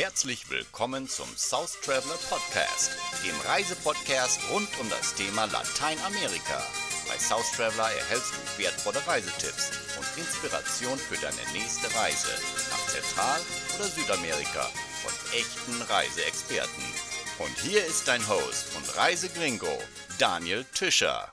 Herzlich 0.00 0.48
willkommen 0.48 1.10
zum 1.10 1.28
South 1.36 1.78
Traveler 1.82 2.16
Podcast, 2.30 2.92
dem 3.22 3.38
Reisepodcast 3.44 4.40
rund 4.50 4.66
um 4.80 4.88
das 4.88 5.14
Thema 5.14 5.44
Lateinamerika. 5.44 6.62
Bei 7.06 7.18
South 7.18 7.52
Traveler 7.54 7.92
erhältst 7.92 8.32
du 8.32 8.62
wertvolle 8.62 9.06
Reisetipps 9.06 9.72
und 9.98 10.06
Inspiration 10.16 10.96
für 10.96 11.16
deine 11.16 11.36
nächste 11.52 11.94
Reise 11.94 12.32
nach 12.70 12.86
Zentral- 12.86 13.42
oder 13.76 13.88
Südamerika 13.88 14.70
von 15.02 15.12
echten 15.38 15.82
Reiseexperten. 15.82 16.84
Und 17.38 17.58
hier 17.58 17.84
ist 17.84 18.08
dein 18.08 18.26
Host 18.26 18.68
und 18.78 18.96
Reisegringo, 18.96 19.78
Daniel 20.18 20.64
Tischer. 20.72 21.30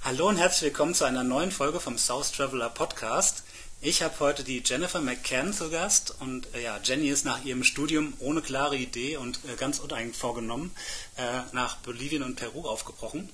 Hallo 0.00 0.30
und 0.30 0.38
herzlich 0.38 0.70
willkommen 0.70 0.94
zu 0.94 1.04
einer 1.04 1.22
neuen 1.22 1.50
Folge 1.50 1.80
vom 1.80 1.98
South 1.98 2.32
Traveler 2.32 2.70
Podcast. 2.70 3.43
Ich 3.86 4.00
habe 4.00 4.18
heute 4.20 4.44
die 4.44 4.62
Jennifer 4.64 5.02
McCann 5.02 5.52
zu 5.52 5.68
Gast 5.68 6.14
und 6.18 6.46
äh, 6.54 6.62
ja, 6.62 6.80
Jenny 6.82 7.10
ist 7.10 7.26
nach 7.26 7.44
ihrem 7.44 7.62
Studium 7.64 8.14
ohne 8.18 8.40
klare 8.40 8.78
Idee 8.78 9.18
und 9.18 9.40
äh, 9.44 9.56
ganz 9.56 9.78
uneigen 9.78 10.14
vorgenommen 10.14 10.74
äh, 11.18 11.42
nach 11.52 11.76
Bolivien 11.76 12.22
und 12.22 12.36
Peru 12.36 12.66
aufgebrochen. 12.66 13.28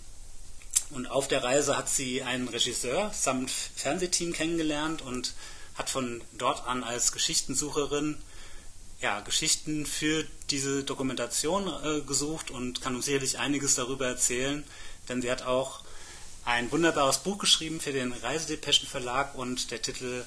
Und 0.90 1.08
auf 1.08 1.28
der 1.28 1.44
Reise 1.44 1.78
hat 1.78 1.88
sie 1.88 2.24
einen 2.24 2.48
Regisseur 2.48 3.12
samt 3.14 3.52
Fernsehteam 3.76 4.32
kennengelernt 4.32 5.02
und 5.02 5.34
hat 5.76 5.88
von 5.88 6.20
dort 6.36 6.66
an 6.66 6.82
als 6.82 7.12
Geschichtensucherin 7.12 8.16
ja, 9.00 9.20
Geschichten 9.20 9.86
für 9.86 10.26
diese 10.50 10.82
Dokumentation 10.82 11.68
äh, 11.84 12.00
gesucht 12.00 12.50
und 12.50 12.80
kann 12.80 12.96
uns 12.96 13.04
sicherlich 13.04 13.38
einiges 13.38 13.76
darüber 13.76 14.08
erzählen, 14.08 14.64
denn 15.08 15.22
sie 15.22 15.30
hat 15.30 15.42
auch 15.42 15.84
ein 16.44 16.72
wunderbares 16.72 17.18
Buch 17.18 17.38
geschrieben 17.38 17.80
für 17.80 17.92
den 17.92 18.12
Reisedepeschen 18.12 18.88
Verlag 18.88 19.36
und 19.36 19.70
der 19.70 19.82
Titel 19.82 20.24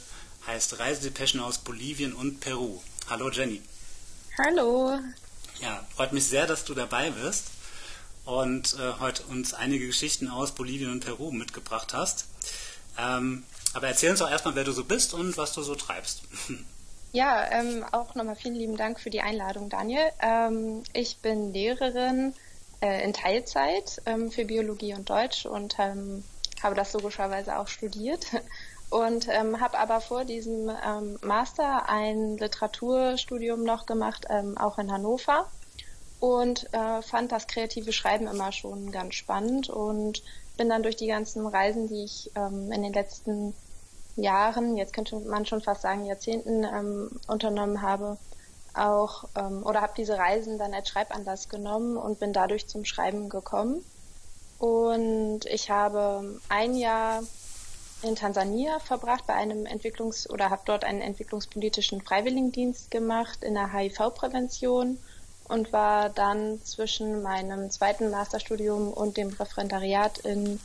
heißt 0.47 0.79
Reisedepeschen 0.79 1.39
aus 1.39 1.57
Bolivien 1.57 2.13
und 2.13 2.39
Peru. 2.39 2.79
Hallo 3.09 3.29
Jenny. 3.29 3.61
Hallo. 4.37 4.99
Ja, 5.61 5.85
freut 5.95 6.13
mich 6.13 6.25
sehr, 6.25 6.47
dass 6.47 6.65
du 6.65 6.73
dabei 6.73 7.11
bist 7.11 7.45
und 8.25 8.73
äh, 8.73 8.99
heute 8.99 9.23
uns 9.23 9.53
einige 9.53 9.87
Geschichten 9.87 10.27
aus 10.27 10.53
Bolivien 10.53 10.91
und 10.91 11.05
Peru 11.05 11.31
mitgebracht 11.31 11.93
hast. 11.93 12.25
Ähm, 12.97 13.43
aber 13.73 13.87
erzähl 13.87 14.11
uns 14.11 14.19
doch 14.19 14.29
erstmal, 14.29 14.55
wer 14.55 14.63
du 14.63 14.71
so 14.71 14.83
bist 14.83 15.13
und 15.13 15.37
was 15.37 15.53
du 15.53 15.61
so 15.61 15.75
treibst. 15.75 16.23
Ja, 17.15 17.45
ähm, 17.51 17.85
auch 17.91 18.15
nochmal 18.15 18.35
vielen 18.35 18.55
lieben 18.55 18.75
Dank 18.75 18.99
für 18.99 19.11
die 19.11 19.21
Einladung, 19.21 19.69
Daniel. 19.69 20.09
Ähm, 20.19 20.81
ich 20.93 21.17
bin 21.17 21.53
Lehrerin 21.53 22.33
äh, 22.81 23.03
in 23.03 23.13
Teilzeit 23.13 24.01
ähm, 24.07 24.31
für 24.31 24.45
Biologie 24.45 24.95
und 24.95 25.11
Deutsch 25.11 25.45
und 25.45 25.75
ähm, 25.77 26.23
habe 26.63 26.73
das 26.73 26.91
logischerweise 26.93 27.59
auch 27.59 27.67
studiert 27.67 28.25
und 28.93 29.27
ähm, 29.27 29.59
habe 29.59 29.79
aber 29.79 30.01
vor 30.01 30.23
diesem 30.23 30.69
ähm, 30.69 31.17
Master 31.23 31.89
ein 31.89 32.37
Literaturstudium 32.37 33.63
noch 33.63 33.87
gemacht, 33.87 34.27
ähm, 34.29 34.55
auch 34.55 34.77
in 34.77 34.91
Hannover 34.91 35.47
und 36.19 36.71
äh, 36.73 37.01
fand 37.01 37.31
das 37.31 37.47
kreative 37.47 37.91
Schreiben 37.91 38.27
immer 38.27 38.51
schon 38.51 38.91
ganz 38.91 39.15
spannend 39.15 39.67
und 39.67 40.21
bin 40.57 40.69
dann 40.69 40.83
durch 40.83 40.95
die 40.95 41.07
ganzen 41.07 41.47
Reisen, 41.47 41.87
die 41.87 42.03
ich 42.03 42.29
ähm, 42.35 42.71
in 42.71 42.83
den 42.83 42.93
letzten 42.93 43.55
Jahren, 44.15 44.77
jetzt 44.77 44.93
könnte 44.93 45.15
man 45.21 45.47
schon 45.47 45.61
fast 45.61 45.81
sagen 45.81 46.05
Jahrzehnten 46.05 46.63
ähm, 46.63 47.19
unternommen 47.27 47.81
habe, 47.81 48.19
auch 48.75 49.23
ähm, 49.35 49.65
oder 49.65 49.81
habe 49.81 49.93
diese 49.97 50.19
Reisen 50.19 50.59
dann 50.59 50.75
als 50.75 50.89
Schreibanlass 50.89 51.49
genommen 51.49 51.97
und 51.97 52.19
bin 52.19 52.31
dadurch 52.31 52.67
zum 52.67 52.85
Schreiben 52.85 53.27
gekommen. 53.27 53.83
Und 54.59 55.45
ich 55.45 55.71
habe 55.71 56.39
ein 56.47 56.75
Jahr 56.75 57.23
in 58.03 58.15
Tansania 58.15 58.79
verbracht 58.79 59.25
bei 59.27 59.33
einem 59.33 59.65
Entwicklungs- 59.65 60.29
oder 60.29 60.49
habe 60.49 60.63
dort 60.65 60.83
einen 60.83 61.01
entwicklungspolitischen 61.01 62.01
Freiwilligendienst 62.01 62.91
gemacht 62.91 63.43
in 63.43 63.53
der 63.53 63.73
HIV-Prävention 63.73 64.97
und 65.45 65.73
war 65.73 66.09
dann 66.09 66.63
zwischen 66.63 67.21
meinem 67.21 67.69
zweiten 67.69 68.09
Masterstudium 68.09 68.91
und 68.91 69.17
dem 69.17 69.29
Referendariat 69.29 70.19
in 70.19 70.59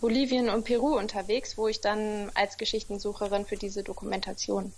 Bolivien 0.00 0.50
und 0.50 0.64
Peru 0.64 0.98
unterwegs, 0.98 1.56
wo 1.56 1.68
ich 1.68 1.80
dann 1.80 2.30
als 2.34 2.58
Geschichtensucherin 2.58 3.46
für 3.46 3.56
diese 3.56 3.82
Dokumentation 3.82 4.72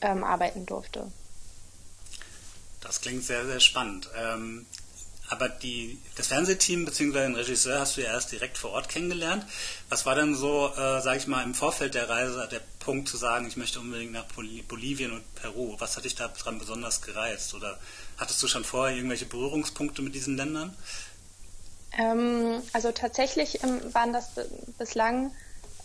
ähm, 0.00 0.24
arbeiten 0.24 0.66
durfte. 0.66 1.10
Das 2.80 3.00
klingt 3.00 3.24
sehr, 3.24 3.46
sehr 3.46 3.60
spannend. 3.60 4.10
Ähm, 4.16 4.66
aber 5.32 5.48
die, 5.48 5.98
das 6.14 6.26
Fernsehteam 6.26 6.84
bzw. 6.84 7.22
den 7.22 7.34
Regisseur 7.34 7.80
hast 7.80 7.96
du 7.96 8.02
ja 8.02 8.12
erst 8.12 8.32
direkt 8.32 8.58
vor 8.58 8.72
Ort 8.72 8.90
kennengelernt. 8.90 9.46
Was 9.88 10.04
war 10.04 10.14
denn 10.14 10.34
so, 10.34 10.68
äh, 10.68 11.00
sage 11.00 11.16
ich 11.16 11.26
mal, 11.26 11.42
im 11.42 11.54
Vorfeld 11.54 11.94
der 11.94 12.10
Reise 12.10 12.46
der 12.52 12.60
Punkt 12.80 13.08
zu 13.08 13.16
sagen, 13.16 13.48
ich 13.48 13.56
möchte 13.56 13.80
unbedingt 13.80 14.12
nach 14.12 14.26
Bolivien 14.68 15.10
und 15.10 15.34
Peru? 15.34 15.74
Was 15.78 15.96
hat 15.96 16.04
dich 16.04 16.14
daran 16.14 16.58
besonders 16.58 17.00
gereizt? 17.00 17.54
Oder 17.54 17.78
hattest 18.18 18.42
du 18.42 18.46
schon 18.46 18.62
vorher 18.62 18.94
irgendwelche 18.94 19.24
Berührungspunkte 19.24 20.02
mit 20.02 20.14
diesen 20.14 20.36
Ländern? 20.36 20.76
Ähm, 21.96 22.62
also 22.74 22.92
tatsächlich 22.92 23.64
ähm, 23.64 23.80
waren 23.94 24.12
das 24.12 24.32
bislang 24.76 25.32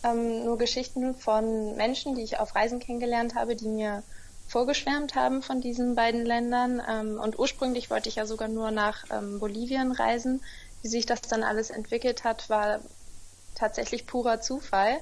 ähm, 0.04 0.44
nur 0.44 0.58
Geschichten 0.58 1.14
von 1.14 1.74
Menschen, 1.74 2.14
die 2.16 2.22
ich 2.22 2.38
auf 2.38 2.54
Reisen 2.54 2.80
kennengelernt 2.80 3.34
habe, 3.34 3.56
die 3.56 3.68
mir 3.68 4.02
vorgeschwärmt 4.48 5.14
haben 5.14 5.42
von 5.42 5.60
diesen 5.60 5.94
beiden 5.94 6.24
Ländern. 6.24 6.82
Ähm, 6.88 7.20
und 7.20 7.38
ursprünglich 7.38 7.90
wollte 7.90 8.08
ich 8.08 8.16
ja 8.16 8.26
sogar 8.26 8.48
nur 8.48 8.70
nach 8.70 9.04
ähm, 9.10 9.38
Bolivien 9.38 9.92
reisen. 9.92 10.42
Wie 10.82 10.88
sich 10.88 11.06
das 11.06 11.20
dann 11.22 11.42
alles 11.42 11.70
entwickelt 11.70 12.24
hat, 12.24 12.48
war 12.48 12.80
tatsächlich 13.54 14.06
purer 14.06 14.40
Zufall. 14.40 14.98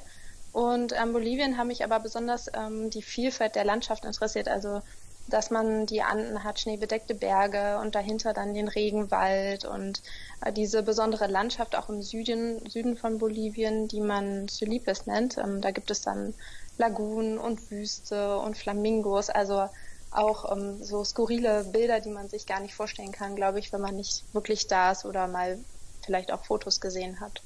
Und 0.53 0.93
ähm, 0.93 1.13
Bolivien 1.13 1.59
haben 1.59 1.69
mich 1.69 1.85
aber 1.85 2.01
besonders 2.01 2.51
ähm, 2.55 2.91
die 2.91 3.03
Vielfalt 3.03 3.55
der 3.55 3.65
Landschaft 3.65 4.05
interessiert. 4.05 4.49
Also, 4.49 4.83
dass 5.29 5.51
man 5.51 5.87
die 5.87 6.03
Anden 6.03 6.45
hat, 6.45 6.61
schneebedeckte 6.61 7.15
Berge 7.15 7.79
und 7.79 7.95
dahinter 7.95 8.33
dann 8.33 8.55
den 8.55 8.69
Regenwald 8.69 9.65
und 9.65 10.03
äh, 10.41 10.53
diese 10.53 10.83
besondere 10.83 11.27
Landschaft 11.27 11.77
auch 11.77 11.89
im 11.89 12.01
Süden, 12.01 12.69
Süden 12.71 12.97
von 12.97 13.19
Bolivien, 13.19 13.89
die 13.89 14.01
man 14.01 14.49
Solipes 14.49 15.07
nennt. 15.07 15.37
Ähm, 15.37 15.61
da 15.61 15.73
gibt 15.73 15.91
es 15.91 16.01
dann 16.01 16.35
Lagunen 16.79 17.39
und 17.39 17.71
Wüste 17.71 18.39
und 18.39 18.57
Flamingos, 18.57 19.31
also 19.31 19.69
auch 20.11 20.53
ähm, 20.53 20.83
so 20.83 21.05
skurrile 21.05 21.65
Bilder, 21.65 22.01
die 22.01 22.11
man 22.11 22.29
sich 22.29 22.47
gar 22.47 22.61
nicht 22.61 22.75
vorstellen 22.75 23.13
kann, 23.13 23.37
glaube 23.37 23.59
ich, 23.59 23.73
wenn 23.73 23.81
man 23.81 23.97
nicht 23.97 24.25
wirklich 24.33 24.67
da 24.67 24.93
ist 24.93 25.05
oder 25.05 25.27
mal 25.27 25.59
vielleicht 26.05 26.33
auch 26.33 26.45
Fotos 26.45 26.81
gesehen 26.81 27.21
hat. 27.21 27.43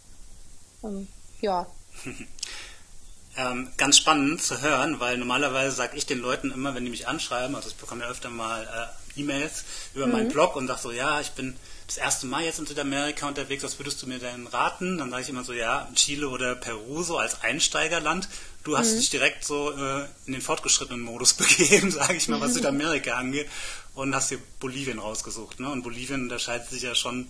Ähm, 0.84 1.08
ja. 1.40 1.66
Ähm, 3.36 3.70
ganz 3.76 3.96
spannend 3.96 4.42
zu 4.42 4.60
hören, 4.60 4.98
weil 4.98 5.16
normalerweise 5.16 5.74
sage 5.76 5.96
ich 5.96 6.04
den 6.04 6.18
Leuten 6.18 6.50
immer, 6.50 6.74
wenn 6.74 6.84
die 6.84 6.90
mich 6.90 7.06
anschreiben, 7.06 7.54
also 7.54 7.68
ich 7.68 7.76
bekomme 7.76 8.02
ja 8.02 8.10
öfter 8.10 8.28
mal 8.28 8.64
äh, 8.64 9.20
E-Mails 9.20 9.64
über 9.94 10.06
mhm. 10.06 10.12
meinen 10.12 10.28
Blog 10.28 10.56
und 10.56 10.66
sage 10.66 10.80
so, 10.80 10.90
ja, 10.90 11.20
ich 11.20 11.30
bin 11.30 11.56
das 11.86 11.96
erste 11.96 12.26
Mal 12.26 12.42
jetzt 12.42 12.58
in 12.58 12.66
Südamerika 12.66 13.28
unterwegs, 13.28 13.62
was 13.62 13.78
würdest 13.78 14.02
du 14.02 14.08
mir 14.08 14.18
denn 14.18 14.46
raten? 14.48 14.98
Dann 14.98 15.10
sage 15.10 15.22
ich 15.22 15.28
immer 15.28 15.44
so, 15.44 15.52
ja, 15.52 15.88
Chile 15.94 16.28
oder 16.28 16.54
Peru 16.56 17.02
so 17.02 17.18
als 17.18 17.42
Einsteigerland. 17.42 18.28
Du 18.64 18.76
hast 18.76 18.92
mhm. 18.92 18.96
dich 18.98 19.10
direkt 19.10 19.44
so 19.44 19.72
äh, 19.72 20.04
in 20.26 20.34
den 20.34 20.42
fortgeschrittenen 20.42 21.00
Modus 21.00 21.34
begeben, 21.34 21.90
sage 21.90 22.16
ich 22.16 22.28
mal, 22.28 22.40
was 22.40 22.54
Südamerika 22.54 23.14
angeht, 23.14 23.48
und 23.94 24.14
hast 24.14 24.30
dir 24.30 24.38
Bolivien 24.58 24.98
rausgesucht. 24.98 25.60
Ne? 25.60 25.68
Und 25.70 25.82
Bolivien 25.82 26.22
unterscheidet 26.22 26.68
sich 26.68 26.82
ja 26.82 26.94
schon, 26.94 27.28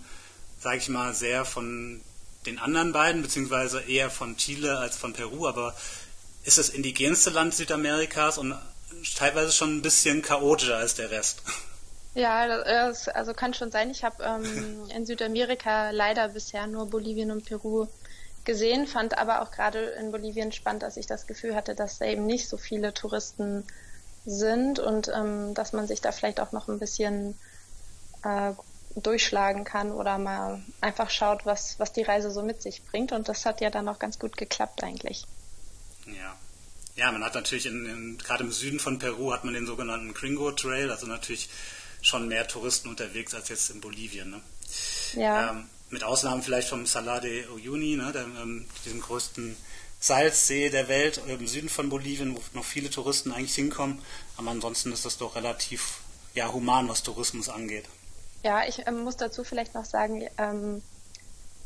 sage 0.59 0.77
ich 0.77 0.89
mal, 0.89 1.13
sehr 1.13 1.45
von 1.45 2.01
den 2.45 2.59
anderen 2.59 2.91
beiden, 2.91 3.21
beziehungsweise 3.21 3.81
eher 3.81 4.09
von 4.09 4.35
Chile 4.37 4.77
als 4.77 4.97
von 4.97 5.13
Peru, 5.13 5.47
aber 5.47 5.75
ist 6.43 6.57
das 6.57 6.69
indigenste 6.69 7.29
Land 7.29 7.53
Südamerikas 7.53 8.37
und 8.37 8.55
teilweise 9.15 9.51
schon 9.51 9.77
ein 9.77 9.81
bisschen 9.81 10.21
chaotischer 10.21 10.77
als 10.77 10.95
der 10.95 11.11
Rest. 11.11 11.43
Ja, 12.13 12.47
das 12.47 13.07
also 13.07 13.33
kann 13.33 13.53
schon 13.53 13.71
sein. 13.71 13.89
Ich 13.89 14.03
habe 14.03 14.23
ähm, 14.23 14.89
in 14.95 15.05
Südamerika 15.05 15.91
leider 15.91 16.29
bisher 16.29 16.67
nur 16.67 16.87
Bolivien 16.87 17.31
und 17.31 17.45
Peru 17.45 17.87
gesehen, 18.45 18.87
fand 18.87 19.17
aber 19.17 19.41
auch 19.41 19.51
gerade 19.51 19.79
in 19.79 20.11
Bolivien 20.11 20.51
spannend, 20.51 20.83
dass 20.83 20.97
ich 20.97 21.07
das 21.07 21.27
Gefühl 21.27 21.55
hatte, 21.55 21.75
dass 21.75 21.99
da 21.99 22.05
eben 22.05 22.25
nicht 22.25 22.47
so 22.47 22.57
viele 22.57 22.93
Touristen 22.93 23.65
sind 24.25 24.79
und 24.79 25.09
ähm, 25.13 25.53
dass 25.53 25.73
man 25.73 25.87
sich 25.87 26.01
da 26.01 26.11
vielleicht 26.11 26.39
auch 26.39 26.51
noch 26.51 26.67
ein 26.67 26.79
bisschen 26.79 27.37
äh, 28.23 28.53
durchschlagen 28.95 29.63
kann 29.63 29.91
oder 29.91 30.17
mal 30.17 30.61
einfach 30.81 31.09
schaut, 31.09 31.45
was, 31.45 31.79
was 31.79 31.93
die 31.93 32.03
Reise 32.03 32.31
so 32.31 32.43
mit 32.43 32.61
sich 32.61 32.83
bringt. 32.83 33.11
Und 33.11 33.29
das 33.29 33.45
hat 33.45 33.61
ja 33.61 33.69
dann 33.69 33.87
auch 33.87 33.99
ganz 33.99 34.19
gut 34.19 34.37
geklappt 34.37 34.83
eigentlich. 34.83 35.25
Ja. 36.05 36.35
Ja, 36.95 37.11
man 37.11 37.23
hat 37.23 37.35
natürlich 37.35 37.67
in, 37.67 37.85
in, 37.85 38.17
gerade 38.17 38.43
im 38.43 38.51
Süden 38.51 38.79
von 38.79 38.99
Peru 38.99 39.31
hat 39.31 39.45
man 39.45 39.53
den 39.53 39.65
sogenannten 39.65 40.13
Gringo 40.13 40.51
Trail, 40.51 40.91
also 40.91 41.07
natürlich 41.07 41.49
schon 42.01 42.27
mehr 42.27 42.47
Touristen 42.47 42.89
unterwegs 42.89 43.33
als 43.33 43.47
jetzt 43.49 43.69
in 43.69 43.79
Bolivien. 43.79 44.29
Ne? 44.29 44.41
Ja. 45.13 45.51
Ähm, 45.51 45.69
mit 45.91 46.03
Ausnahmen 46.03 46.41
vielleicht 46.41 46.69
vom 46.69 46.85
Salar 46.85 47.21
de 47.21 47.47
Uyuni, 47.47 47.95
ne, 47.95 48.13
ähm, 48.15 48.65
diesem 48.85 49.01
größten 49.01 49.55
Salzsee 49.99 50.69
der 50.69 50.87
Welt 50.87 51.21
im 51.27 51.45
Süden 51.47 51.69
von 51.69 51.89
Bolivien, 51.89 52.35
wo 52.35 52.41
noch 52.53 52.65
viele 52.65 52.89
Touristen 52.89 53.31
eigentlich 53.31 53.55
hinkommen. 53.55 54.01
Aber 54.37 54.49
ansonsten 54.49 54.91
ist 54.91 55.05
das 55.05 55.17
doch 55.17 55.35
relativ 55.35 55.99
ja, 56.33 56.51
human, 56.51 56.89
was 56.89 57.03
Tourismus 57.03 57.49
angeht. 57.49 57.85
Ja, 58.43 58.67
ich 58.67 58.87
ähm, 58.87 59.03
muss 59.03 59.17
dazu 59.17 59.43
vielleicht 59.43 59.75
noch 59.75 59.85
sagen, 59.85 60.27
ähm, 60.37 60.81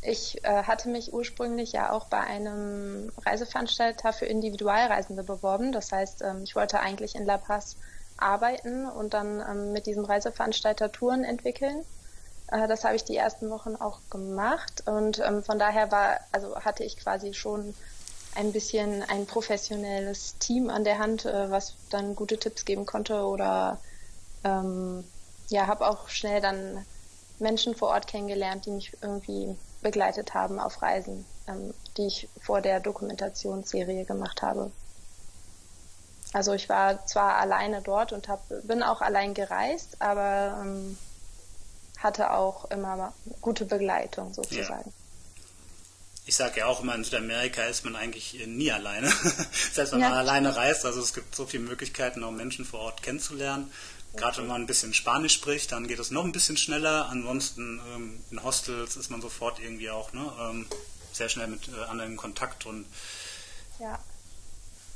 ich 0.02 0.44
äh, 0.44 0.64
hatte 0.64 0.90
mich 0.90 1.14
ursprünglich 1.14 1.72
ja 1.72 1.92
auch 1.92 2.08
bei 2.08 2.20
einem 2.20 3.12
Reiseveranstalter 3.26 4.12
für 4.12 4.26
Individualreisende 4.26 5.24
beworben. 5.24 5.72
Das 5.72 5.92
heißt, 5.92 6.22
ähm, 6.22 6.42
ich 6.44 6.56
wollte 6.56 6.80
eigentlich 6.80 7.16
in 7.16 7.26
La 7.26 7.38
Paz 7.38 7.78
arbeiten 8.18 8.86
und 8.86 9.14
dann 9.14 9.42
ähm, 9.42 9.72
mit 9.72 9.86
diesem 9.86 10.06
Reiseveranstalter 10.06 10.92
Touren 10.92 11.24
entwickeln. 11.24 11.86
Äh, 12.52 12.68
das 12.68 12.84
habe 12.84 12.96
ich 12.96 13.04
die 13.04 13.18
ersten 13.18 13.50
Wochen 13.50 13.76
auch 13.76 14.00
gemacht 14.10 14.84
und 14.86 15.20
ähm, 15.20 15.44
von 15.44 15.60
daher 15.60 15.92
war, 15.92 16.20
also 16.32 16.56
hatte 16.60 16.84
ich 16.84 16.98
quasi 16.98 17.34
schon 17.34 17.74
ein 18.36 18.52
bisschen 18.52 19.04
ein 19.04 19.26
professionelles 19.26 20.38
Team 20.40 20.70
an 20.70 20.84
der 20.84 21.00
Hand, 21.00 21.26
äh, 21.26 21.50
was 21.50 21.76
dann 21.90 22.16
gute 22.16 22.38
Tipps 22.38 22.66
geben 22.66 22.86
konnte 22.86 23.26
oder 23.26 23.80
ähm, 24.44 25.04
ja, 25.50 25.68
habe 25.68 25.88
auch 25.88 26.10
schnell 26.10 26.42
dann 26.42 26.86
Menschen 27.40 27.76
vor 27.76 27.90
Ort 27.90 28.08
kennengelernt, 28.08 28.66
die 28.66 28.72
mich 28.72 28.96
irgendwie 29.02 29.56
begleitet 29.82 30.34
haben 30.34 30.60
auf 30.60 30.82
Reisen, 30.82 31.26
ähm, 31.48 31.74
die 31.98 32.08
ich 32.08 32.30
vor 32.42 32.62
der 32.62 32.80
Dokumentationsserie 32.80 34.06
gemacht 34.06 34.42
habe. 34.42 34.72
Also 36.34 36.54
ich 36.54 36.68
war 36.68 37.06
zwar 37.06 37.36
alleine 37.38 37.82
dort 37.82 38.12
und 38.12 38.28
hab, 38.28 38.42
bin 38.64 38.84
auch 38.84 39.02
allein 39.02 39.34
gereist, 39.34 40.02
aber 40.02 40.60
ähm, 40.62 40.98
hatte 42.00 42.32
auch 42.32 42.70
immer 42.72 43.14
gute 43.42 43.66
Begleitung 43.66 44.34
sozusagen. 44.34 44.90
Ja. 44.90 45.06
Ich 46.28 46.36
sage 46.36 46.62
ja 46.62 46.66
auch 46.66 46.82
immer, 46.82 46.96
in 46.96 47.04
Südamerika 47.04 47.64
ist 47.64 47.86
man 47.86 47.96
eigentlich 47.96 48.46
nie 48.48 48.72
alleine. 48.72 49.08
Selbst 49.74 49.94
wenn 49.94 50.00
ja. 50.00 50.10
man 50.10 50.18
alleine 50.18 50.56
reist, 50.56 50.86
also 50.86 51.00
es 51.00 51.14
gibt 51.14 51.36
so 51.36 51.46
viele 51.46 51.64
Möglichkeiten, 51.64 52.24
auch 52.24 52.32
Menschen 52.32 52.66
vor 52.66 52.80
Ort 52.80 53.04
kennenzulernen. 53.04 53.72
Gerade 54.16 54.38
wenn 54.38 54.48
man 54.48 54.62
ein 54.62 54.68
bisschen 54.68 54.94
Spanisch 54.94 55.34
spricht, 55.34 55.72
dann 55.72 55.88
geht 55.88 56.00
es 56.00 56.10
noch 56.10 56.24
ein 56.24 56.32
bisschen 56.32 56.58
schneller. 56.58 57.10
Ansonsten 57.10 57.82
ähm, 57.94 58.24
in 58.32 58.44
Hostels 58.44 58.96
ist 58.96 59.12
man 59.12 59.22
sofort 59.22 59.60
irgendwie 59.60 59.90
auch 59.90 60.14
ne, 60.14 60.32
ähm, 60.40 60.66
sehr 61.12 61.30
schnell 61.30 61.48
mit 61.48 61.68
äh, 61.68 61.84
anderen 61.90 62.12
in 62.12 62.18
Kontakt 62.18 62.66
und 62.66 62.86
ja. 63.80 64.00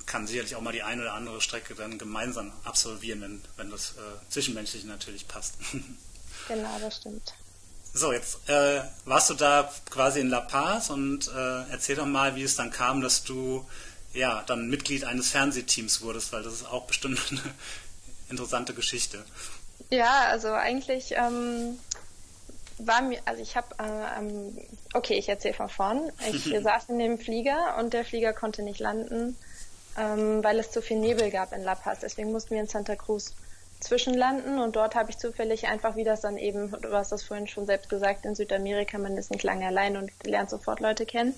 kann 0.06 0.26
sicherlich 0.26 0.56
auch 0.56 0.62
mal 0.62 0.72
die 0.72 0.84
eine 0.84 1.02
oder 1.02 1.14
andere 1.14 1.42
Strecke 1.42 1.76
dann 1.76 1.98
gemeinsam 1.98 2.52
absolvieren, 2.64 3.22
wenn, 3.22 3.42
wenn 3.58 3.70
das 3.70 3.92
äh, 3.92 4.30
Zwischenmenschliche 4.32 4.88
natürlich 4.88 5.28
passt. 5.28 5.56
genau, 6.50 6.78
das 6.82 6.98
stimmt. 6.98 7.34
So, 7.94 8.14
jetzt 8.14 8.48
äh, 8.50 8.82
warst 9.06 9.30
du 9.30 9.34
da 9.34 9.72
quasi 9.90 10.20
in 10.20 10.30
La 10.30 10.42
Paz 10.42 10.90
und 10.90 11.28
äh, 11.28 11.72
erzähl 11.72 11.96
doch 11.96 12.06
mal, 12.06 12.36
wie 12.36 12.44
es 12.44 12.56
dann 12.56 12.72
kam, 12.72 13.02
dass 13.02 13.24
du 13.24 13.66
ja 14.14 14.44
dann 14.46 14.70
Mitglied 14.70 15.06
eines 15.06 15.30
Fernsehteams 15.30 16.02
wurdest, 16.02 16.32
weil 16.34 16.44
das 16.44 16.54
ist 16.54 16.68
auch 16.68 16.86
bestimmt 16.86 17.20
eine 17.32 17.42
interessante 18.30 18.74
Geschichte. 18.74 19.24
Ja, 19.90 20.26
also 20.28 20.50
eigentlich 20.50 21.14
ähm, 21.14 21.80
war 22.78 23.02
mir, 23.02 23.20
also 23.26 23.42
ich 23.42 23.56
habe, 23.56 23.68
äh, 23.80 24.20
ähm, 24.20 24.58
okay, 24.94 25.16
ich 25.16 25.28
erzähle 25.28 25.56
von 25.56 25.70
vorn. 25.70 26.12
Ich 26.32 26.44
saß 26.64 26.90
in 26.90 27.00
dem 27.00 27.18
Flieger 27.18 27.78
und 27.80 27.94
der 27.94 28.06
Flieger 28.06 28.34
konnte 28.34 28.62
nicht 28.62 28.80
landen, 28.80 29.36
ähm, 29.98 30.44
weil 30.44 30.60
es 30.60 30.72
zu 30.72 30.82
viel 30.82 30.98
Nebel 30.98 31.32
gab 31.32 31.54
in 31.54 31.64
La 31.64 31.76
Paz. 31.76 32.00
Deswegen 32.02 32.32
mussten 32.32 32.52
wir 32.52 32.62
in 32.62 32.68
Santa 32.68 32.96
Cruz 32.96 33.34
zwischenlanden. 33.80 34.60
Und 34.60 34.76
dort 34.76 34.96
habe 34.96 35.10
ich 35.10 35.18
zufällig 35.18 35.68
einfach, 35.68 35.96
wie 35.96 36.04
das 36.04 36.22
dann 36.22 36.38
eben, 36.38 36.72
du 36.72 36.92
hast 36.92 37.12
das 37.12 37.24
vorhin 37.24 37.48
schon 37.48 37.66
selbst 37.66 37.90
gesagt, 37.90 38.26
in 38.26 38.36
Südamerika, 38.36 38.98
man 38.98 39.18
ist 39.18 39.32
nicht 39.32 39.44
lange 39.44 39.68
allein 39.68 39.98
und 39.98 40.12
lernt 40.24 40.50
sofort 40.50 40.80
Leute 40.80 41.06
kennen, 41.06 41.36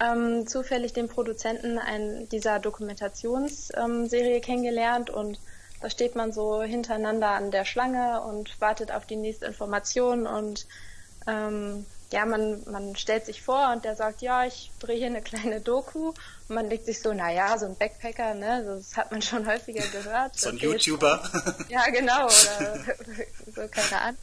ähm, 0.00 0.46
zufällig 0.46 0.92
den 0.92 1.08
Produzenten 1.08 1.78
ein, 1.78 2.28
dieser 2.30 2.58
Dokumentationsserie 2.58 4.36
ähm, 4.36 4.42
kennengelernt. 4.42 5.10
Und 5.10 5.38
da 5.80 5.90
steht 5.90 6.16
man 6.16 6.32
so 6.32 6.62
hintereinander 6.62 7.30
an 7.30 7.50
der 7.50 7.64
Schlange 7.64 8.22
und 8.22 8.60
wartet 8.60 8.92
auf 8.92 9.06
die 9.06 9.16
nächste 9.16 9.46
Information. 9.46 10.26
Und 10.26 10.66
ähm, 11.26 11.86
ja, 12.12 12.26
man, 12.26 12.62
man 12.68 12.96
stellt 12.96 13.24
sich 13.24 13.42
vor 13.42 13.72
und 13.72 13.84
der 13.84 13.94
sagt, 13.94 14.20
ja, 14.20 14.44
ich 14.44 14.72
drehe 14.80 14.96
hier 14.96 15.06
eine 15.06 15.22
kleine 15.22 15.60
Doku. 15.60 16.08
Und 16.08 16.54
man 16.54 16.68
denkt 16.68 16.86
sich 16.86 17.00
so, 17.00 17.12
naja, 17.12 17.56
so 17.56 17.66
ein 17.66 17.76
Backpacker, 17.76 18.34
ne, 18.34 18.64
das 18.64 18.96
hat 18.96 19.12
man 19.12 19.22
schon 19.22 19.46
häufiger 19.46 19.86
gehört. 19.86 20.36
So 20.36 20.48
ein 20.48 20.56
YouTuber. 20.56 21.22
Ja, 21.68 21.84
genau, 21.90 22.24
oder 22.24 22.84
so, 23.54 23.68
keine 23.68 24.00
Ahnung. 24.00 24.18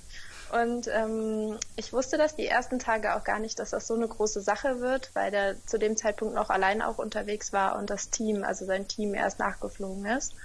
Und 0.51 0.88
ähm, 0.88 1.60
ich 1.75 1.92
wusste 1.92 2.18
das 2.18 2.36
die 2.36 2.48
ersten 2.48 2.80
Tage 2.80 3.16
auch 3.16 3.24
gar 3.24 3.39
nicht, 3.39 3.60
dass 3.60 3.72
das 3.72 3.88
so 3.88 3.95
eine 3.95 4.07
große 4.07 4.42
Sache 4.42 4.80
wird, 4.80 5.12
weil 5.13 5.30
der 5.30 5.56
zu 5.66 5.78
dem 5.78 5.98
Zeitpunkt 5.98 6.36
noch 6.36 6.50
allein 6.50 6.81
auch 6.81 6.98
unterwegs 6.98 7.51
war 7.51 7.78
und 7.78 7.90
das 7.90 8.10
Team, 8.10 8.44
also 8.44 8.66
sein 8.66 8.88
Team 8.88 9.13
erst 9.13 9.40
nachgeflogen 9.40 10.06
ist. 10.06 10.36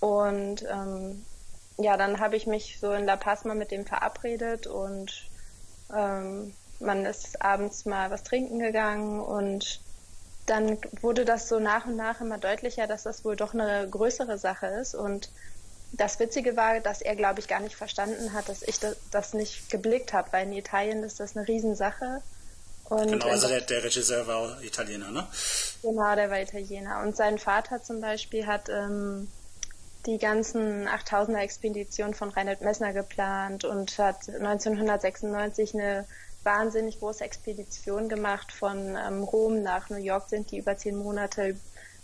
Und 0.00 0.64
ähm, 0.68 1.24
ja, 1.78 1.96
dann 1.96 2.20
habe 2.20 2.36
ich 2.36 2.46
mich 2.46 2.78
so 2.80 2.92
in 2.92 3.06
La 3.06 3.16
Paz 3.16 3.44
mal 3.44 3.54
mit 3.54 3.70
dem 3.70 3.86
verabredet 3.86 4.66
und 4.66 5.24
ähm, 5.94 6.54
man 6.82 7.04
ist 7.06 7.42
abends 7.42 7.84
mal 7.84 8.10
was 8.10 8.22
trinken 8.22 8.58
gegangen 8.58 9.20
und 9.20 9.80
dann 10.46 10.78
wurde 11.00 11.24
das 11.24 11.48
so 11.48 11.60
nach 11.60 11.86
und 11.86 11.96
nach 11.96 12.20
immer 12.20 12.38
deutlicher, 12.38 12.86
dass 12.86 13.04
das 13.04 13.24
wohl 13.24 13.36
doch 13.36 13.54
eine 13.54 13.88
größere 13.88 14.38
Sache 14.38 14.66
ist. 14.66 14.94
Und 14.94 15.30
das 15.92 16.18
Witzige 16.18 16.56
war, 16.56 16.80
dass 16.80 17.00
er, 17.00 17.16
glaube 17.16 17.40
ich, 17.40 17.48
gar 17.48 17.60
nicht 17.60 17.76
verstanden 17.76 18.32
hat, 18.32 18.48
dass 18.48 18.62
ich 18.62 18.80
das, 18.80 18.96
das 19.10 19.34
nicht 19.34 19.70
geblickt 19.70 20.12
habe, 20.12 20.32
weil 20.32 20.46
in 20.46 20.52
Italien 20.52 21.04
ist 21.04 21.20
das 21.20 21.36
eine 21.36 21.46
Riesensache. 21.46 22.22
Und 22.86 23.08
genau, 23.08 23.26
also 23.26 23.48
der, 23.48 23.60
der, 23.60 23.84
Regisseur 23.84 24.26
war 24.26 24.60
Italiener, 24.62 25.10
ne? 25.10 25.26
Genau, 25.82 26.14
der 26.14 26.28
war 26.28 26.40
Italiener. 26.40 27.00
Und 27.02 27.16
sein 27.16 27.38
Vater 27.38 27.82
zum 27.82 28.00
Beispiel 28.00 28.46
hat 28.46 28.68
ähm, 28.68 29.28
die 30.06 30.18
ganzen 30.18 30.88
8000er 30.88 31.38
Expeditionen 31.38 32.14
von 32.14 32.30
Reinhold 32.30 32.60
Messner 32.62 32.92
geplant 32.92 33.64
und 33.64 33.96
hat 33.98 34.28
1996 34.28 35.74
eine 35.74 36.04
wahnsinnig 36.44 36.98
große 36.98 37.24
Expedition 37.24 38.08
gemacht 38.08 38.52
von 38.52 38.96
ähm, 38.96 39.22
Rom 39.22 39.62
nach 39.62 39.90
New 39.90 39.96
York 39.96 40.28
sind 40.28 40.50
die 40.50 40.58
über 40.58 40.76
zehn 40.76 40.96
Monate 40.96 41.56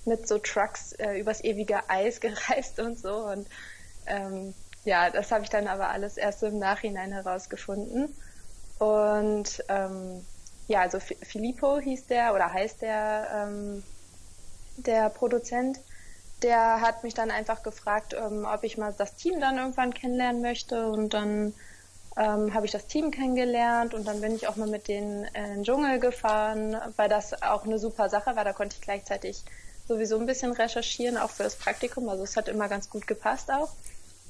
mit 0.05 0.27
so 0.27 0.39
Trucks 0.39 0.93
äh, 0.93 1.19
übers 1.19 1.43
ewige 1.43 1.89
Eis 1.89 2.21
gereist 2.21 2.81
und 2.81 2.99
so. 2.99 3.15
Und 3.15 3.49
ähm, 4.07 4.55
ja, 4.85 5.11
das 5.11 5.33
habe 5.33 5.45
ich 5.45 5.51
dann 5.51 5.67
aber 5.67 5.91
alles 5.91 6.17
erst 6.17 6.43
im 6.43 6.59
Nachhinein 6.59 7.13
herausgefunden. 7.13 8.15
Und 8.79 9.63
ähm, 9.69 10.25
ja, 10.69 10.81
also 10.81 11.01
Filippo 11.01 11.79
hieß 11.81 12.07
der 12.07 12.35
oder 12.35 12.53
heißt 12.53 12.83
der 12.83 13.29
ähm, 13.35 13.83
der 14.77 15.09
Produzent. 15.11 15.81
Der 16.43 16.81
hat 16.81 17.03
mich 17.03 17.15
dann 17.15 17.33
einfach 17.33 17.65
gefragt, 17.65 18.15
ähm, 18.15 18.47
ob 18.49 18.63
ich 18.63 18.79
mal 18.79 18.95
das 18.97 19.17
Team 19.17 19.41
dann 19.41 19.59
irgendwann 19.59 19.93
kennenlernen 19.93 20.41
möchte. 20.41 20.87
Und 20.89 21.15
dann 21.15 21.53
ähm, 22.19 22.53
habe 22.53 22.67
ich 22.67 22.73
das 22.73 22.87
Team 22.87 23.11
kennengelernt 23.11 23.95
und 23.95 24.07
dann 24.07 24.21
bin 24.21 24.35
ich 24.35 24.49
auch 24.49 24.57
mal 24.57 24.69
mit 24.69 24.89
denen 24.89 25.25
in 25.25 25.45
den 25.45 25.65
Dschungel 25.65 26.01
gefahren, 26.01 26.77
weil 26.97 27.09
das 27.09 27.43
auch 27.43 27.65
eine 27.65 27.79
super 27.79 28.09
Sache 28.09 28.35
war. 28.37 28.45
Da 28.45 28.53
konnte 28.53 28.77
ich 28.77 28.83
gleichzeitig 28.83 29.45
sowieso 29.87 30.19
ein 30.19 30.27
bisschen 30.27 30.53
recherchieren, 30.53 31.17
auch 31.17 31.31
für 31.31 31.45
das 31.45 31.57
Praktikum. 31.57 32.09
Also 32.09 32.25
es 32.25 32.37
hat 32.37 32.49
immer 32.49 32.69
ganz 32.69 32.91
gut 32.91 33.07
gepasst 33.07 33.51
auch. 33.51 33.71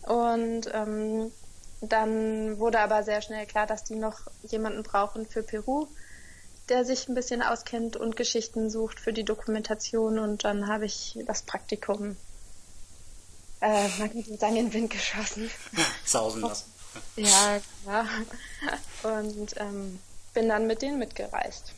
Und 0.02 0.70
ähm, 0.72 1.32
dann 1.80 2.58
wurde 2.58 2.80
aber 2.80 3.02
sehr 3.02 3.22
schnell 3.22 3.46
klar, 3.46 3.66
dass 3.66 3.84
die 3.84 3.96
noch 3.96 4.20
jemanden 4.42 4.82
brauchen 4.82 5.26
für 5.26 5.42
Peru 5.42 5.88
der 6.68 6.84
sich 6.84 7.08
ein 7.08 7.14
bisschen 7.14 7.42
auskennt 7.42 7.96
und 7.96 8.16
Geschichten 8.16 8.70
sucht 8.70 9.00
für 9.00 9.12
die 9.12 9.24
Dokumentation. 9.24 10.18
Und 10.18 10.44
dann 10.44 10.68
habe 10.68 10.86
ich 10.86 11.18
das 11.26 11.42
Praktikum, 11.42 12.16
äh, 13.60 13.88
sagen, 14.38 14.56
in 14.56 14.66
den 14.66 14.72
Wind 14.72 14.90
geschossen. 14.90 15.50
Sausen 16.04 16.42
lassen. 16.42 16.77
Ja, 17.16 17.60
klar. 17.82 18.08
Und 19.02 19.54
ähm, 19.58 19.98
bin 20.34 20.48
dann 20.48 20.66
mit 20.66 20.82
denen 20.82 20.98
mitgereist. 20.98 21.72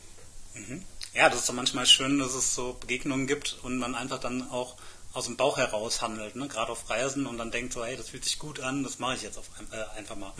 Mhm. 0.53 0.83
Ja, 1.13 1.29
das 1.29 1.39
ist 1.39 1.49
doch 1.49 1.53
manchmal 1.53 1.85
schön, 1.85 2.19
dass 2.19 2.33
es 2.33 2.55
so 2.55 2.73
Begegnungen 2.73 3.27
gibt 3.27 3.57
und 3.63 3.77
man 3.77 3.95
einfach 3.95 4.19
dann 4.19 4.49
auch 4.49 4.75
aus 5.13 5.25
dem 5.25 5.35
Bauch 5.35 5.57
heraus 5.57 6.01
handelt, 6.01 6.35
ne? 6.35 6.47
gerade 6.47 6.71
auf 6.71 6.89
Reisen 6.89 7.25
und 7.27 7.37
dann 7.37 7.51
denkt 7.51 7.73
so, 7.73 7.83
hey, 7.83 7.97
das 7.97 8.09
fühlt 8.09 8.23
sich 8.23 8.39
gut 8.39 8.61
an, 8.61 8.83
das 8.83 8.99
mache 8.99 9.15
ich 9.15 9.23
jetzt 9.23 9.37
auf, 9.37 9.49
äh, 9.71 9.97
einfach 9.97 10.15
mal. 10.15 10.31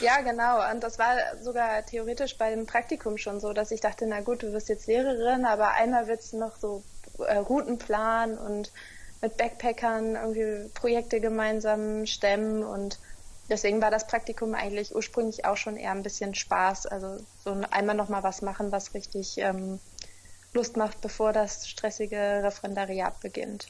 Ja, 0.00 0.20
genau. 0.22 0.68
Und 0.70 0.82
das 0.82 0.98
war 0.98 1.14
sogar 1.42 1.84
theoretisch 1.86 2.36
bei 2.36 2.50
dem 2.50 2.66
Praktikum 2.66 3.18
schon 3.18 3.38
so, 3.38 3.52
dass 3.52 3.70
ich 3.70 3.80
dachte, 3.80 4.06
na 4.08 4.20
gut, 4.20 4.42
du 4.42 4.52
wirst 4.52 4.68
jetzt 4.68 4.86
Lehrerin, 4.86 5.44
aber 5.44 5.74
einmal 5.74 6.08
willst 6.08 6.32
du 6.32 6.38
noch 6.38 6.56
so 6.56 6.82
äh, 7.18 7.36
Routenplan 7.36 8.36
und 8.38 8.72
mit 9.20 9.36
Backpackern 9.36 10.16
irgendwie 10.16 10.68
Projekte 10.74 11.20
gemeinsam 11.20 12.06
stemmen 12.06 12.64
und 12.64 12.98
deswegen 13.52 13.82
war 13.82 13.90
das 13.90 14.06
Praktikum 14.06 14.54
eigentlich 14.54 14.94
ursprünglich 14.94 15.44
auch 15.44 15.58
schon 15.58 15.76
eher 15.76 15.92
ein 15.92 16.02
bisschen 16.02 16.34
Spaß. 16.34 16.86
Also 16.86 17.22
so 17.44 17.60
einmal 17.70 17.94
nochmal 17.94 18.22
was 18.22 18.40
machen, 18.40 18.72
was 18.72 18.94
richtig 18.94 19.36
ähm, 19.38 19.78
Lust 20.54 20.76
macht, 20.76 21.02
bevor 21.02 21.32
das 21.32 21.68
stressige 21.68 22.40
Referendariat 22.42 23.20
beginnt. 23.20 23.68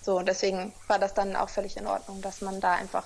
So, 0.00 0.18
und 0.18 0.26
deswegen 0.26 0.72
war 0.86 1.00
das 1.00 1.12
dann 1.12 1.34
auch 1.34 1.48
völlig 1.48 1.76
in 1.76 1.88
Ordnung, 1.88 2.22
dass 2.22 2.40
man 2.40 2.60
da 2.60 2.74
einfach 2.74 3.04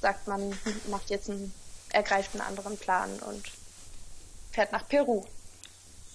sagt, 0.00 0.26
man 0.26 0.58
macht 0.88 1.08
jetzt 1.10 1.30
einen, 1.30 1.54
ergreift 1.90 2.34
einen 2.34 2.42
anderen 2.42 2.76
Plan 2.76 3.10
und 3.20 3.44
fährt 4.50 4.72
nach 4.72 4.88
Peru. 4.88 5.24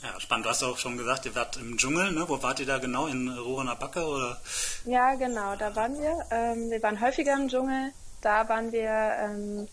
Ja, 0.02 0.20
spannend. 0.20 0.46
Du 0.46 0.50
hast 0.50 0.64
auch 0.64 0.78
schon 0.78 0.98
gesagt, 0.98 1.26
ihr 1.26 1.36
wart 1.36 1.56
im 1.56 1.78
Dschungel, 1.78 2.12
ne? 2.12 2.28
Wo 2.28 2.44
wart 2.44 2.60
ihr 2.60 2.66
da 2.66 2.78
genau? 2.78 3.08
In 3.08 3.30
Rurrenabaque 3.30 4.06
oder? 4.06 4.42
Ja, 4.84 5.16
genau, 5.16 5.56
da 5.56 5.74
waren 5.78 5.98
wir. 6.02 6.26
Ähm, 6.30 6.70
wir 6.70 6.84
waren 6.84 7.00
häufiger 7.00 7.36
im 7.36 7.48
Dschungel. 7.48 7.94
Da 8.24 8.48
waren 8.48 8.72
wir 8.72 8.90
ähm, 8.90 9.68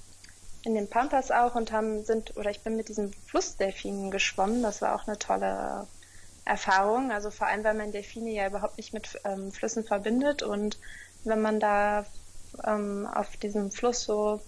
in 0.64 0.74
den 0.74 0.90
Pampas 0.90 1.30
auch 1.30 1.54
und 1.54 1.70
haben 1.70 2.04
sind 2.04 2.36
oder 2.36 2.50
ich 2.50 2.62
bin 2.62 2.76
mit 2.76 2.88
diesen 2.88 3.12
Flussdelfinen 3.12 4.10
geschwommen. 4.10 4.62
Das 4.62 4.82
war 4.82 4.96
auch 4.96 5.06
eine 5.06 5.18
tolle 5.18 5.86
Erfahrung. 6.44 7.12
Also 7.12 7.30
vor 7.30 7.46
allem, 7.46 7.62
weil 7.62 7.74
man 7.74 7.92
Delfine 7.92 8.32
ja 8.32 8.48
überhaupt 8.48 8.76
nicht 8.76 8.92
mit 8.92 9.20
ähm, 9.24 9.52
Flüssen 9.52 9.84
verbindet 9.84 10.42
und 10.42 10.78
wenn 11.22 11.40
man 11.40 11.60
da 11.60 12.04
ähm, 12.66 13.06
auf 13.06 13.36
diesem 13.36 13.70
Fluss 13.70 14.02
so 14.02 14.40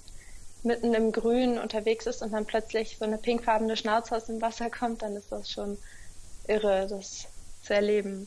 mitten 0.64 0.94
im 0.94 1.12
Grün 1.12 1.58
unterwegs 1.58 2.06
ist 2.06 2.22
und 2.22 2.32
dann 2.32 2.44
plötzlich 2.44 2.98
so 2.98 3.04
eine 3.04 3.18
pinkfarbene 3.18 3.76
Schnauze 3.76 4.16
aus 4.16 4.24
dem 4.26 4.42
Wasser 4.42 4.68
kommt, 4.68 5.02
dann 5.02 5.14
ist 5.14 5.30
das 5.30 5.48
schon 5.48 5.78
irre, 6.48 6.88
das 6.88 7.28
zu 7.62 7.72
erleben. 7.72 8.26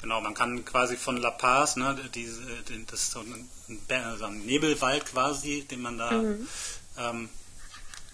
Genau, 0.00 0.20
man 0.20 0.34
kann 0.34 0.64
quasi 0.64 0.96
von 0.96 1.16
La 1.16 1.30
Paz, 1.30 1.76
ne, 1.76 1.96
diese, 2.14 2.42
das 2.86 3.00
ist 3.00 3.10
so 3.10 3.20
ein, 3.20 3.48
so 4.18 4.24
ein 4.24 4.46
Nebelwald 4.46 5.06
quasi, 5.06 5.64
den 5.64 5.82
man 5.82 5.98
da 5.98 6.12
mhm. 6.12 6.48
ähm, 6.96 7.28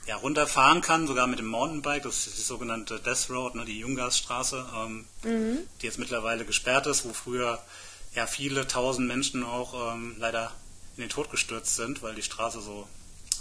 ja, 0.06 0.16
runterfahren 0.16 0.80
kann, 0.80 1.06
sogar 1.06 1.26
mit 1.26 1.38
dem 1.38 1.46
Mountainbike. 1.46 2.02
Das 2.02 2.26
ist 2.26 2.38
die 2.38 2.42
sogenannte 2.42 3.00
Death 3.00 3.28
Road, 3.30 3.54
ne, 3.54 3.64
die 3.64 3.78
Jungasstraße, 3.78 4.66
ähm, 4.74 5.06
mhm. 5.22 5.58
die 5.80 5.86
jetzt 5.86 5.98
mittlerweile 5.98 6.44
gesperrt 6.44 6.86
ist, 6.86 7.04
wo 7.04 7.12
früher 7.12 7.62
ja 8.14 8.26
viele 8.26 8.66
tausend 8.66 9.08
Menschen 9.08 9.44
auch 9.44 9.94
ähm, 9.94 10.16
leider 10.18 10.52
in 10.96 11.02
den 11.02 11.10
Tod 11.10 11.30
gestürzt 11.30 11.76
sind, 11.76 12.02
weil 12.02 12.14
die 12.14 12.22
Straße 12.22 12.60
so 12.60 12.88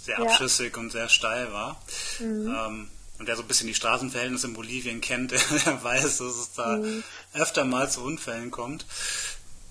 sehr 0.01 0.19
ja. 0.19 0.25
abschüssig 0.25 0.75
und 0.77 0.91
sehr 0.91 1.09
steil 1.09 1.53
war. 1.53 1.81
Mhm. 2.19 2.55
Ähm, 2.57 2.89
und 3.23 3.27
der 3.27 3.37
so 3.37 3.41
ein 3.41 3.47
bisschen 3.47 3.67
die 3.67 3.73
Straßenverhältnisse 3.73 4.47
in 4.47 4.53
Bolivien 4.53 4.99
kennt, 4.99 5.31
der, 5.65 5.81
weiß, 5.81 6.17
dass 6.17 6.35
es 6.35 6.51
da 6.51 6.75
mhm. 6.75 7.05
öfter 7.33 7.63
mal 7.63 7.89
zu 7.89 8.03
Unfällen 8.03 8.51
kommt. 8.51 8.85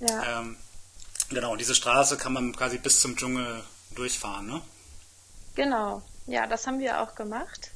Ja. 0.00 0.40
Ähm, 0.40 0.56
genau, 1.28 1.52
und 1.52 1.60
diese 1.60 1.74
Straße 1.74 2.16
kann 2.16 2.32
man 2.32 2.56
quasi 2.56 2.78
bis 2.78 3.02
zum 3.02 3.14
Dschungel 3.14 3.62
durchfahren, 3.94 4.46
ne? 4.46 4.62
Genau, 5.54 6.00
ja, 6.26 6.46
das 6.46 6.66
haben 6.66 6.78
wir 6.78 7.02
auch 7.02 7.14
gemacht. 7.14 7.72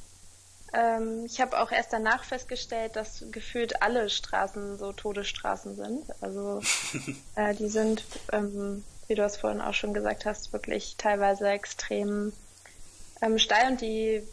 Ähm, 0.73 1.25
ich 1.27 1.39
habe 1.41 1.59
auch 1.59 1.71
erst 1.71 1.93
danach 1.93 2.23
festgestellt, 2.23 2.95
dass 2.95 3.23
gefühlt 3.29 3.83
alle 3.83 4.09
Straßen 4.09 4.79
so 4.79 4.93
Todesstraßen 4.93 5.75
sind. 5.75 6.05
Also 6.21 6.63
äh, 7.35 7.53
die 7.53 7.69
sind, 7.69 8.03
ähm, 8.31 8.83
wie 9.05 9.13
du 9.13 9.23
es 9.23 9.37
vorhin 9.37 9.61
auch 9.61 9.75
schon 9.75 9.93
gesagt 9.93 10.25
hast, 10.25 10.53
wirklich 10.53 10.95
teilweise 10.97 11.47
extrem 11.49 12.33
ähm, 13.21 13.37
steil 13.37 13.73
und 13.73 13.81
die 13.81 14.23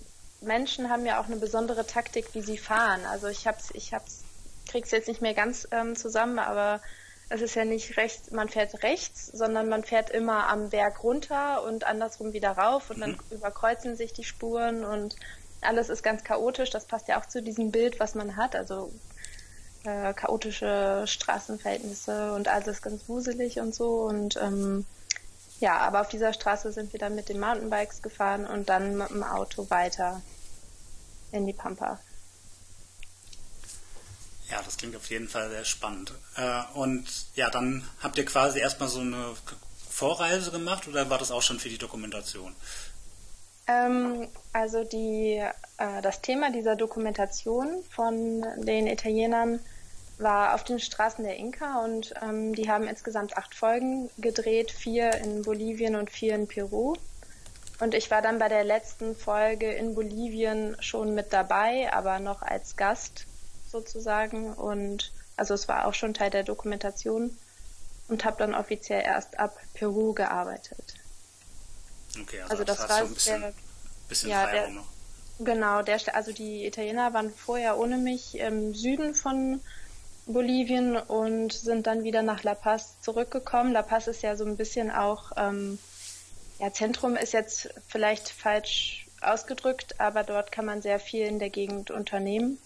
Menschen 0.45 0.91
haben 0.91 1.07
ja 1.07 1.21
auch 1.21 1.27
eine 1.27 1.37
besondere 1.37 1.87
Taktik, 1.87 2.35
wie 2.35 2.43
sie 2.43 2.59
fahren. 2.59 3.01
Also 3.07 3.29
ich 3.29 3.47
hab's, 3.47 3.71
ich 3.75 3.93
hab's, 3.93 4.23
krieg's 4.69 4.91
jetzt 4.91 5.09
nicht 5.09 5.23
mehr 5.23 5.35
ganz 5.35 5.67
ähm, 5.71 5.97
zusammen, 5.97 6.39
aber 6.39 6.81
es 7.29 7.41
ist 7.41 7.55
ja 7.55 7.65
nicht 7.65 7.97
rechts, 7.97 8.31
man 8.31 8.49
fährt 8.49 8.83
rechts, 8.83 9.27
sondern 9.27 9.69
man 9.69 9.83
fährt 9.83 10.11
immer 10.11 10.49
am 10.49 10.71
Berg 10.71 11.03
runter 11.03 11.65
und 11.65 11.85
andersrum 11.85 12.33
wieder 12.33 12.53
rauf 12.53 12.91
und 12.91 13.01
dann 13.01 13.13
mhm. 13.13 13.21
überkreuzen 13.31 13.97
sich 13.97 14.13
die 14.13 14.25
Spuren 14.25 14.85
und 14.85 15.17
alles 15.63 15.89
ist 15.89 16.03
ganz 16.03 16.25
chaotisch. 16.25 16.71
Das 16.71 16.85
passt 16.85 17.09
ja 17.09 17.21
auch 17.21 17.27
zu 17.27 17.43
diesem 17.43 17.71
Bild, 17.71 17.99
was 17.99 18.15
man 18.15 18.37
hat. 18.37 18.55
Also 18.55 18.93
äh, 19.85 20.13
chaotische 20.15 21.05
Straßenverhältnisse 21.07 22.33
und 22.33 22.49
alles 22.49 22.83
ganz 22.83 23.09
wuselig 23.09 23.61
und 23.61 23.75
so. 23.75 24.03
Und 24.03 24.37
ähm, 24.37 24.87
ja, 25.61 25.79
aber 25.79 26.03
auf 26.03 26.09
dieser 26.09 26.33
Straße 26.33 26.73
sind 26.73 26.93
wir 26.93 27.01
dann 27.01 27.15
mit 27.15 27.29
den 27.29 27.41
Mountainbikes 27.41 28.03
gefahren 28.03 28.47
und 28.47 28.69
dann 28.69 28.97
mit 28.99 29.11
dem 29.11 29.23
Auto 29.23 29.71
weiter 29.71 30.21
in 31.35 31.47
die 31.47 31.53
Pampa. 31.53 32.01
Ja, 34.51 34.61
das 34.65 34.77
klingt 34.77 34.95
auf 34.95 35.11
jeden 35.11 35.29
Fall 35.29 35.51
sehr 35.51 35.65
spannend. 35.65 36.13
Äh, 36.37 36.63
und 36.75 37.07
ja, 37.35 37.51
dann 37.51 37.89
habt 38.03 38.19
ihr 38.19 38.25
quasi 38.25 38.61
erstmal 38.61 38.89
so 38.89 39.01
eine 39.01 39.35
Vorreise 39.89 40.51
gemacht 40.51 40.87
oder 40.89 41.11
war 41.11 41.19
das 41.19 41.31
auch 41.31 41.43
schon 41.43 41.59
für 41.59 41.69
die 41.69 41.79
Dokumentation? 41.79 42.55
Ähm, 43.67 44.29
also 44.53 44.85
die, 44.85 45.43
äh, 45.79 46.03
das 46.03 46.21
Thema 46.21 46.51
dieser 46.51 46.77
Dokumentation 46.77 47.83
von 47.91 48.45
den 48.65 48.87
Italienern 48.87 49.61
war 50.19 50.55
auf 50.55 50.63
den 50.63 50.79
Straßen 50.79 51.25
der 51.25 51.37
Inka 51.37 51.83
und 51.83 52.15
ähm, 52.23 52.55
die 52.55 52.71
haben 52.71 52.87
insgesamt 52.87 53.37
acht 53.37 53.55
Folgen 53.55 54.11
gedreht, 54.19 54.71
vier 54.71 55.13
in 55.15 55.43
Bolivien 55.43 55.97
und 55.97 56.11
vier 56.11 56.35
in 56.35 56.47
Peru. 56.47 56.95
Und 57.81 57.95
ich 57.95 58.11
war 58.11 58.23
dann 58.23 58.39
bei 58.39 58.49
der 58.49 58.65
letzten 58.65 59.17
Folge 59.17 59.73
in 59.73 59.95
Bolivien 59.95 60.77
schon 60.81 61.15
mit 61.15 61.33
dabei, 61.33 61.93
aber 61.93 62.21
noch 62.21 62.43
als 62.43 62.77
Gast 62.77 63.27
sozusagen. 63.71 64.53
Und 64.55 65.13
also 65.37 65.55
es 65.55 65.67
war 65.67 65.87
auch 65.87 65.95
schon 65.95 66.15
Teil 66.15 66.31
der 66.31 66.45
Dokumentation 66.45 67.37
und 68.09 68.25
habe 68.25 68.37
dann 68.39 68.55
offiziell 68.55 69.03
erst 69.03 69.39
ab 69.39 69.59
Peru 69.75 70.13
gearbeitet. 70.13 70.95
Okay, 72.21 72.41
also, 72.43 72.53
also 72.53 72.65
das, 72.65 72.79
das 72.79 72.89
war 72.89 72.99
so 72.99 73.05
ein 73.05 73.15
bisschen, 73.15 73.41
der, 73.41 73.53
bisschen 74.09 74.31
ja, 74.31 74.47
der, 74.47 74.69
noch. 74.69 74.87
Genau, 75.41 75.83
der, 75.83 75.99
also 76.15 76.33
die 76.33 76.65
Italiener 76.65 77.13
waren 77.13 77.33
vorher 77.33 77.77
ohne 77.77 77.97
mich 77.97 78.39
im 78.39 78.73
Süden 78.73 79.17
von 79.17 79.61
Bolivien 80.27 80.97
und 80.97 81.53
sind 81.53 81.89
dann 81.89 82.05
wieder 82.05 82.23
nach 82.23 82.45
La 82.45 82.55
Paz 82.55 83.01
zurückgekommen. 83.01 83.73
La 83.73 83.83
Paz 83.83 84.07
ist 84.07 84.23
ja 84.23 84.37
so 84.37 84.45
ein 84.45 84.57
bisschen 84.57 84.93
auch 84.93 85.33
ähm, 85.37 85.79
ja, 86.59 86.73
Zentrum 86.73 87.17
ist 87.17 87.33
jetzt 87.33 87.69
vielleicht 87.89 88.29
falsch 88.29 89.07
ausgedrückt, 89.21 90.01
aber 90.01 90.23
dort 90.23 90.53
kann 90.53 90.65
man 90.65 90.83
sehr 90.83 91.01
viel 91.01 91.27
in 91.27 91.39
der 91.39 91.51
Gegend 91.51 91.91
unternehmen. 91.91 92.59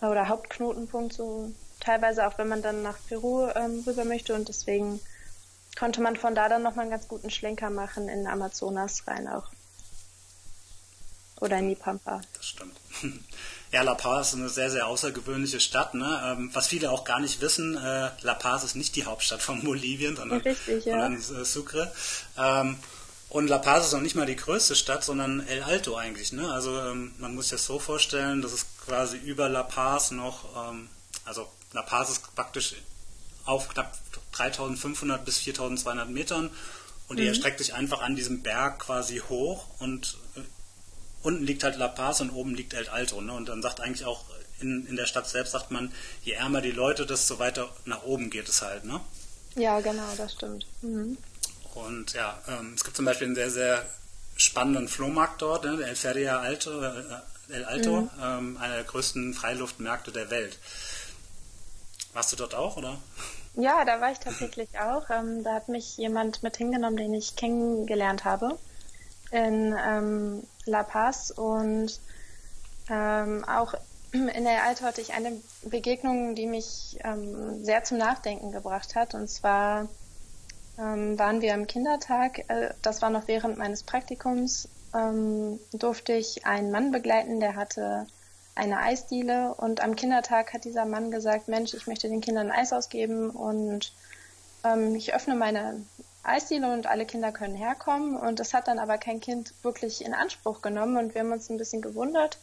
Oder 0.00 0.28
Hauptknotenpunkt 0.28 1.12
so 1.12 1.52
teilweise 1.80 2.26
auch 2.26 2.38
wenn 2.38 2.48
man 2.48 2.62
dann 2.62 2.82
nach 2.82 2.96
Peru 3.08 3.46
ähm, 3.54 3.84
rüber 3.86 4.04
möchte 4.04 4.34
und 4.34 4.48
deswegen 4.48 5.00
konnte 5.78 6.00
man 6.00 6.16
von 6.16 6.34
da 6.34 6.48
dann 6.48 6.62
nochmal 6.62 6.84
einen 6.84 6.90
ganz 6.90 7.08
guten 7.08 7.30
Schlenker 7.30 7.70
machen 7.70 8.08
in 8.08 8.26
Amazonas 8.26 9.06
rein 9.06 9.28
auch. 9.28 9.46
Oder 11.40 11.58
in 11.58 11.68
die 11.68 11.74
Pampa. 11.74 12.20
Das 12.34 12.46
stimmt. 12.46 12.76
Ja, 13.72 13.82
La 13.82 13.96
Paz 13.96 14.28
ist 14.28 14.34
eine 14.38 14.48
sehr, 14.48 14.70
sehr 14.70 14.86
außergewöhnliche 14.86 15.58
Stadt. 15.58 15.94
Ne? 15.94 16.22
Ähm, 16.24 16.50
was 16.52 16.68
viele 16.68 16.92
auch 16.92 17.02
gar 17.02 17.18
nicht 17.18 17.40
wissen, 17.40 17.76
äh, 17.76 18.10
La 18.22 18.34
Paz 18.34 18.62
ist 18.62 18.76
nicht 18.76 18.94
die 18.94 19.04
Hauptstadt 19.04 19.42
von 19.42 19.64
Bolivien, 19.64 20.14
sondern, 20.14 20.42
Richtig, 20.42 20.84
ja. 20.84 20.92
sondern 20.92 21.14
äh, 21.16 21.44
Sucre. 21.44 21.92
Und 23.34 23.48
La 23.48 23.58
Paz 23.58 23.86
ist 23.86 23.92
noch 23.92 24.00
nicht 24.00 24.14
mal 24.14 24.26
die 24.26 24.36
größte 24.36 24.76
Stadt, 24.76 25.02
sondern 25.02 25.44
El 25.48 25.64
Alto 25.64 25.96
eigentlich. 25.96 26.32
Ne? 26.32 26.52
Also 26.52 26.78
ähm, 26.78 27.16
man 27.18 27.34
muss 27.34 27.46
sich 27.46 27.58
das 27.58 27.66
so 27.66 27.80
vorstellen, 27.80 28.42
dass 28.42 28.52
es 28.52 28.64
quasi 28.86 29.16
über 29.16 29.48
La 29.48 29.64
Paz 29.64 30.12
noch, 30.12 30.44
ähm, 30.70 30.88
also 31.24 31.48
La 31.72 31.82
Paz 31.82 32.10
ist 32.10 32.32
praktisch 32.36 32.76
auf 33.44 33.68
knapp 33.70 33.98
3500 34.30 35.24
bis 35.24 35.38
4200 35.38 36.08
Metern 36.08 36.48
und 37.08 37.16
die 37.16 37.24
mhm. 37.24 37.30
erstreckt 37.30 37.58
sich 37.58 37.74
einfach 37.74 38.02
an 38.02 38.14
diesem 38.14 38.44
Berg 38.44 38.78
quasi 38.78 39.18
hoch 39.28 39.66
und 39.80 40.16
äh, 40.36 40.40
unten 41.24 41.42
liegt 41.44 41.64
halt 41.64 41.76
La 41.76 41.88
Paz 41.88 42.20
und 42.20 42.30
oben 42.30 42.54
liegt 42.54 42.72
El 42.72 42.88
Alto. 42.88 43.20
Ne? 43.20 43.32
Und 43.32 43.48
dann 43.48 43.62
sagt 43.62 43.80
eigentlich 43.80 44.04
auch 44.04 44.26
in, 44.60 44.86
in 44.86 44.94
der 44.94 45.06
Stadt 45.06 45.28
selbst, 45.28 45.50
sagt 45.50 45.72
man, 45.72 45.92
je 46.22 46.34
ärmer 46.34 46.60
die 46.60 46.70
Leute, 46.70 47.04
desto 47.04 47.40
weiter 47.40 47.68
nach 47.84 48.04
oben 48.04 48.30
geht 48.30 48.48
es 48.48 48.62
halt. 48.62 48.84
Ne? 48.84 49.00
Ja, 49.56 49.80
genau, 49.80 50.14
das 50.16 50.34
stimmt. 50.34 50.68
Mhm. 50.82 51.18
Und 51.74 52.12
ja, 52.12 52.38
ähm, 52.48 52.72
es 52.74 52.84
gibt 52.84 52.96
zum 52.96 53.04
Beispiel 53.04 53.28
einen 53.28 53.34
sehr, 53.34 53.50
sehr 53.50 53.86
spannenden 54.36 54.88
Flohmarkt 54.88 55.42
dort, 55.42 55.64
ne, 55.64 55.76
der 55.76 55.88
El 55.88 55.96
Feria 55.96 56.38
Alto, 56.38 56.82
äh, 56.82 56.92
El 57.50 57.64
Alto, 57.64 58.02
mhm. 58.02 58.10
ähm, 58.22 58.56
einer 58.60 58.74
der 58.76 58.84
größten 58.84 59.34
Freiluftmärkte 59.34 60.12
der 60.12 60.30
Welt. 60.30 60.58
Warst 62.12 62.32
du 62.32 62.36
dort 62.36 62.54
auch, 62.54 62.76
oder? 62.76 62.96
Ja, 63.54 63.84
da 63.84 64.00
war 64.00 64.10
ich 64.10 64.18
tatsächlich 64.18 64.68
auch. 64.78 65.10
Ähm, 65.10 65.44
da 65.44 65.54
hat 65.54 65.68
mich 65.68 65.96
jemand 65.96 66.42
mit 66.42 66.56
hingenommen, 66.56 66.96
den 66.96 67.14
ich 67.14 67.36
kennengelernt 67.36 68.24
habe 68.24 68.58
in 69.30 69.74
ähm, 69.84 70.42
La 70.64 70.82
Paz 70.82 71.30
und 71.30 72.00
ähm, 72.88 73.44
auch 73.44 73.74
in 74.12 74.44
der 74.44 74.62
Alto 74.62 74.84
hatte 74.84 75.00
ich 75.00 75.12
eine 75.12 75.32
Begegnung, 75.62 76.36
die 76.36 76.46
mich 76.46 76.98
ähm, 77.02 77.64
sehr 77.64 77.82
zum 77.82 77.98
Nachdenken 77.98 78.52
gebracht 78.52 78.94
hat. 78.94 79.14
Und 79.14 79.28
zwar 79.28 79.88
ähm, 80.78 81.18
waren 81.18 81.40
wir 81.40 81.54
am 81.54 81.66
Kindertag, 81.66 82.48
äh, 82.48 82.74
das 82.82 83.02
war 83.02 83.10
noch 83.10 83.28
während 83.28 83.58
meines 83.58 83.82
Praktikums, 83.82 84.68
ähm, 84.94 85.58
durfte 85.72 86.12
ich 86.14 86.46
einen 86.46 86.70
Mann 86.70 86.92
begleiten, 86.92 87.40
der 87.40 87.56
hatte 87.56 88.06
eine 88.54 88.78
Eisdiele. 88.78 89.54
Und 89.54 89.82
am 89.82 89.96
Kindertag 89.96 90.52
hat 90.52 90.64
dieser 90.64 90.84
Mann 90.84 91.10
gesagt, 91.10 91.48
Mensch, 91.48 91.74
ich 91.74 91.86
möchte 91.86 92.08
den 92.08 92.20
Kindern 92.20 92.50
Eis 92.50 92.72
ausgeben 92.72 93.30
und 93.30 93.92
ähm, 94.64 94.94
ich 94.94 95.14
öffne 95.14 95.34
meine 95.34 95.84
Eisdiele 96.22 96.72
und 96.72 96.86
alle 96.86 97.06
Kinder 97.06 97.32
können 97.32 97.56
herkommen. 97.56 98.16
Und 98.16 98.40
das 98.40 98.54
hat 98.54 98.68
dann 98.68 98.78
aber 98.78 98.98
kein 98.98 99.20
Kind 99.20 99.52
wirklich 99.62 100.04
in 100.04 100.14
Anspruch 100.14 100.62
genommen. 100.62 100.96
Und 100.96 101.14
wir 101.14 101.22
haben 101.22 101.32
uns 101.32 101.50
ein 101.50 101.58
bisschen 101.58 101.82
gewundert 101.82 102.38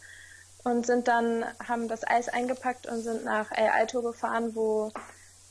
und 0.64 0.86
sind 0.86 1.08
dann, 1.08 1.44
haben 1.66 1.88
das 1.88 2.06
Eis 2.06 2.28
eingepackt 2.28 2.86
und 2.86 3.02
sind 3.02 3.24
nach 3.24 3.50
El 3.50 3.68
Alto 3.68 4.02
gefahren, 4.02 4.54
wo, 4.54 4.92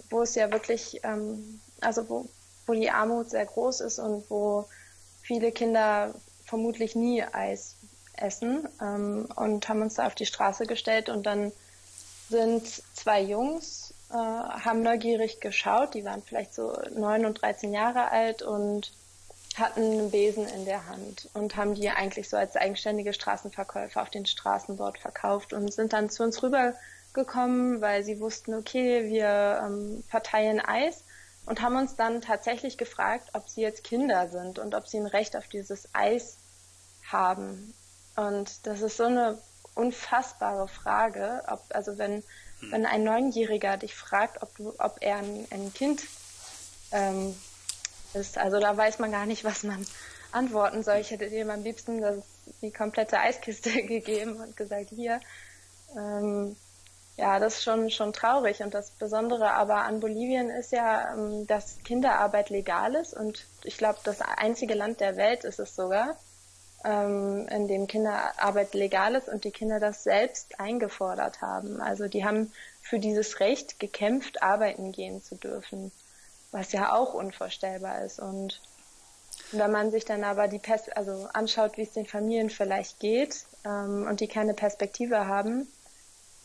wo 0.09 0.21
es 0.21 0.35
ja 0.35 0.51
wirklich, 0.51 1.01
ähm, 1.03 1.59
also 1.81 2.07
wo, 2.07 2.29
wo 2.65 2.73
die 2.73 2.91
Armut 2.91 3.29
sehr 3.29 3.45
groß 3.45 3.81
ist 3.81 3.99
und 3.99 4.29
wo 4.29 4.65
viele 5.21 5.51
Kinder 5.51 6.13
vermutlich 6.45 6.95
nie 6.95 7.23
Eis 7.23 7.75
essen 8.15 8.67
ähm, 8.81 9.27
und 9.35 9.67
haben 9.67 9.81
uns 9.81 9.95
da 9.95 10.07
auf 10.07 10.15
die 10.15 10.25
Straße 10.25 10.65
gestellt 10.65 11.09
und 11.09 11.25
dann 11.25 11.51
sind 12.29 12.67
zwei 12.93 13.21
Jungs, 13.21 13.93
äh, 14.09 14.15
haben 14.15 14.83
neugierig 14.83 15.39
geschaut, 15.39 15.93
die 15.93 16.05
waren 16.05 16.23
vielleicht 16.23 16.53
so 16.53 16.77
neun 16.95 17.25
und 17.25 17.41
dreizehn 17.41 17.73
Jahre 17.73 18.09
alt 18.09 18.41
und 18.41 18.91
hatten 19.57 19.81
einen 19.81 20.11
Besen 20.11 20.47
in 20.47 20.65
der 20.65 20.87
Hand 20.87 21.29
und 21.33 21.55
haben 21.57 21.75
die 21.75 21.89
eigentlich 21.89 22.29
so 22.29 22.37
als 22.37 22.55
eigenständige 22.55 23.13
Straßenverkäufer 23.13 24.01
auf 24.01 24.09
den 24.09 24.25
Straßen 24.25 24.77
dort 24.77 24.97
verkauft 24.97 25.51
und 25.53 25.73
sind 25.73 25.93
dann 25.93 26.09
zu 26.09 26.23
uns 26.23 26.41
rübergekommen, 26.41 27.81
weil 27.81 28.03
sie 28.03 28.21
wussten, 28.21 28.53
okay, 28.53 29.09
wir 29.09 29.61
ähm, 29.65 30.03
verteilen 30.07 30.61
Eis 30.61 31.03
und 31.45 31.61
haben 31.61 31.75
uns 31.75 31.95
dann 31.95 32.21
tatsächlich 32.21 32.77
gefragt, 32.77 33.29
ob 33.33 33.49
sie 33.49 33.61
jetzt 33.61 33.83
Kinder 33.83 34.27
sind 34.29 34.59
und 34.59 34.75
ob 34.75 34.87
sie 34.87 34.97
ein 34.97 35.07
Recht 35.07 35.35
auf 35.35 35.47
dieses 35.47 35.89
Eis 35.93 36.37
haben. 37.03 37.73
Und 38.15 38.65
das 38.67 38.81
ist 38.81 38.97
so 38.97 39.05
eine 39.05 39.37
unfassbare 39.75 40.67
Frage, 40.67 41.43
ob, 41.47 41.63
also 41.69 41.97
wenn, 41.97 42.23
hm. 42.59 42.71
wenn 42.71 42.85
ein 42.85 43.03
Neunjähriger 43.03 43.77
dich 43.77 43.95
fragt, 43.95 44.41
ob, 44.41 44.55
du, 44.55 44.73
ob 44.77 44.97
er 45.01 45.17
ein, 45.17 45.47
ein 45.49 45.73
Kind 45.73 46.03
ähm, 46.91 47.35
ist, 48.13 48.37
also 48.37 48.59
da 48.59 48.75
weiß 48.75 48.99
man 48.99 49.11
gar 49.11 49.25
nicht, 49.25 49.43
was 49.43 49.63
man 49.63 49.85
antworten 50.31 50.83
soll. 50.83 50.97
Ich 50.97 51.11
hätte 51.11 51.29
dir 51.29 51.49
am 51.49 51.63
liebsten 51.63 52.01
das, 52.01 52.17
die 52.61 52.71
komplette 52.71 53.19
Eiskiste 53.19 53.71
gegeben 53.83 54.35
und 54.35 54.55
gesagt, 54.57 54.89
hier, 54.89 55.19
ähm, 55.95 56.55
ja, 57.21 57.39
das 57.39 57.57
ist 57.57 57.63
schon, 57.63 57.91
schon 57.91 58.13
traurig. 58.13 58.63
Und 58.63 58.73
das 58.73 58.89
Besondere 58.89 59.51
aber 59.51 59.83
an 59.83 59.99
Bolivien 59.99 60.49
ist 60.49 60.71
ja, 60.71 61.13
ähm, 61.13 61.45
dass 61.45 61.77
Kinderarbeit 61.83 62.49
legal 62.49 62.95
ist. 62.95 63.13
Und 63.13 63.45
ich 63.63 63.77
glaube, 63.77 63.99
das 64.03 64.21
einzige 64.21 64.73
Land 64.73 64.99
der 65.01 65.17
Welt 65.17 65.43
ist 65.43 65.59
es 65.59 65.75
sogar, 65.75 66.17
ähm, 66.83 67.47
in 67.49 67.67
dem 67.67 67.85
Kinderarbeit 67.85 68.73
legal 68.73 69.13
ist 69.13 69.29
und 69.29 69.43
die 69.43 69.51
Kinder 69.51 69.79
das 69.79 70.03
selbst 70.03 70.59
eingefordert 70.59 71.41
haben. 71.41 71.79
Also 71.79 72.07
die 72.07 72.25
haben 72.25 72.51
für 72.81 72.97
dieses 72.97 73.39
Recht 73.39 73.79
gekämpft, 73.79 74.41
arbeiten 74.41 74.91
gehen 74.91 75.21
zu 75.21 75.35
dürfen, 75.35 75.91
was 76.51 76.71
ja 76.71 76.91
auch 76.91 77.13
unvorstellbar 77.13 78.03
ist. 78.03 78.19
Und 78.19 78.59
wenn 79.51 79.71
man 79.71 79.91
sich 79.91 80.05
dann 80.05 80.23
aber 80.23 80.47
die 80.47 80.57
Pers 80.57 80.89
also 80.89 81.29
anschaut, 81.33 81.77
wie 81.77 81.83
es 81.83 81.93
den 81.93 82.07
Familien 82.07 82.49
vielleicht 82.49 82.99
geht 82.99 83.45
ähm, 83.63 84.07
und 84.09 84.21
die 84.21 84.27
keine 84.27 84.55
Perspektive 84.55 85.27
haben, 85.27 85.67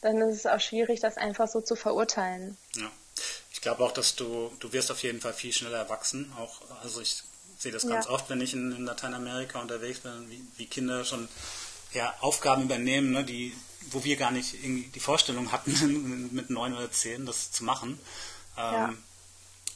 dann 0.00 0.20
ist 0.20 0.38
es 0.38 0.46
auch 0.46 0.60
schwierig, 0.60 1.00
das 1.00 1.16
einfach 1.16 1.48
so 1.48 1.60
zu 1.60 1.76
verurteilen. 1.76 2.56
Ja. 2.76 2.90
Ich 3.52 3.60
glaube 3.60 3.84
auch, 3.84 3.92
dass 3.92 4.14
du, 4.14 4.52
du 4.60 4.72
wirst 4.72 4.90
auf 4.90 5.02
jeden 5.02 5.20
Fall 5.20 5.32
viel 5.32 5.52
schneller 5.52 5.78
erwachsen. 5.78 6.32
Auch, 6.38 6.60
also 6.82 7.00
ich 7.00 7.22
sehe 7.58 7.72
das 7.72 7.88
ganz 7.88 8.04
ja. 8.06 8.10
oft, 8.10 8.28
wenn 8.28 8.40
ich 8.40 8.52
in, 8.52 8.72
in, 8.72 8.84
Lateinamerika 8.84 9.60
unterwegs 9.60 10.00
bin, 10.00 10.30
wie, 10.30 10.44
wie 10.56 10.66
Kinder 10.66 11.04
schon 11.04 11.28
ja, 11.92 12.14
Aufgaben 12.20 12.64
übernehmen, 12.64 13.12
ne, 13.12 13.24
die, 13.24 13.56
wo 13.90 14.04
wir 14.04 14.16
gar 14.16 14.30
nicht 14.30 14.54
die 14.62 15.00
Vorstellung 15.00 15.52
hatten, 15.52 16.28
mit 16.32 16.50
neun 16.50 16.74
oder 16.74 16.90
zehn 16.90 17.26
das 17.26 17.50
zu 17.50 17.64
machen. 17.64 17.98
Ähm, 18.56 18.74
ja. 18.74 18.94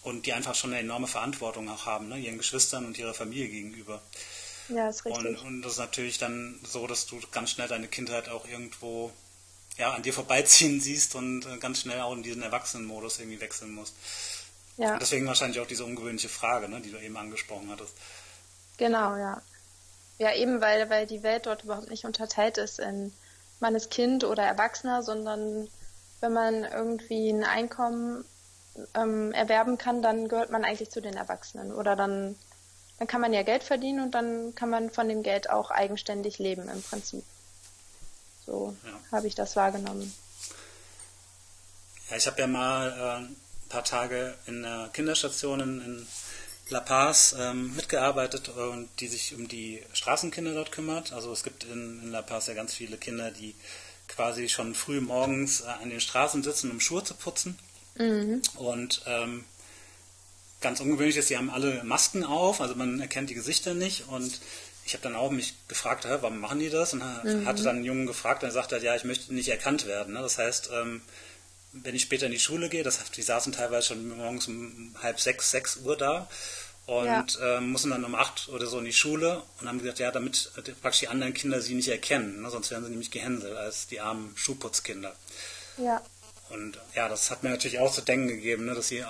Und 0.02 0.26
die 0.26 0.32
einfach 0.32 0.54
schon 0.54 0.70
eine 0.70 0.80
enorme 0.80 1.06
Verantwortung 1.06 1.68
auch 1.68 1.86
haben, 1.86 2.08
ne, 2.08 2.18
ihren 2.18 2.38
Geschwistern 2.38 2.86
und 2.86 2.98
ihrer 2.98 3.14
Familie 3.14 3.48
gegenüber. 3.48 4.02
Ja, 4.68 4.88
ist 4.88 5.04
richtig. 5.04 5.26
Und, 5.26 5.36
und 5.38 5.62
das 5.62 5.72
ist 5.72 5.78
natürlich 5.78 6.18
dann 6.18 6.60
so, 6.62 6.86
dass 6.86 7.06
du 7.06 7.20
ganz 7.32 7.50
schnell 7.50 7.68
deine 7.68 7.88
Kindheit 7.88 8.28
auch 8.28 8.46
irgendwo 8.46 9.12
ja, 9.78 9.92
an 9.92 10.02
dir 10.02 10.12
vorbeiziehen 10.12 10.80
siehst 10.80 11.14
und 11.14 11.46
äh, 11.46 11.58
ganz 11.58 11.80
schnell 11.80 12.00
auch 12.00 12.12
in 12.12 12.22
diesen 12.22 12.42
Erwachsenenmodus 12.42 13.18
irgendwie 13.18 13.40
wechseln 13.40 13.72
musst. 13.72 13.94
Ja. 14.76 14.94
Und 14.94 15.02
deswegen 15.02 15.26
wahrscheinlich 15.26 15.60
auch 15.60 15.66
diese 15.66 15.84
ungewöhnliche 15.84 16.28
Frage, 16.28 16.68
ne, 16.68 16.80
die 16.80 16.90
du 16.90 16.98
eben 16.98 17.16
angesprochen 17.16 17.70
hattest. 17.70 17.94
Genau, 18.78 19.16
ja. 19.16 19.42
Ja, 20.18 20.34
eben 20.34 20.60
weil, 20.60 20.88
weil 20.90 21.06
die 21.06 21.22
Welt 21.22 21.46
dort 21.46 21.64
überhaupt 21.64 21.90
nicht 21.90 22.04
unterteilt 22.04 22.58
ist 22.58 22.78
in 22.78 23.12
man 23.60 23.74
ist 23.74 23.90
Kind 23.90 24.24
oder 24.24 24.42
Erwachsener, 24.42 25.02
sondern 25.02 25.68
wenn 26.20 26.32
man 26.32 26.64
irgendwie 26.64 27.30
ein 27.30 27.44
Einkommen 27.44 28.24
ähm, 28.94 29.32
erwerben 29.32 29.78
kann, 29.78 30.02
dann 30.02 30.28
gehört 30.28 30.50
man 30.50 30.64
eigentlich 30.64 30.90
zu 30.90 31.00
den 31.00 31.16
Erwachsenen. 31.16 31.72
Oder 31.72 31.96
dann, 31.96 32.36
dann 32.98 33.06
kann 33.06 33.20
man 33.20 33.32
ja 33.32 33.42
Geld 33.42 33.62
verdienen 33.62 34.00
und 34.00 34.14
dann 34.14 34.54
kann 34.54 34.70
man 34.70 34.90
von 34.90 35.08
dem 35.08 35.22
Geld 35.22 35.50
auch 35.50 35.70
eigenständig 35.70 36.38
leben 36.38 36.68
im 36.68 36.82
Prinzip. 36.82 37.24
So 38.50 38.76
ja. 38.84 39.00
habe 39.12 39.28
ich 39.28 39.36
das 39.36 39.54
wahrgenommen. 39.54 40.12
Ja, 42.10 42.16
ich 42.16 42.26
habe 42.26 42.40
ja 42.40 42.48
mal 42.48 42.90
äh, 42.90 43.16
ein 43.26 43.36
paar 43.68 43.84
Tage 43.84 44.34
in 44.46 44.64
einer 44.64 44.88
Kinderstation 44.88 45.60
in, 45.60 46.06
La 46.68 46.78
Paz 46.78 47.34
ähm, 47.36 47.74
mitgearbeitet 47.74 48.48
und 48.50 48.88
die 49.00 49.08
sich 49.08 49.34
um 49.34 49.48
die 49.48 49.82
Straßenkinder 49.92 50.54
dort 50.54 50.70
kümmert. 50.70 51.12
Also 51.12 51.32
es 51.32 51.42
gibt 51.42 51.64
in, 51.64 52.00
in 52.00 52.12
La 52.12 52.22
Paz 52.22 52.46
ja 52.46 52.54
ganz 52.54 52.74
viele 52.74 52.96
Kinder, 52.96 53.32
die 53.32 53.56
quasi 54.06 54.48
schon 54.48 54.76
früh 54.76 55.00
morgens 55.00 55.62
äh, 55.62 55.66
an 55.66 55.90
den 55.90 56.00
Straßen 56.00 56.44
sitzen, 56.44 56.70
um 56.70 56.78
Schuhe 56.78 57.02
zu 57.02 57.14
putzen. 57.14 57.58
Mhm. 57.96 58.42
Und 58.54 59.02
ähm, 59.06 59.44
ganz 60.60 60.78
ungewöhnlich 60.78 61.16
ist, 61.16 61.26
sie 61.26 61.36
haben 61.36 61.50
alle 61.50 61.82
Masken 61.82 62.24
auf, 62.24 62.60
also 62.60 62.76
man 62.76 63.00
erkennt 63.00 63.30
die 63.30 63.34
Gesichter 63.34 63.74
nicht 63.74 64.06
und 64.06 64.40
ich 64.90 64.94
habe 64.94 65.04
dann 65.04 65.14
auch 65.14 65.30
mich 65.30 65.54
gefragt, 65.68 66.04
warum 66.04 66.40
machen 66.40 66.58
die 66.58 66.68
das? 66.68 66.94
Und 66.94 66.98
mhm. 66.98 67.46
hatte 67.46 67.62
dann 67.62 67.76
einen 67.76 67.84
Jungen 67.84 68.06
gefragt, 68.06 68.42
und 68.42 68.48
er 68.48 68.52
sagte, 68.52 68.76
ja, 68.78 68.96
ich 68.96 69.04
möchte 69.04 69.32
nicht 69.32 69.48
erkannt 69.48 69.86
werden. 69.86 70.14
Ne? 70.14 70.20
Das 70.20 70.36
heißt, 70.36 70.70
ähm, 70.72 71.00
wenn 71.72 71.94
ich 71.94 72.02
später 72.02 72.26
in 72.26 72.32
die 72.32 72.40
Schule 72.40 72.68
gehe, 72.68 72.82
das, 72.82 72.98
die 73.12 73.22
saßen 73.22 73.52
teilweise 73.52 73.86
schon 73.86 74.08
morgens 74.16 74.48
um 74.48 74.96
halb 75.00 75.20
sechs, 75.20 75.52
sechs 75.52 75.76
Uhr 75.76 75.96
da 75.96 76.28
und 76.86 77.06
ja. 77.06 77.58
ähm, 77.58 77.70
mussten 77.70 77.90
dann 77.90 78.04
um 78.04 78.16
acht 78.16 78.48
oder 78.48 78.66
so 78.66 78.80
in 78.80 78.84
die 78.84 78.92
Schule 78.92 79.44
und 79.60 79.68
haben 79.68 79.78
gesagt, 79.78 80.00
ja, 80.00 80.10
damit 80.10 80.50
äh, 80.56 80.72
praktisch 80.72 81.00
die 81.00 81.08
anderen 81.08 81.34
Kinder 81.34 81.60
sie 81.60 81.74
nicht 81.74 81.86
erkennen, 81.86 82.42
ne? 82.42 82.50
sonst 82.50 82.72
werden 82.72 82.82
sie 82.82 82.90
nämlich 82.90 83.12
gehänselt 83.12 83.56
als 83.56 83.86
die 83.86 84.00
armen 84.00 84.32
Schuhputzkinder. 84.34 85.14
Ja. 85.76 86.02
Und 86.48 86.80
ja, 86.96 87.08
das 87.08 87.30
hat 87.30 87.44
mir 87.44 87.50
natürlich 87.50 87.78
auch 87.78 87.92
zu 87.92 88.00
denken 88.00 88.26
gegeben, 88.26 88.64
ne, 88.64 88.74
dass 88.74 88.88
sie 88.88 89.04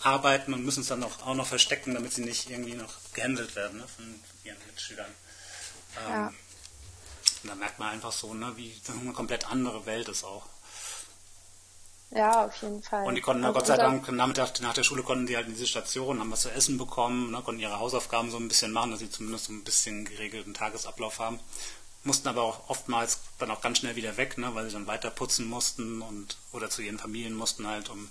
arbeiten 0.00 0.54
und 0.54 0.64
müssen 0.64 0.80
es 0.80 0.88
dann 0.88 1.02
auch, 1.02 1.26
auch 1.26 1.34
noch 1.34 1.46
verstecken, 1.46 1.92
damit 1.92 2.14
sie 2.14 2.22
nicht 2.22 2.48
irgendwie 2.48 2.72
noch 2.72 2.94
gehänselt 3.12 3.54
werden 3.56 3.76
ne, 3.76 3.84
von 3.94 4.06
ihren 4.44 4.58
Mitschülern. 4.66 5.12
Ähm, 6.06 6.12
ja. 6.12 6.26
Und 7.42 7.48
da 7.48 7.54
merkt 7.54 7.78
man 7.78 7.90
einfach 7.90 8.12
so, 8.12 8.34
ne, 8.34 8.52
wie 8.56 8.74
eine 8.88 9.12
komplett 9.12 9.50
andere 9.50 9.84
Welt 9.86 10.08
ist 10.08 10.24
auch. 10.24 10.46
Ja, 12.14 12.44
auf 12.44 12.62
jeden 12.62 12.82
Fall. 12.82 13.06
Und 13.06 13.14
die 13.14 13.22
konnten, 13.22 13.44
also 13.44 13.58
Gott 13.58 13.66
sei 13.66 13.76
Dank, 13.76 14.06
Nachmittag, 14.12 14.60
nach 14.60 14.74
der 14.74 14.82
Schule 14.82 15.02
konnten 15.02 15.26
die 15.26 15.34
halt 15.34 15.46
in 15.46 15.54
diese 15.54 15.66
Station, 15.66 16.20
haben 16.20 16.30
was 16.30 16.42
zu 16.42 16.50
essen 16.50 16.76
bekommen, 16.76 17.30
ne, 17.30 17.40
konnten 17.42 17.60
ihre 17.60 17.78
Hausaufgaben 17.78 18.30
so 18.30 18.36
ein 18.36 18.48
bisschen 18.48 18.70
machen, 18.70 18.90
dass 18.90 19.00
sie 19.00 19.10
zumindest 19.10 19.46
so 19.46 19.52
ein 19.52 19.64
bisschen 19.64 20.04
geregelten 20.04 20.52
Tagesablauf 20.52 21.18
haben. 21.18 21.40
Mussten 22.04 22.28
aber 22.28 22.42
auch 22.42 22.68
oftmals 22.68 23.20
dann 23.38 23.50
auch 23.50 23.62
ganz 23.62 23.78
schnell 23.78 23.96
wieder 23.96 24.16
weg, 24.18 24.36
ne, 24.36 24.54
weil 24.54 24.66
sie 24.66 24.72
dann 24.72 24.86
weiter 24.86 25.10
putzen 25.10 25.48
mussten 25.48 26.02
und 26.02 26.36
oder 26.52 26.68
zu 26.68 26.82
ihren 26.82 26.98
Familien 26.98 27.34
mussten 27.34 27.66
halt, 27.66 27.88
um 27.88 28.10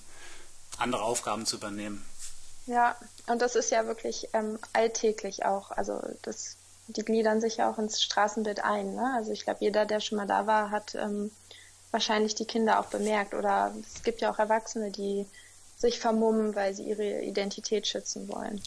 andere 0.78 1.04
Aufgaben 1.04 1.46
zu 1.46 1.58
übernehmen. 1.58 2.04
Ja, 2.68 2.96
und 3.28 3.42
das 3.42 3.56
ist 3.56 3.72
ja 3.72 3.86
wirklich 3.86 4.30
ähm, 4.34 4.60
alltäglich 4.74 5.46
auch. 5.46 5.72
Also 5.72 6.02
das, 6.22 6.58
die 6.88 7.04
gliedern 7.04 7.42
sich 7.42 7.58
ja 7.58 7.72
auch 7.72 7.80
ins 7.80 8.02
Straßenbild 8.02 8.64
ein. 8.64 8.96
Ne? 8.96 9.14
Also 9.16 9.32
ich 9.32 9.44
glaube, 9.44 9.60
jeder, 9.62 9.86
der 9.86 10.00
schon 10.00 10.18
mal 10.18 10.28
da 10.28 10.46
war, 10.48 10.70
hat 10.70 10.96
ähm, 10.96 11.32
wahrscheinlich 11.90 12.36
die 12.36 12.46
Kinder 12.46 12.80
auch 12.80 12.88
bemerkt. 12.88 13.34
Oder 13.34 13.74
es 13.96 14.04
gibt 14.04 14.22
ja 14.22 14.32
auch 14.32 14.40
Erwachsene, 14.40 14.92
die 14.92 15.26
sich 15.78 16.00
vermummen, 16.00 16.56
weil 16.56 16.76
sie 16.76 16.84
ihre 16.84 17.22
Identität 17.22 17.88
schützen 17.88 18.28
wollen. 18.28 18.62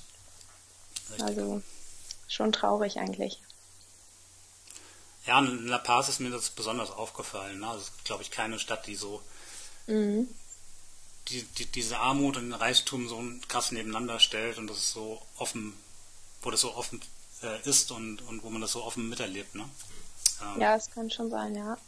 Richtig. 1.11 1.25
Also 1.25 1.63
schon 2.27 2.51
traurig 2.51 2.99
eigentlich. 2.99 3.41
Ja, 5.27 5.39
in 5.39 5.69
La 5.69 5.79
Paz 5.79 6.09
ist 6.09 6.21
mir 6.21 6.31
das 6.31 6.51
besonders 6.51 6.91
aufgefallen. 6.91 7.61
Ne? 7.61 7.69
Also 7.69 7.83
es 7.83 7.89
ist, 7.89 8.05
glaube 8.05 8.23
ich, 8.23 8.33
keine 8.33 8.59
Stadt, 8.59 8.87
die 8.89 8.97
so 8.97 9.23
mhm 9.87 10.29
die, 11.29 11.43
die, 11.43 11.67
diese 11.67 11.99
Armut 11.99 12.37
und 12.37 12.45
den 12.45 12.55
Reichtum 12.55 13.09
so 13.09 13.23
krass 13.49 13.73
nebeneinander 13.73 14.21
stellt 14.21 14.59
und 14.59 14.67
das 14.67 14.79
ist 14.79 14.93
so 14.93 15.23
offen, 15.39 15.75
wo 16.43 16.51
das 16.51 16.61
so 16.61 16.75
offen 16.75 17.01
äh, 17.43 17.69
ist 17.69 17.91
und, 17.91 18.23
und 18.23 18.43
wo 18.43 18.51
man 18.51 18.61
das 18.61 18.73
so 18.73 18.85
offen 18.85 19.09
miterlebt. 19.09 19.55
Ne? 19.55 19.65
Ähm, 20.43 20.61
ja, 20.61 20.77
es 20.77 20.91
kann 20.91 21.11
schon 21.11 21.31
sein, 21.31 21.55
ja. 21.55 21.79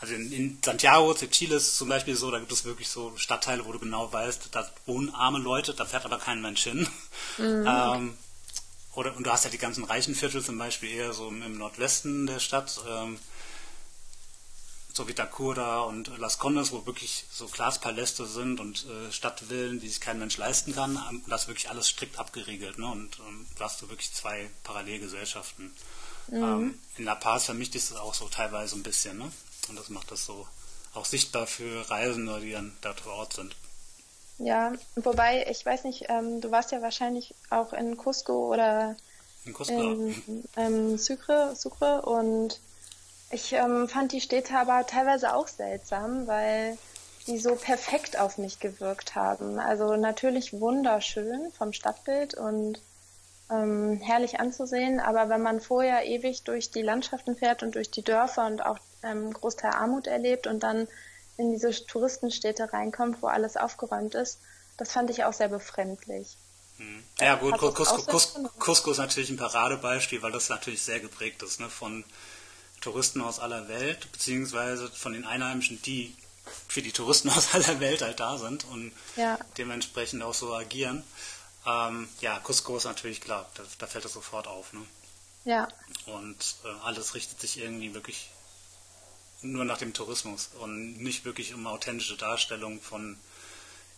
Also 0.00 0.14
in, 0.14 0.32
in 0.32 0.58
Santiago 0.64 1.14
de 1.14 1.28
Chile 1.30 1.56
ist 1.56 1.68
es 1.68 1.76
zum 1.76 1.88
Beispiel 1.88 2.16
so, 2.16 2.30
da 2.30 2.40
gibt 2.40 2.50
es 2.50 2.64
wirklich 2.64 2.88
so 2.88 3.12
Stadtteile, 3.16 3.64
wo 3.64 3.72
du 3.72 3.78
genau 3.78 4.12
weißt, 4.12 4.48
da 4.50 4.68
wohnen 4.86 5.14
arme 5.14 5.38
Leute, 5.38 5.74
da 5.74 5.84
fährt 5.84 6.04
aber 6.04 6.18
kein 6.18 6.42
Mensch 6.42 6.64
hin. 6.64 6.88
Mhm. 7.38 7.64
ähm, 7.66 8.18
oder, 8.94 9.16
und 9.16 9.26
du 9.26 9.30
hast 9.30 9.44
ja 9.44 9.50
die 9.50 9.58
ganzen 9.58 9.84
reichen 9.84 10.14
Viertel 10.14 10.42
zum 10.42 10.58
Beispiel 10.58 10.90
eher 10.90 11.14
so 11.14 11.28
im, 11.28 11.42
im 11.42 11.56
Nordwesten 11.56 12.26
der 12.26 12.40
Stadt. 12.40 12.78
Ähm, 12.86 13.18
so 14.94 15.08
wie 15.08 15.14
Dakura 15.14 15.82
und 15.82 16.18
Las 16.18 16.38
Condes, 16.38 16.72
wo 16.72 16.84
wirklich 16.86 17.24
so 17.30 17.46
Glaspaläste 17.46 18.26
sind 18.26 18.60
und 18.60 18.86
äh, 18.86 19.12
Stadtvillen, 19.12 19.80
die 19.80 19.88
sich 19.88 20.00
kein 20.00 20.18
Mensch 20.18 20.36
leisten 20.36 20.74
kann, 20.74 20.98
das 21.28 21.42
ist 21.42 21.48
wirklich 21.48 21.70
alles 21.70 21.88
strikt 21.88 22.18
abgeriegelt. 22.18 22.78
Ne? 22.78 22.86
Und, 22.86 23.18
und 23.20 23.46
da 23.58 23.64
hast 23.64 23.80
du 23.82 23.88
wirklich 23.88 24.12
zwei 24.12 24.50
Parallelgesellschaften. 24.64 25.72
Mhm. 26.28 26.42
Ähm, 26.42 26.78
in 26.98 27.04
La 27.04 27.14
Paz 27.14 27.46
vermischt 27.46 27.74
ist 27.74 27.90
es 27.90 27.96
auch 27.96 28.14
so 28.14 28.28
teilweise 28.28 28.76
ein 28.76 28.82
bisschen. 28.82 29.18
Ne? 29.18 29.32
Und 29.68 29.78
das 29.78 29.88
macht 29.88 30.10
das 30.10 30.26
so 30.26 30.46
auch 30.94 31.06
sichtbar 31.06 31.46
für 31.46 31.88
Reisende, 31.90 32.40
die 32.40 32.52
dann 32.52 32.76
dort 32.82 33.00
vor 33.00 33.14
Ort 33.14 33.32
sind. 33.32 33.56
Ja, 34.38 34.72
wobei, 34.96 35.46
ich 35.48 35.64
weiß 35.64 35.84
nicht, 35.84 36.06
ähm, 36.08 36.40
du 36.40 36.50
warst 36.50 36.72
ja 36.72 36.82
wahrscheinlich 36.82 37.34
auch 37.50 37.72
in 37.72 37.96
Cusco 37.96 38.52
oder 38.52 38.96
in, 39.44 39.52
Cusco. 39.52 39.72
in 39.72 40.44
ähm, 40.56 40.98
Sucre, 40.98 41.54
Sucre 41.56 42.02
und 42.02 42.60
ich 43.32 43.52
ähm, 43.52 43.88
fand 43.88 44.12
die 44.12 44.20
Städte 44.20 44.56
aber 44.56 44.86
teilweise 44.86 45.34
auch 45.34 45.48
seltsam, 45.48 46.26
weil 46.26 46.78
die 47.26 47.38
so 47.38 47.54
perfekt 47.54 48.18
auf 48.18 48.38
mich 48.38 48.60
gewirkt 48.60 49.14
haben. 49.14 49.58
Also 49.58 49.96
natürlich 49.96 50.52
wunderschön 50.52 51.52
vom 51.56 51.72
Stadtbild 51.72 52.34
und 52.34 52.80
ähm, 53.50 54.00
herrlich 54.02 54.40
anzusehen, 54.40 55.00
aber 55.00 55.28
wenn 55.28 55.42
man 55.42 55.60
vorher 55.60 56.04
ewig 56.06 56.42
durch 56.44 56.70
die 56.70 56.82
Landschaften 56.82 57.36
fährt 57.36 57.62
und 57.62 57.74
durch 57.74 57.90
die 57.90 58.02
Dörfer 58.02 58.46
und 58.46 58.64
auch 58.64 58.78
ähm, 59.02 59.32
Großteil 59.32 59.72
Armut 59.72 60.06
erlebt 60.06 60.46
und 60.46 60.62
dann 60.62 60.88
in 61.36 61.52
diese 61.52 61.70
Touristenstädte 61.86 62.72
reinkommt, 62.72 63.22
wo 63.22 63.26
alles 63.26 63.56
aufgeräumt 63.56 64.14
ist, 64.14 64.40
das 64.76 64.92
fand 64.92 65.10
ich 65.10 65.24
auch 65.24 65.32
sehr 65.32 65.48
befremdlich. 65.48 66.36
Hm. 66.78 67.04
Ja 67.20 67.36
gut, 67.36 67.58
Cusco, 67.58 68.90
ist 68.90 68.98
natürlich 68.98 69.30
ein 69.30 69.36
Paradebeispiel, 69.36 70.22
weil 70.22 70.32
das 70.32 70.48
natürlich 70.48 70.82
sehr 70.82 71.00
geprägt 71.00 71.42
ist, 71.42 71.60
ne? 71.60 71.68
von 71.68 72.04
Touristen 72.82 73.22
aus 73.22 73.38
aller 73.38 73.68
Welt, 73.68 74.12
beziehungsweise 74.12 74.90
von 74.90 75.14
den 75.14 75.24
Einheimischen, 75.24 75.80
die 75.82 76.14
für 76.68 76.82
die 76.82 76.92
Touristen 76.92 77.30
aus 77.30 77.54
aller 77.54 77.80
Welt 77.80 78.02
halt 78.02 78.20
da 78.20 78.36
sind 78.36 78.64
und 78.66 78.92
ja. 79.16 79.38
dementsprechend 79.56 80.22
auch 80.22 80.34
so 80.34 80.54
agieren. 80.54 81.02
Ähm, 81.66 82.08
ja, 82.20 82.38
Cusco 82.40 82.76
ist 82.76 82.84
natürlich 82.84 83.20
klar, 83.20 83.48
da, 83.54 83.62
da, 83.78 83.86
fällt 83.86 84.04
das 84.04 84.12
sofort 84.12 84.48
auf. 84.48 84.72
Ne? 84.72 84.80
Ja. 85.44 85.68
Und 86.06 86.56
äh, 86.64 86.84
alles 86.84 87.14
richtet 87.14 87.40
sich 87.40 87.58
irgendwie 87.58 87.94
wirklich 87.94 88.30
nur 89.42 89.64
nach 89.64 89.78
dem 89.78 89.92
Tourismus 89.92 90.50
und 90.58 91.00
nicht 91.00 91.24
wirklich 91.24 91.54
um 91.54 91.66
authentische 91.66 92.16
Darstellung 92.16 92.80
von 92.80 93.16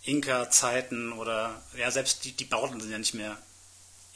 Inka-Zeiten 0.03 1.13
oder 1.13 1.63
ja, 1.77 1.91
selbst 1.91 2.25
die, 2.25 2.33
die 2.33 2.45
Bauten 2.45 2.81
sind 2.81 2.91
ja 2.91 2.99
nicht 2.99 3.15
mehr 3.15 3.39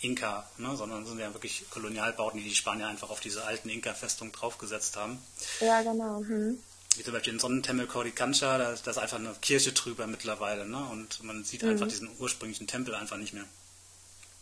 Inka, 0.01 0.49
ne, 0.59 0.77
sondern 0.77 1.05
sind 1.07 1.19
ja 1.19 1.33
wirklich 1.35 1.65
Kolonialbauten, 1.71 2.41
die 2.41 2.49
die 2.49 2.55
Spanier 2.55 2.87
einfach 2.87 3.11
auf 3.11 3.21
diese 3.21 3.45
alten 3.45 3.69
Inka-Festung 3.69 4.31
draufgesetzt 4.33 4.97
haben. 4.97 5.21
Ja, 5.61 5.83
genau. 5.83 6.19
Hm. 6.21 6.59
Wie 6.97 7.03
zum 7.03 7.13
Beispiel 7.13 7.33
den 7.33 7.41
Sonnentempel 7.41 7.87
Coricancha, 7.87 8.59
da, 8.59 8.75
da 8.75 8.91
ist 8.91 8.99
einfach 8.99 9.19
eine 9.19 9.35
Kirche 9.41 9.73
drüber 9.73 10.07
mittlerweile, 10.07 10.67
ne? 10.67 10.85
Und 10.91 11.23
man 11.23 11.45
sieht 11.45 11.63
mhm. 11.63 11.71
einfach 11.71 11.89
diesen 11.89 12.11
ursprünglichen 12.19 12.67
Tempel 12.67 12.95
einfach 12.95 13.17
nicht 13.17 13.35
mehr. 13.35 13.45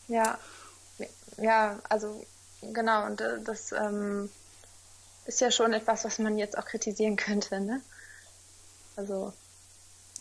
Ja, 0.08 0.38
ja, 1.38 1.78
also 1.88 2.24
genau, 2.62 3.06
und 3.06 3.20
äh, 3.20 3.40
das 3.44 3.72
ähm, 3.72 4.30
ist 5.26 5.40
ja 5.40 5.50
schon 5.50 5.72
etwas, 5.72 6.04
was 6.04 6.18
man 6.18 6.38
jetzt 6.38 6.56
auch 6.56 6.64
kritisieren 6.64 7.16
könnte, 7.16 7.60
ne? 7.60 7.82
Also. 8.96 9.32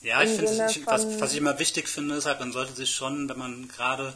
Ja, 0.02 0.22
ich 0.22 0.32
finde, 0.32 0.52
was, 0.86 1.20
was 1.20 1.32
ich 1.32 1.38
immer 1.38 1.58
wichtig 1.58 1.88
finde, 1.88 2.16
ist 2.16 2.26
halt, 2.26 2.40
man 2.40 2.52
sollte 2.52 2.74
sich 2.74 2.92
schon, 2.92 3.28
wenn 3.30 3.40
man 3.40 3.68
gerade 3.68 4.14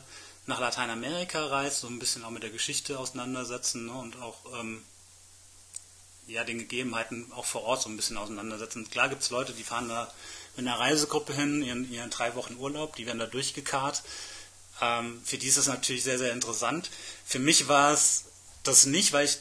nach 0.50 0.60
Lateinamerika 0.60 1.46
reist, 1.46 1.80
so 1.80 1.88
ein 1.88 2.00
bisschen 2.00 2.26
auch 2.26 2.32
mit 2.32 2.44
der 2.44 2.50
Geschichte 2.50 3.00
auseinandersetzen 3.00 3.86
ne, 3.86 3.94
und 3.94 4.22
auch 4.22 4.38
ähm, 4.60 4.84
ja, 6.28 6.44
den 6.44 6.58
Gegebenheiten 6.58 7.32
auch 7.32 7.46
vor 7.46 7.64
Ort 7.64 7.82
so 7.82 7.90
ein 7.90 7.96
bisschen 7.96 8.18
auseinandersetzen. 8.18 8.90
Klar 8.90 9.10
gibt 9.10 9.22
es 9.22 9.30
Leute, 9.30 9.54
die 9.54 9.64
fahren 9.64 9.90
da 9.90 10.12
mit 10.58 10.68
einer 10.68 10.80
Reisegruppe 10.80 11.34
hin, 11.34 11.64
ihren, 11.64 11.90
ihren 11.92 12.10
drei 12.10 12.36
Wochen 12.36 12.58
Urlaub, 12.58 12.96
die 12.96 13.06
werden 13.06 13.20
da 13.20 13.28
durchgekarrt. 13.28 14.04
Ähm, 14.82 15.22
für 15.24 15.38
die 15.38 15.48
ist 15.48 15.58
das 15.58 15.68
natürlich 15.68 16.04
sehr, 16.04 16.18
sehr 16.18 16.34
interessant. 16.34 16.90
Für 17.26 17.40
mich 17.40 17.68
war 17.68 17.94
es 17.94 18.26
das 18.64 18.86
nicht, 18.86 19.14
weil 19.14 19.26
ich 19.26 19.38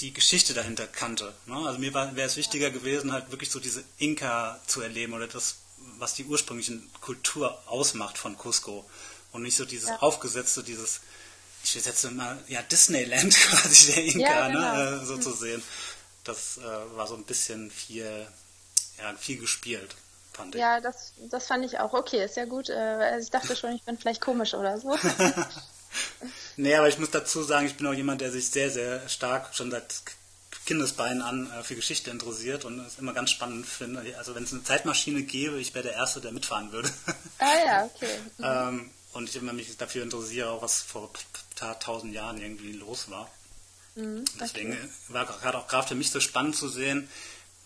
die 0.00 0.12
Geschichte 0.12 0.54
dahinter 0.54 0.86
kannte. 0.86 1.34
Ne? 1.46 1.56
Also 1.56 1.78
mir 1.78 1.92
wäre 1.94 2.22
es 2.22 2.36
wichtiger 2.36 2.70
gewesen, 2.70 3.12
halt 3.12 3.30
wirklich 3.30 3.50
so 3.50 3.60
diese 3.60 3.84
Inka 3.98 4.60
zu 4.66 4.80
erleben 4.80 5.14
oder 5.14 5.26
das, 5.26 5.56
was 5.98 6.14
die 6.14 6.24
ursprüngliche 6.24 6.80
Kultur 7.00 7.58
ausmacht 7.66 8.16
von 8.16 8.36
Cusco. 8.36 8.84
Und 9.32 9.42
nicht 9.42 9.56
so 9.56 9.64
dieses 9.64 9.88
ja. 9.88 9.96
aufgesetzte, 9.98 10.62
dieses, 10.62 11.00
ich 11.62 11.74
jetzt 11.74 12.10
mal, 12.12 12.38
ja, 12.48 12.62
Disneyland 12.62 13.34
quasi 13.50 13.92
der 13.92 14.04
Inka, 14.04 14.20
ja, 14.20 14.48
ne, 14.48 14.54
genau. 14.54 14.76
ne, 14.76 15.02
äh, 15.02 15.04
so 15.04 15.18
zu 15.18 15.32
sehen. 15.32 15.62
Das 16.24 16.58
äh, 16.58 16.96
war 16.96 17.06
so 17.06 17.14
ein 17.14 17.24
bisschen 17.24 17.70
viel, 17.70 18.26
ja, 18.98 19.14
viel 19.16 19.38
gespielt. 19.38 19.94
Fand 20.32 20.54
ich. 20.54 20.60
Ja, 20.60 20.80
das, 20.80 21.12
das 21.30 21.46
fand 21.46 21.64
ich 21.64 21.78
auch. 21.78 21.92
Okay, 21.92 22.24
ist 22.24 22.36
ja 22.36 22.44
gut. 22.44 22.68
Äh, 22.68 22.74
also 22.74 23.24
ich 23.24 23.30
dachte 23.30 23.56
schon, 23.56 23.72
ich 23.72 23.82
bin 23.82 23.98
vielleicht 23.98 24.20
komisch 24.20 24.54
oder 24.54 24.78
so. 24.78 24.96
nee, 26.56 26.74
aber 26.74 26.88
ich 26.88 26.98
muss 26.98 27.10
dazu 27.10 27.42
sagen, 27.42 27.66
ich 27.66 27.76
bin 27.76 27.86
auch 27.86 27.94
jemand, 27.94 28.20
der 28.20 28.30
sich 28.30 28.50
sehr, 28.50 28.70
sehr 28.70 29.08
stark 29.08 29.54
schon 29.54 29.70
seit 29.70 30.02
Kindesbeinen 30.66 31.22
an 31.22 31.50
äh, 31.50 31.62
für 31.62 31.74
Geschichte 31.74 32.10
interessiert 32.10 32.64
und 32.64 32.78
es 32.80 32.98
immer 32.98 33.12
ganz 33.12 33.30
spannend 33.30 33.66
finde. 33.66 34.04
Also 34.18 34.34
wenn 34.34 34.44
es 34.44 34.52
eine 34.52 34.62
Zeitmaschine 34.62 35.22
gäbe, 35.22 35.58
ich 35.58 35.74
wäre 35.74 35.84
der 35.84 35.94
Erste, 35.94 36.20
der 36.20 36.32
mitfahren 36.32 36.70
würde. 36.72 36.90
Ah 37.38 37.64
ja, 37.66 37.84
okay. 37.94 38.18
Mhm. 38.38 38.44
ähm, 38.44 38.90
und 39.12 39.28
ich 39.28 39.36
immer 39.36 39.52
mich 39.52 39.76
dafür 39.76 40.02
interessiere, 40.02 40.50
auch 40.50 40.62
was 40.62 40.82
vor 40.82 41.10
tausend 41.80 42.14
Jahren 42.14 42.40
irgendwie 42.40 42.72
los 42.72 43.10
war. 43.10 43.30
Mhm, 43.96 44.24
Deswegen 44.40 44.72
okay. 44.72 44.88
war 45.08 45.26
gerade 45.26 45.58
auch 45.58 45.66
gerade 45.66 45.88
für 45.88 45.94
mich 45.94 46.10
so 46.10 46.20
spannend 46.20 46.56
zu 46.56 46.68
sehen, 46.68 47.08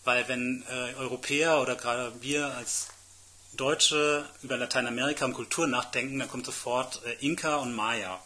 weil 0.04 0.26
wenn 0.28 0.64
äh, 0.68 0.94
Europäer 0.94 1.60
oder 1.60 1.76
gerade 1.76 2.12
wir 2.22 2.54
als 2.54 2.88
Deutsche 3.52 4.28
über 4.42 4.56
Lateinamerika 4.56 5.24
und 5.24 5.34
Kultur 5.34 5.66
nachdenken, 5.66 6.18
dann 6.18 6.28
kommt 6.28 6.46
sofort 6.46 7.02
äh, 7.04 7.24
Inka 7.24 7.56
und 7.56 7.74
Maya. 7.74 8.20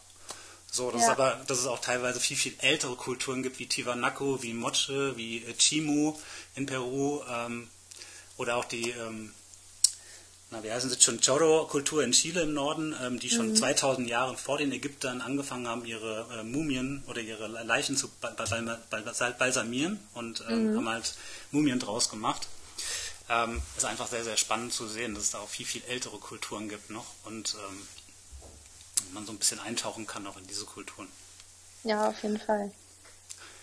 So, 0.70 0.90
das 0.90 1.02
ja. 1.02 1.06
ist 1.06 1.12
aber, 1.12 1.40
dass 1.46 1.58
es 1.58 1.66
auch 1.66 1.80
teilweise 1.80 2.20
viel, 2.20 2.36
viel 2.36 2.54
ältere 2.58 2.94
Kulturen 2.94 3.42
gibt, 3.42 3.58
wie 3.58 3.66
Tiwanaku, 3.66 4.42
wie 4.42 4.52
Moche, 4.52 5.16
wie 5.16 5.38
äh, 5.44 5.54
Chimu 5.54 6.14
in 6.54 6.66
Peru 6.66 7.22
ähm, 7.28 7.68
oder 8.36 8.56
auch 8.56 8.64
die 8.64 8.90
ähm, 8.90 9.32
na, 10.50 10.62
wie 10.62 10.72
heißen 10.72 10.88
sie 10.88 11.00
schon, 11.00 11.20
Choro-Kultur 11.20 12.02
in 12.02 12.12
Chile 12.12 12.42
im 12.42 12.54
Norden, 12.54 12.94
ähm, 13.02 13.18
die 13.20 13.28
schon 13.28 13.50
mhm. 13.50 13.56
2000 13.56 14.08
Jahre 14.08 14.36
vor 14.36 14.58
den 14.58 14.72
Ägyptern 14.72 15.20
angefangen 15.20 15.68
haben, 15.68 15.84
ihre 15.84 16.26
äh, 16.32 16.42
Mumien 16.42 17.02
oder 17.06 17.20
ihre 17.20 17.48
Leichen 17.48 17.96
zu 17.96 18.08
balsamieren 18.08 20.00
und 20.14 20.42
ähm, 20.48 20.72
mhm. 20.72 20.76
haben 20.78 20.88
halt 20.88 21.14
Mumien 21.50 21.78
draus 21.78 22.08
gemacht. 22.08 22.48
Ähm, 23.28 23.60
ist 23.76 23.84
einfach 23.84 24.06
sehr, 24.06 24.24
sehr 24.24 24.38
spannend 24.38 24.72
zu 24.72 24.86
sehen, 24.86 25.14
dass 25.14 25.24
es 25.24 25.30
da 25.32 25.38
auch 25.38 25.50
viel, 25.50 25.66
viel 25.66 25.82
ältere 25.86 26.16
Kulturen 26.16 26.70
gibt 26.70 26.88
noch 26.88 27.06
und 27.24 27.54
ähm, 27.68 27.88
man 29.12 29.26
so 29.26 29.32
ein 29.32 29.38
bisschen 29.38 29.60
eintauchen 29.60 30.06
kann 30.06 30.26
auch 30.26 30.38
in 30.38 30.46
diese 30.46 30.64
Kulturen. 30.64 31.08
Ja, 31.84 32.08
auf 32.08 32.22
jeden 32.22 32.40
Fall. 32.40 32.72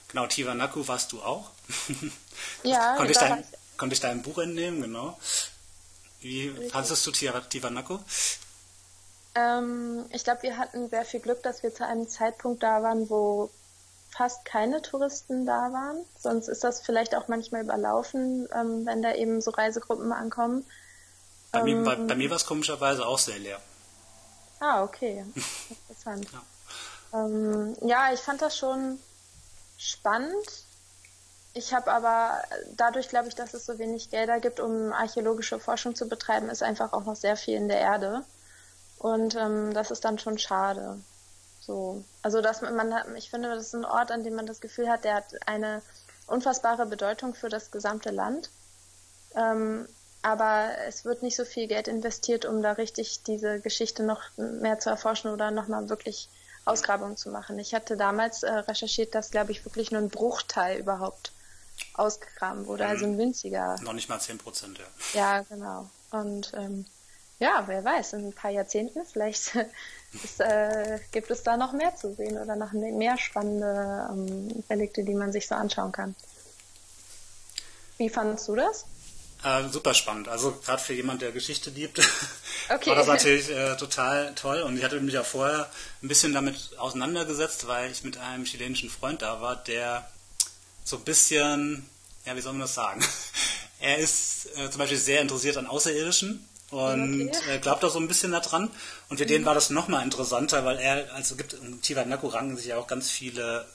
Genau, 0.10 0.28
Tiwanaku 0.28 0.88
warst 0.88 1.12
du 1.12 1.22
auch. 1.24 1.50
ja, 2.64 2.96
konnte 2.98 3.12
ich, 3.12 3.18
dein, 3.18 3.44
konnte 3.76 3.94
ich 3.96 4.00
dein 4.00 4.22
Buch 4.22 4.38
entnehmen, 4.38 4.82
genau. 4.82 5.20
Wie 6.26 6.50
fandest 6.72 7.06
du 7.06 7.12
Tiwanaku? 7.12 8.00
Ähm, 9.36 10.06
ich 10.10 10.24
glaube, 10.24 10.42
wir 10.42 10.58
hatten 10.58 10.90
sehr 10.90 11.06
viel 11.06 11.20
Glück, 11.20 11.44
dass 11.44 11.62
wir 11.62 11.72
zu 11.72 11.86
einem 11.86 12.10
Zeitpunkt 12.10 12.64
da 12.64 12.82
waren, 12.82 13.08
wo 13.12 13.52
fast 14.10 14.44
keine 14.44 14.82
Touristen 14.82 15.46
da 15.46 15.72
waren. 15.72 16.04
Sonst 16.18 16.48
ist 16.48 16.64
das 16.64 16.82
vielleicht 16.82 17.14
auch 17.14 17.28
manchmal 17.28 17.62
überlaufen, 17.62 18.50
ähm, 18.56 18.88
wenn 18.88 19.04
da 19.04 19.14
eben 19.14 19.40
so 19.40 19.52
Reisegruppen 19.52 20.12
ankommen. 20.12 20.66
Bei 21.52 21.60
ähm, 21.60 21.66
mir, 21.66 21.84
bei, 21.84 21.96
bei 21.96 22.16
mir 22.16 22.32
war 22.32 22.38
es 22.38 22.46
komischerweise 22.48 23.06
auch 23.06 23.20
sehr 23.20 23.38
leer. 23.38 23.62
Ah, 24.60 24.82
okay. 24.82 25.24
Interessant. 25.70 26.28
ja. 26.34 27.20
Ähm, 27.20 27.78
ja, 27.82 28.12
ich 28.12 28.20
fand 28.20 28.42
das 28.42 28.58
schon 28.58 28.98
spannend. 29.78 30.65
Ich 31.58 31.74
habe 31.74 31.90
aber 31.90 32.44
dadurch, 32.76 33.08
glaube 33.08 33.30
ich, 33.30 33.36
dass 33.36 33.54
es 33.54 33.66
so 33.66 33.80
wenig 33.80 34.10
Gelder 34.10 34.42
gibt, 34.42 34.60
um 34.60 34.92
archäologische 34.92 35.58
Forschung 35.58 35.96
zu 35.96 36.10
betreiben, 36.10 36.50
ist 36.50 36.62
einfach 36.62 36.92
auch 36.92 37.06
noch 37.06 37.16
sehr 37.16 37.38
viel 37.38 37.56
in 37.56 37.70
der 37.70 37.80
Erde. 37.80 38.26
Und 39.00 39.36
ähm, 39.36 39.74
das 39.74 39.90
ist 39.90 40.04
dann 40.04 40.20
schon 40.20 40.38
schade. 40.38 41.00
So, 41.62 42.04
also 42.22 42.42
dass 42.42 42.62
man, 42.62 42.76
man 42.76 42.94
hat, 42.94 43.08
ich 43.16 43.30
finde, 43.30 43.56
das 43.56 43.68
ist 43.68 43.74
ein 43.74 43.86
Ort, 43.86 44.12
an 44.12 44.26
dem 44.26 44.36
man 44.36 44.46
das 44.46 44.60
Gefühl 44.60 44.90
hat, 44.90 45.06
der 45.06 45.16
hat 45.16 45.48
eine 45.48 45.82
unfassbare 46.28 46.86
Bedeutung 46.88 47.34
für 47.34 47.48
das 47.48 47.72
gesamte 47.72 48.12
Land. 48.12 48.50
Ähm, 49.34 49.88
aber 50.24 50.72
es 50.86 51.06
wird 51.06 51.24
nicht 51.24 51.38
so 51.38 51.46
viel 51.46 51.68
Geld 51.68 51.88
investiert, 51.88 52.44
um 52.44 52.64
da 52.64 52.74
richtig 52.74 53.24
diese 53.24 53.62
Geschichte 53.62 54.04
noch 54.04 54.24
mehr 54.36 54.80
zu 54.80 54.90
erforschen 54.90 55.32
oder 55.32 55.52
nochmal 55.52 55.88
wirklich 55.88 56.28
Ausgrabungen 56.66 57.16
zu 57.16 57.30
machen. 57.30 57.58
Ich 57.60 57.74
hatte 57.74 57.96
damals 57.96 58.44
äh, 58.44 58.52
recherchiert, 58.52 59.16
dass, 59.16 59.32
glaube 59.32 59.54
ich, 59.54 59.64
wirklich 59.64 59.92
nur 59.92 60.02
ein 60.02 60.10
Bruchteil 60.10 60.80
überhaupt 60.80 61.32
ausgegraben 61.98 62.66
wurde, 62.68 62.86
also 62.86 63.06
ein 63.06 63.18
winziger. 63.18 63.76
Noch 63.82 63.94
nicht 63.94 64.10
mal 64.10 64.20
10 64.20 64.38
Prozent, 64.38 64.78
ja. 64.78 64.86
Ja, 65.14 65.42
genau. 65.42 65.90
Und 66.12 66.52
ähm, 66.56 66.86
ja, 67.40 67.64
wer 67.68 67.84
weiß, 67.84 68.14
in 68.14 68.28
ein 68.28 68.34
paar 68.34 68.52
Jahrzehnten 68.52 69.06
vielleicht 69.06 69.56
ist, 70.24 70.40
äh, 70.40 71.00
gibt 71.12 71.32
es 71.32 71.44
da 71.44 71.58
noch 71.58 71.74
mehr 71.74 71.96
zu 71.96 72.14
sehen 72.14 72.38
oder 72.38 72.56
noch 72.56 72.72
mehr 72.72 73.18
spannende 73.18 74.08
ähm, 74.12 74.64
Relikte, 74.70 75.04
die 75.04 75.16
man 75.16 75.32
sich 75.32 75.48
so 75.48 75.56
anschauen 75.56 75.92
kann. 75.92 76.16
Wie 77.98 78.10
fandest 78.10 78.48
du 78.48 78.56
das? 78.56 78.86
Äh, 79.44 79.70
super 79.70 79.94
spannend. 79.94 80.28
Also 80.28 80.54
gerade 80.54 80.82
für 80.82 80.94
jemand, 80.94 81.22
der 81.22 81.32
Geschichte 81.32 81.70
liebt, 81.70 82.00
okay. 82.70 82.90
war 82.90 82.96
das 82.96 83.08
natürlich 83.08 83.50
äh, 83.50 83.76
total 83.78 84.34
toll. 84.36 84.62
Und 84.62 84.78
ich 84.78 84.84
hatte 84.84 85.00
mich 85.00 85.14
ja 85.14 85.24
vorher 85.24 85.70
ein 86.02 86.08
bisschen 86.08 86.34
damit 86.34 86.72
auseinandergesetzt, 86.78 87.68
weil 87.68 87.92
ich 87.92 88.04
mit 88.04 88.18
einem 88.18 88.46
chilenischen 88.46 88.90
Freund 88.90 89.22
da 89.22 89.42
war, 89.42 89.56
der 89.56 90.10
so 90.86 90.96
ein 90.96 91.04
bisschen, 91.04 91.86
ja, 92.26 92.36
wie 92.38 92.42
soll 92.42 92.54
man 92.54 92.62
das 92.62 92.76
sagen? 92.76 93.04
Er 93.82 93.98
ist 93.98 94.48
äh, 94.56 94.72
zum 94.72 94.80
Beispiel 94.80 94.98
sehr 94.98 95.22
interessiert 95.22 95.58
an 95.58 95.68
Außerirdischen 95.68 96.48
und 96.72 97.30
okay. 97.30 97.60
glaubt 97.60 97.84
auch 97.84 97.92
so 97.92 98.00
ein 98.00 98.08
bisschen 98.08 98.32
daran. 98.32 98.72
Und 99.10 99.18
für 99.18 99.26
mhm. 99.26 99.30
den 99.30 99.46
war 99.46 99.54
das 99.54 99.70
nochmal 99.70 100.04
interessanter, 100.04 100.64
weil 100.66 100.80
er, 100.80 101.14
also 101.14 101.36
gibt 101.36 101.54
im 101.54 101.82
Tiwanaku 101.82 102.28
ranken 102.28 102.56
sich 102.56 102.68
ja 102.68 102.78
auch 102.78 102.88
ganz 102.88 103.12
viele 103.12 103.68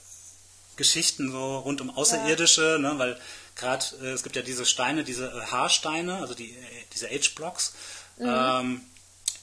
Geschichten 0.75 1.31
so 1.31 1.59
rund 1.59 1.81
um 1.81 1.95
Außerirdische, 1.95 2.71
ja. 2.73 2.77
ne, 2.79 2.93
weil 2.97 3.17
gerade 3.55 3.85
äh, 4.01 4.07
es 4.07 4.23
gibt 4.23 4.35
ja 4.35 4.41
diese 4.41 4.65
Steine, 4.65 5.03
diese 5.03 5.27
äh, 5.27 5.51
Haarsteine, 5.51 6.17
also 6.17 6.33
die, 6.33 6.51
äh, 6.51 6.85
diese 6.93 7.07
H-Blocks, 7.07 7.73
mhm. 8.17 8.25
ähm, 8.27 8.81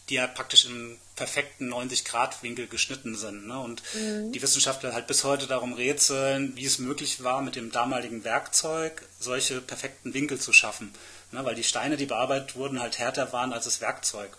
die 0.09 0.15
ja 0.15 0.27
praktisch 0.27 0.67
im 0.67 0.99
perfekten 1.19 1.73
90-Grad-Winkel 1.73 2.69
geschnitten 2.69 3.17
sind. 3.17 3.49
Ne? 3.49 3.59
Und 3.59 3.83
mhm. 3.95 4.31
die 4.31 4.41
Wissenschaftler 4.41 4.95
halt 4.95 5.09
bis 5.09 5.25
heute 5.25 5.49
darum 5.49 5.73
rätseln, 5.73 6.57
wie 6.57 6.65
es 6.65 6.79
möglich 6.79 7.25
war, 7.25 7.43
mit 7.43 7.57
dem 7.57 7.73
damaligen 7.73 8.23
Werkzeug 8.23 9.03
solche 9.19 9.61
perfekten 9.61 10.15
Winkel 10.15 10.41
zu 10.41 10.53
schaffen. 10.53 10.95
Ne? 11.33 11.45
Weil 11.45 11.57
die 11.57 11.65
Steine, 11.65 11.97
die 11.97 12.07
bearbeitet 12.07 12.55
wurden, 12.55 12.81
halt 12.81 12.99
härter 12.99 13.33
waren 13.33 13.53
als 13.53 13.65
das 13.65 13.81
Werkzeug. 13.81 14.31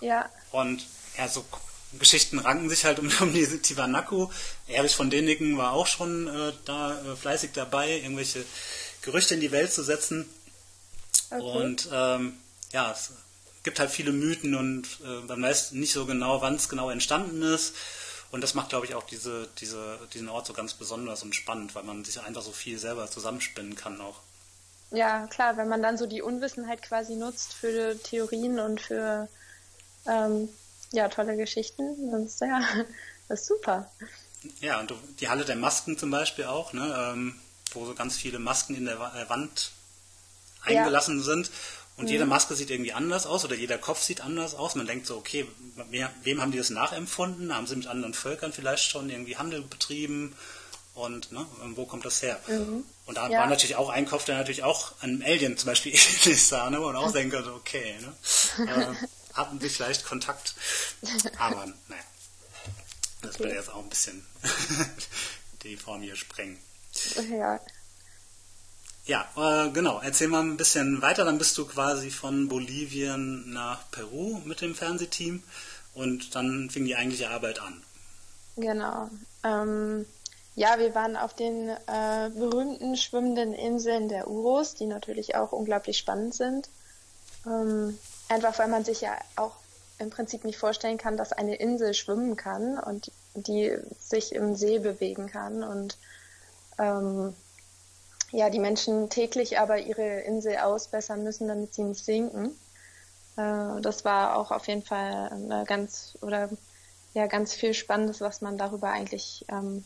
Ja. 0.00 0.28
Und 0.50 0.84
ja, 1.16 1.28
so 1.28 1.44
Geschichten 1.98 2.40
ranken 2.40 2.68
sich 2.68 2.84
halt 2.84 2.98
um, 2.98 3.08
um 3.20 3.32
diese 3.32 3.62
Tiwanaku. 3.62 4.28
Erich 4.66 4.96
von 4.96 5.08
Däniken 5.08 5.56
war 5.56 5.72
auch 5.72 5.86
schon 5.86 6.26
äh, 6.26 6.52
da 6.64 7.00
äh, 7.00 7.16
fleißig 7.16 7.52
dabei, 7.54 8.00
irgendwelche 8.00 8.44
Gerüchte 9.02 9.34
in 9.34 9.40
die 9.40 9.52
Welt 9.52 9.72
zu 9.72 9.84
setzen. 9.84 10.28
Okay. 11.30 11.40
Und 11.40 11.88
ähm, 11.92 12.34
ja, 12.72 12.90
es 12.90 13.12
gibt 13.66 13.80
halt 13.80 13.90
viele 13.90 14.12
Mythen 14.12 14.54
und 14.54 14.86
äh, 15.04 15.26
man 15.26 15.42
weiß 15.42 15.72
nicht 15.72 15.92
so 15.92 16.06
genau, 16.06 16.40
wann 16.40 16.54
es 16.54 16.68
genau 16.68 16.88
entstanden 16.88 17.42
ist. 17.42 17.74
Und 18.30 18.40
das 18.40 18.54
macht, 18.54 18.68
glaube 18.68 18.86
ich, 18.86 18.94
auch 18.94 19.02
diese, 19.02 19.48
diese, 19.58 19.98
diesen 20.14 20.28
Ort 20.28 20.46
so 20.46 20.52
ganz 20.52 20.72
besonders 20.74 21.24
und 21.24 21.34
spannend, 21.34 21.74
weil 21.74 21.82
man 21.82 22.04
sich 22.04 22.20
einfach 22.20 22.42
so 22.42 22.52
viel 22.52 22.78
selber 22.78 23.10
zusammenspinnen 23.10 23.74
kann 23.74 24.00
auch. 24.00 24.20
Ja, 24.92 25.26
klar, 25.26 25.56
wenn 25.56 25.68
man 25.68 25.82
dann 25.82 25.98
so 25.98 26.06
die 26.06 26.22
Unwissenheit 26.22 26.80
quasi 26.80 27.16
nutzt 27.16 27.54
für 27.54 28.00
Theorien 28.00 28.60
und 28.60 28.80
für 28.80 29.28
ähm, 30.06 30.48
ja, 30.92 31.08
tolle 31.08 31.36
Geschichten, 31.36 32.12
dann 32.12 32.26
ist 32.26 32.40
ja 32.40 32.60
das 33.28 33.40
ist 33.40 33.46
super. 33.48 33.90
Ja, 34.60 34.78
und 34.78 34.94
die 35.18 35.28
Halle 35.28 35.44
der 35.44 35.56
Masken 35.56 35.98
zum 35.98 36.12
Beispiel 36.12 36.44
auch, 36.44 36.72
ne, 36.72 37.12
ähm, 37.12 37.34
wo 37.72 37.84
so 37.84 37.94
ganz 37.94 38.16
viele 38.16 38.38
Masken 38.38 38.76
in 38.76 38.84
der 38.84 38.94
äh, 38.94 39.28
Wand 39.28 39.72
eingelassen 40.66 41.18
ja. 41.18 41.24
sind. 41.24 41.50
Und 41.96 42.04
mhm. 42.04 42.10
jede 42.10 42.26
Maske 42.26 42.54
sieht 42.54 42.70
irgendwie 42.70 42.92
anders 42.92 43.26
aus 43.26 43.44
oder 43.44 43.54
jeder 43.54 43.78
Kopf 43.78 44.02
sieht 44.02 44.20
anders 44.20 44.54
aus. 44.54 44.74
Man 44.74 44.86
denkt 44.86 45.06
so, 45.06 45.16
okay, 45.16 45.46
wem 46.22 46.42
haben 46.42 46.52
die 46.52 46.58
das 46.58 46.70
nachempfunden? 46.70 47.54
Haben 47.54 47.66
sie 47.66 47.76
mit 47.76 47.86
anderen 47.86 48.12
Völkern 48.12 48.52
vielleicht 48.52 48.84
schon 48.84 49.08
irgendwie 49.08 49.36
Handel 49.36 49.62
betrieben? 49.62 50.36
Und 50.94 51.30
ne, 51.32 51.46
wo 51.74 51.84
kommt 51.84 52.04
das 52.06 52.22
her? 52.22 52.40
Mhm. 52.46 52.84
Und 53.04 53.16
da 53.16 53.28
ja. 53.28 53.40
war 53.40 53.46
natürlich 53.46 53.76
auch 53.76 53.90
ein 53.90 54.06
Kopf, 54.06 54.24
der 54.24 54.38
natürlich 54.38 54.62
auch 54.62 54.92
einem 55.00 55.22
Alien 55.22 55.56
zum 55.56 55.68
Beispiel 55.68 55.92
ähnlich 56.24 56.46
sah, 56.46 56.70
ne, 56.70 56.80
man 56.80 56.96
auch 56.96 57.12
denken 57.12 57.34
konnte, 57.34 57.52
okay, 57.52 57.96
ne, 58.00 58.66
äh, 58.66 59.34
hatten 59.34 59.60
sie 59.60 59.68
vielleicht 59.68 60.04
Kontakt. 60.04 60.54
Aber 61.38 61.66
naja, 61.88 62.02
das 63.22 63.34
okay. 63.34 63.44
würde 63.44 63.54
jetzt 63.56 63.70
auch 63.70 63.82
ein 63.82 63.88
bisschen 63.90 64.26
die 65.62 65.76
Form 65.76 66.02
hier 66.02 66.16
sprengen. 66.16 66.58
Ja. 67.30 67.60
Ja, 69.06 69.28
äh, 69.36 69.70
genau. 69.70 70.00
Erzähl 70.02 70.28
mal 70.28 70.42
ein 70.42 70.56
bisschen 70.56 71.00
weiter. 71.00 71.24
Dann 71.24 71.38
bist 71.38 71.56
du 71.58 71.64
quasi 71.66 72.10
von 72.10 72.48
Bolivien 72.48 73.52
nach 73.52 73.88
Peru 73.90 74.40
mit 74.44 74.60
dem 74.60 74.74
Fernsehteam 74.74 75.42
und 75.94 76.34
dann 76.34 76.68
fing 76.70 76.84
die 76.84 76.96
eigentliche 76.96 77.30
Arbeit 77.30 77.60
an. 77.60 77.82
Genau. 78.56 79.08
Ähm, 79.44 80.06
ja, 80.56 80.78
wir 80.78 80.94
waren 80.94 81.16
auf 81.16 81.34
den 81.34 81.68
äh, 81.68 82.30
berühmten 82.30 82.96
schwimmenden 82.96 83.52
Inseln 83.52 84.08
der 84.08 84.28
Urus, 84.28 84.74
die 84.74 84.86
natürlich 84.86 85.36
auch 85.36 85.52
unglaublich 85.52 85.98
spannend 85.98 86.34
sind. 86.34 86.68
Ähm, 87.46 87.96
einfach 88.28 88.58
weil 88.58 88.68
man 88.68 88.84
sich 88.84 89.02
ja 89.02 89.16
auch 89.36 89.52
im 89.98 90.10
Prinzip 90.10 90.44
nicht 90.44 90.58
vorstellen 90.58 90.98
kann, 90.98 91.16
dass 91.16 91.32
eine 91.32 91.54
Insel 91.56 91.94
schwimmen 91.94 92.36
kann 92.36 92.78
und 92.78 93.12
die 93.34 93.72
sich 94.00 94.34
im 94.34 94.56
See 94.56 94.78
bewegen 94.78 95.28
kann 95.28 95.62
und 95.62 95.96
ähm, 96.78 97.34
ja, 98.36 98.50
die 98.50 98.58
Menschen 98.58 99.08
täglich 99.08 99.58
aber 99.58 99.78
ihre 99.78 100.20
Insel 100.20 100.58
ausbessern 100.58 101.22
müssen, 101.22 101.48
damit 101.48 101.72
sie 101.72 101.84
nicht 101.84 102.04
sinken. 102.04 102.50
Äh, 103.38 103.80
das 103.80 104.04
war 104.04 104.36
auch 104.36 104.50
auf 104.50 104.68
jeden 104.68 104.82
Fall 104.82 105.30
eine 105.30 105.64
ganz 105.64 106.18
oder 106.20 106.50
ja 107.14 107.28
ganz 107.28 107.54
viel 107.54 107.72
Spannendes, 107.72 108.20
was 108.20 108.42
man 108.42 108.58
darüber 108.58 108.90
eigentlich 108.90 109.46
ähm, 109.48 109.84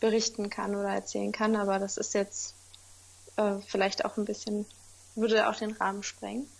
berichten 0.00 0.50
kann 0.50 0.74
oder 0.74 0.88
erzählen 0.88 1.30
kann. 1.30 1.54
Aber 1.54 1.78
das 1.78 1.96
ist 1.96 2.14
jetzt 2.14 2.56
äh, 3.36 3.58
vielleicht 3.68 4.04
auch 4.04 4.16
ein 4.16 4.24
bisschen 4.24 4.66
würde 5.14 5.48
auch 5.48 5.54
den 5.54 5.70
Rahmen 5.70 6.02
sprengen. 6.02 6.50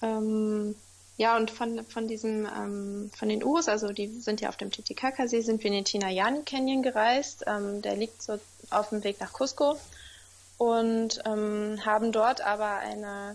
Ähm, 0.00 0.74
ja, 1.18 1.36
und 1.36 1.50
von, 1.50 1.84
von 1.84 2.08
diesem, 2.08 2.46
ähm, 2.46 3.10
von 3.14 3.28
den 3.28 3.44
Urus, 3.44 3.68
also 3.68 3.92
die 3.92 4.08
sind 4.08 4.40
ja 4.40 4.48
auf 4.48 4.56
dem 4.56 4.70
Titicacasee, 4.70 5.42
sind 5.42 5.62
wir 5.62 5.68
in 5.68 5.76
den 5.76 5.84
Tinayani 5.84 6.42
Canyon 6.44 6.82
gereist. 6.82 7.44
Ähm, 7.46 7.82
der 7.82 7.96
liegt 7.96 8.22
so 8.22 8.38
auf 8.70 8.88
dem 8.88 9.04
Weg 9.04 9.20
nach 9.20 9.34
Cusco 9.34 9.76
und 10.60 11.22
ähm, 11.24 11.80
haben 11.86 12.12
dort 12.12 12.42
aber 12.42 12.80
eine 12.80 13.34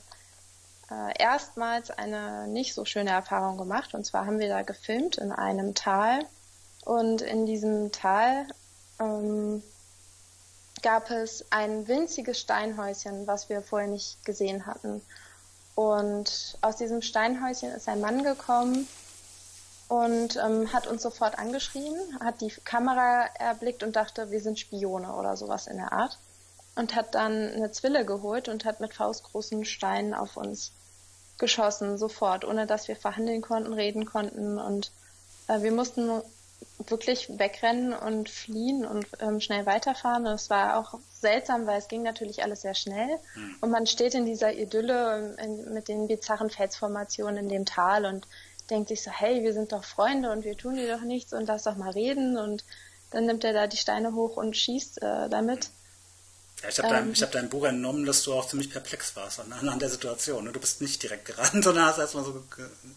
äh, 0.92 1.12
erstmals 1.18 1.90
eine 1.90 2.48
nicht 2.48 2.76
so 2.76 2.86
schöne 2.86 3.10
Erfahrung 3.10 3.58
gemacht. 3.58 3.96
Und 3.96 4.06
zwar 4.06 4.28
haben 4.28 4.38
wir 4.38 4.48
da 4.48 4.62
gefilmt 4.62 5.18
in 5.18 5.32
einem 5.32 5.74
Tal 5.74 6.28
und 6.84 7.24
in 7.24 7.48
diesem 7.48 7.92
Tal 7.92 8.46
ähm, 9.00 9.64
gab 10.84 11.10
es 11.10 11.44
ein 11.50 11.88
winziges 11.88 12.40
Steinhäuschen, 12.40 13.26
was 13.26 13.50
wir 13.50 13.64
vorher 13.64 13.90
nicht 13.90 14.24
gesehen 14.24 14.68
hatten. 14.68 15.02
Und 15.74 16.60
aus 16.62 16.76
diesem 16.76 17.02
Steinhäuschen 17.02 17.72
ist 17.72 17.90
ein 17.90 18.02
Mann 18.02 18.24
gekommen 18.24 18.88
und 19.88 20.36
ähm, 20.36 20.72
hat 20.72 20.86
uns 20.86 21.02
sofort 21.02 21.40
angeschrien, 21.40 21.96
hat 22.20 22.42
die 22.42 22.54
Kamera 22.66 23.26
erblickt 23.40 23.82
und 23.82 23.96
dachte, 23.96 24.30
wir 24.30 24.42
sind 24.42 24.60
Spione 24.60 25.12
oder 25.16 25.36
sowas 25.38 25.66
in 25.66 25.78
der 25.78 25.92
Art 25.92 26.20
und 26.76 26.96
hat 26.96 27.16
dann 27.16 27.52
eine 27.54 27.72
Zwille 27.72 28.06
geholt 28.06 28.50
und 28.50 28.66
hat 28.66 28.80
mit 28.80 28.94
faustgroßen 28.94 29.66
Steinen 29.66 30.14
auf 30.14 30.38
uns 30.38 30.72
geschossen, 31.38 31.98
sofort, 31.98 32.46
ohne 32.46 32.66
dass 32.66 32.88
wir 32.88 32.96
verhandeln 32.96 33.42
konnten, 33.42 33.74
reden 33.74 34.06
konnten. 34.06 34.58
Und 34.58 34.92
äh, 35.48 35.62
wir 35.62 35.72
mussten 35.72 36.22
wirklich 36.88 37.30
wegrennen 37.40 37.94
und 37.94 38.30
fliehen 38.30 38.86
und 38.86 39.08
ähm, 39.20 39.40
schnell 39.40 39.66
weiterfahren. 39.66 40.28
Und 40.28 40.34
es 40.34 40.50
war 40.50 40.78
auch 40.78 41.00
seltsam, 41.14 41.66
weil 41.68 41.80
es 41.80 41.88
ging 41.88 42.04
natürlich 42.04 42.44
alles 42.44 42.62
sehr 42.62 42.76
schnell. 42.76 43.20
Mhm. 43.36 43.56
Und 43.62 43.72
man 43.72 43.88
steht 43.88 44.14
in 44.14 44.26
dieser 44.26 44.54
Idylle 44.54 45.36
in, 45.42 45.74
mit 45.74 45.88
den 45.88 46.08
bizarren 46.08 46.50
Felsformationen 46.50 47.46
in 47.46 47.50
dem 47.50 47.66
Tal 47.66 48.06
und 48.06 48.28
denkt 48.70 48.90
sich 48.90 49.04
so, 49.04 49.12
hey, 49.12 49.44
wir 49.44 49.54
sind 49.54 49.72
doch 49.72 49.84
Freunde 49.84 50.32
und 50.32 50.44
wir 50.44 50.58
tun 50.58 50.76
dir 50.76 50.94
doch 50.94 51.04
nichts 51.04 51.34
und 51.34 51.48
lass 51.48 51.64
doch 51.64 51.76
mal 51.76 51.92
reden. 51.92 52.38
Und 52.38 52.66
dann 53.12 53.26
nimmt 53.26 53.44
er 53.44 53.54
da 53.54 53.68
die 53.68 53.78
Steine 53.78 54.14
hoch 54.14 54.38
und 54.38 54.58
schießt 54.58 55.02
äh, 55.02 55.30
damit. 55.30 55.70
Ja, 56.64 56.70
ich 56.70 56.80
habe 56.80 56.88
ähm, 56.88 57.14
dein, 57.14 57.22
hab 57.22 57.32
deinem 57.32 57.50
Buch 57.50 57.66
entnommen, 57.66 58.06
dass 58.06 58.24
du 58.24 58.34
auch 58.34 58.48
ziemlich 58.48 58.72
perplex 58.72 59.16
warst 59.16 59.40
anhand 59.40 59.82
der 59.82 59.90
Situation. 59.90 60.46
Ne? 60.46 60.52
Du 60.52 60.60
bist 60.60 60.82
nicht 60.82 61.04
direkt 61.04 61.26
gerannt, 61.26 61.64
sondern 61.64 61.86
hast 61.86 62.00
erstmal 62.00 62.24
so 62.24 62.44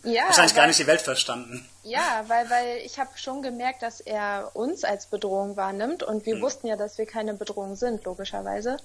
ja, 0.05 0.25
wahrscheinlich 0.27 0.53
weil, 0.53 0.57
gar 0.57 0.66
nicht 0.68 0.79
die 0.79 0.87
Welt 0.87 1.01
verstanden. 1.01 1.68
Ja, 1.83 2.25
weil, 2.29 2.49
weil 2.51 2.79
ich 2.79 2.99
habe 2.99 3.11
schon 3.16 3.42
gemerkt, 3.42 3.83
dass 3.83 4.01
er 4.01 4.53
uns 4.55 4.85
als 4.85 5.07
Bedrohung 5.07 5.57
wahrnimmt 5.57 6.03
und 6.03 6.25
wir 6.25 6.35
hm. 6.35 6.42
wussten 6.42 6.66
ja, 6.68 6.77
dass 6.77 6.99
wir 6.99 7.07
keine 7.07 7.35
Bedrohung 7.35 7.77
sind, 7.77 8.05
logischerweise. 8.05 8.77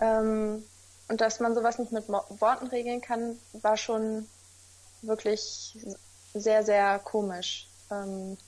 Ähm, 0.00 0.64
und 1.08 1.20
dass 1.20 1.40
man 1.40 1.54
sowas 1.54 1.78
nicht 1.78 1.92
mit 1.92 2.08
Worten 2.08 2.68
regeln 2.68 3.00
kann, 3.00 3.38
war 3.52 3.76
schon 3.76 4.28
wirklich 5.02 5.76
sehr, 6.32 6.64
sehr 6.64 6.98
komisch. 6.98 7.68
Ähm, 7.90 8.38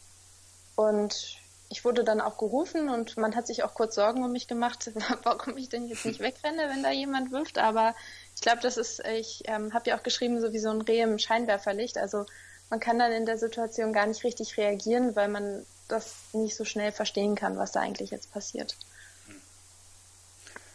und 0.74 1.38
ich 1.68 1.84
wurde 1.84 2.04
dann 2.04 2.20
auch 2.20 2.38
gerufen 2.38 2.88
und 2.88 3.16
man 3.16 3.34
hat 3.34 3.46
sich 3.46 3.64
auch 3.64 3.74
kurz 3.74 3.94
Sorgen 3.94 4.24
um 4.24 4.32
mich 4.32 4.46
gemacht, 4.46 4.90
warum 5.22 5.56
ich 5.56 5.68
denn 5.68 5.88
jetzt 5.88 6.04
nicht 6.04 6.20
wegrenne, 6.20 6.68
wenn 6.68 6.82
da 6.82 6.90
jemand 6.90 7.32
wirft. 7.32 7.58
Aber 7.58 7.94
ich 8.34 8.40
glaube, 8.40 8.60
das 8.62 8.76
ist, 8.76 9.00
ich 9.06 9.42
ähm, 9.46 9.74
habe 9.74 9.90
ja 9.90 9.98
auch 9.98 10.02
geschrieben, 10.02 10.40
so 10.40 10.52
wie 10.52 10.58
so 10.58 10.70
ein 10.70 10.80
Reh 10.80 11.00
im 11.00 11.18
Scheinwerferlicht. 11.18 11.98
Also 11.98 12.26
man 12.70 12.80
kann 12.80 12.98
dann 12.98 13.12
in 13.12 13.26
der 13.26 13.38
Situation 13.38 13.92
gar 13.92 14.06
nicht 14.06 14.24
richtig 14.24 14.56
reagieren, 14.56 15.16
weil 15.16 15.28
man 15.28 15.66
das 15.88 16.14
nicht 16.32 16.56
so 16.56 16.64
schnell 16.64 16.92
verstehen 16.92 17.34
kann, 17.34 17.58
was 17.58 17.72
da 17.72 17.80
eigentlich 17.80 18.10
jetzt 18.10 18.32
passiert. 18.32 18.76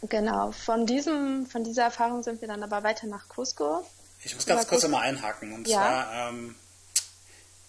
Genau, 0.08 0.50
von 0.52 0.84
diesem, 0.84 1.46
von 1.46 1.62
dieser 1.62 1.84
Erfahrung 1.84 2.22
sind 2.22 2.40
wir 2.40 2.48
dann 2.48 2.62
aber 2.62 2.82
weiter 2.82 3.06
nach 3.06 3.28
Cusco. 3.28 3.86
Ich 4.24 4.34
muss 4.34 4.46
ganz 4.46 4.66
kurz 4.66 4.82
nochmal 4.82 5.02
einhaken. 5.02 5.52
Und 5.52 5.68
ja. 5.68 5.76
zwar 5.76 6.28
ähm, 6.28 6.56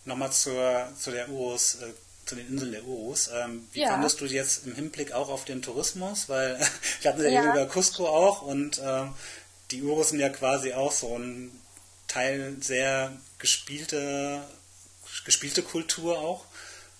nochmal 0.05 0.31
zu 0.31 0.51
der 0.51 1.29
Urus 1.29 1.75
äh, 1.75 1.93
zu 2.25 2.35
den 2.35 2.47
Inseln 2.47 2.71
der 2.71 2.85
Urus. 2.85 3.29
Ähm, 3.33 3.67
wie 3.73 3.81
ja. 3.81 3.89
fandest 3.89 4.21
du 4.21 4.25
jetzt 4.25 4.65
im 4.65 4.75
Hinblick 4.75 5.11
auch 5.11 5.29
auf 5.29 5.45
den 5.45 5.61
Tourismus? 5.61 6.29
Weil 6.29 6.59
wir 7.01 7.11
hatten 7.11 7.23
ja, 7.23 7.29
ja. 7.29 7.43
eben 7.43 7.51
über 7.51 7.65
Cusco 7.67 8.07
auch 8.07 8.41
und 8.41 8.79
äh, 8.79 9.05
die 9.71 9.83
Urus 9.83 10.09
sind 10.09 10.19
ja 10.19 10.29
quasi 10.29 10.73
auch 10.73 10.91
so 10.91 11.17
ein 11.17 11.51
Teil 12.07 12.57
sehr 12.61 13.11
gespielte, 13.39 14.41
gespielte 15.25 15.63
Kultur 15.63 16.19
auch. 16.19 16.45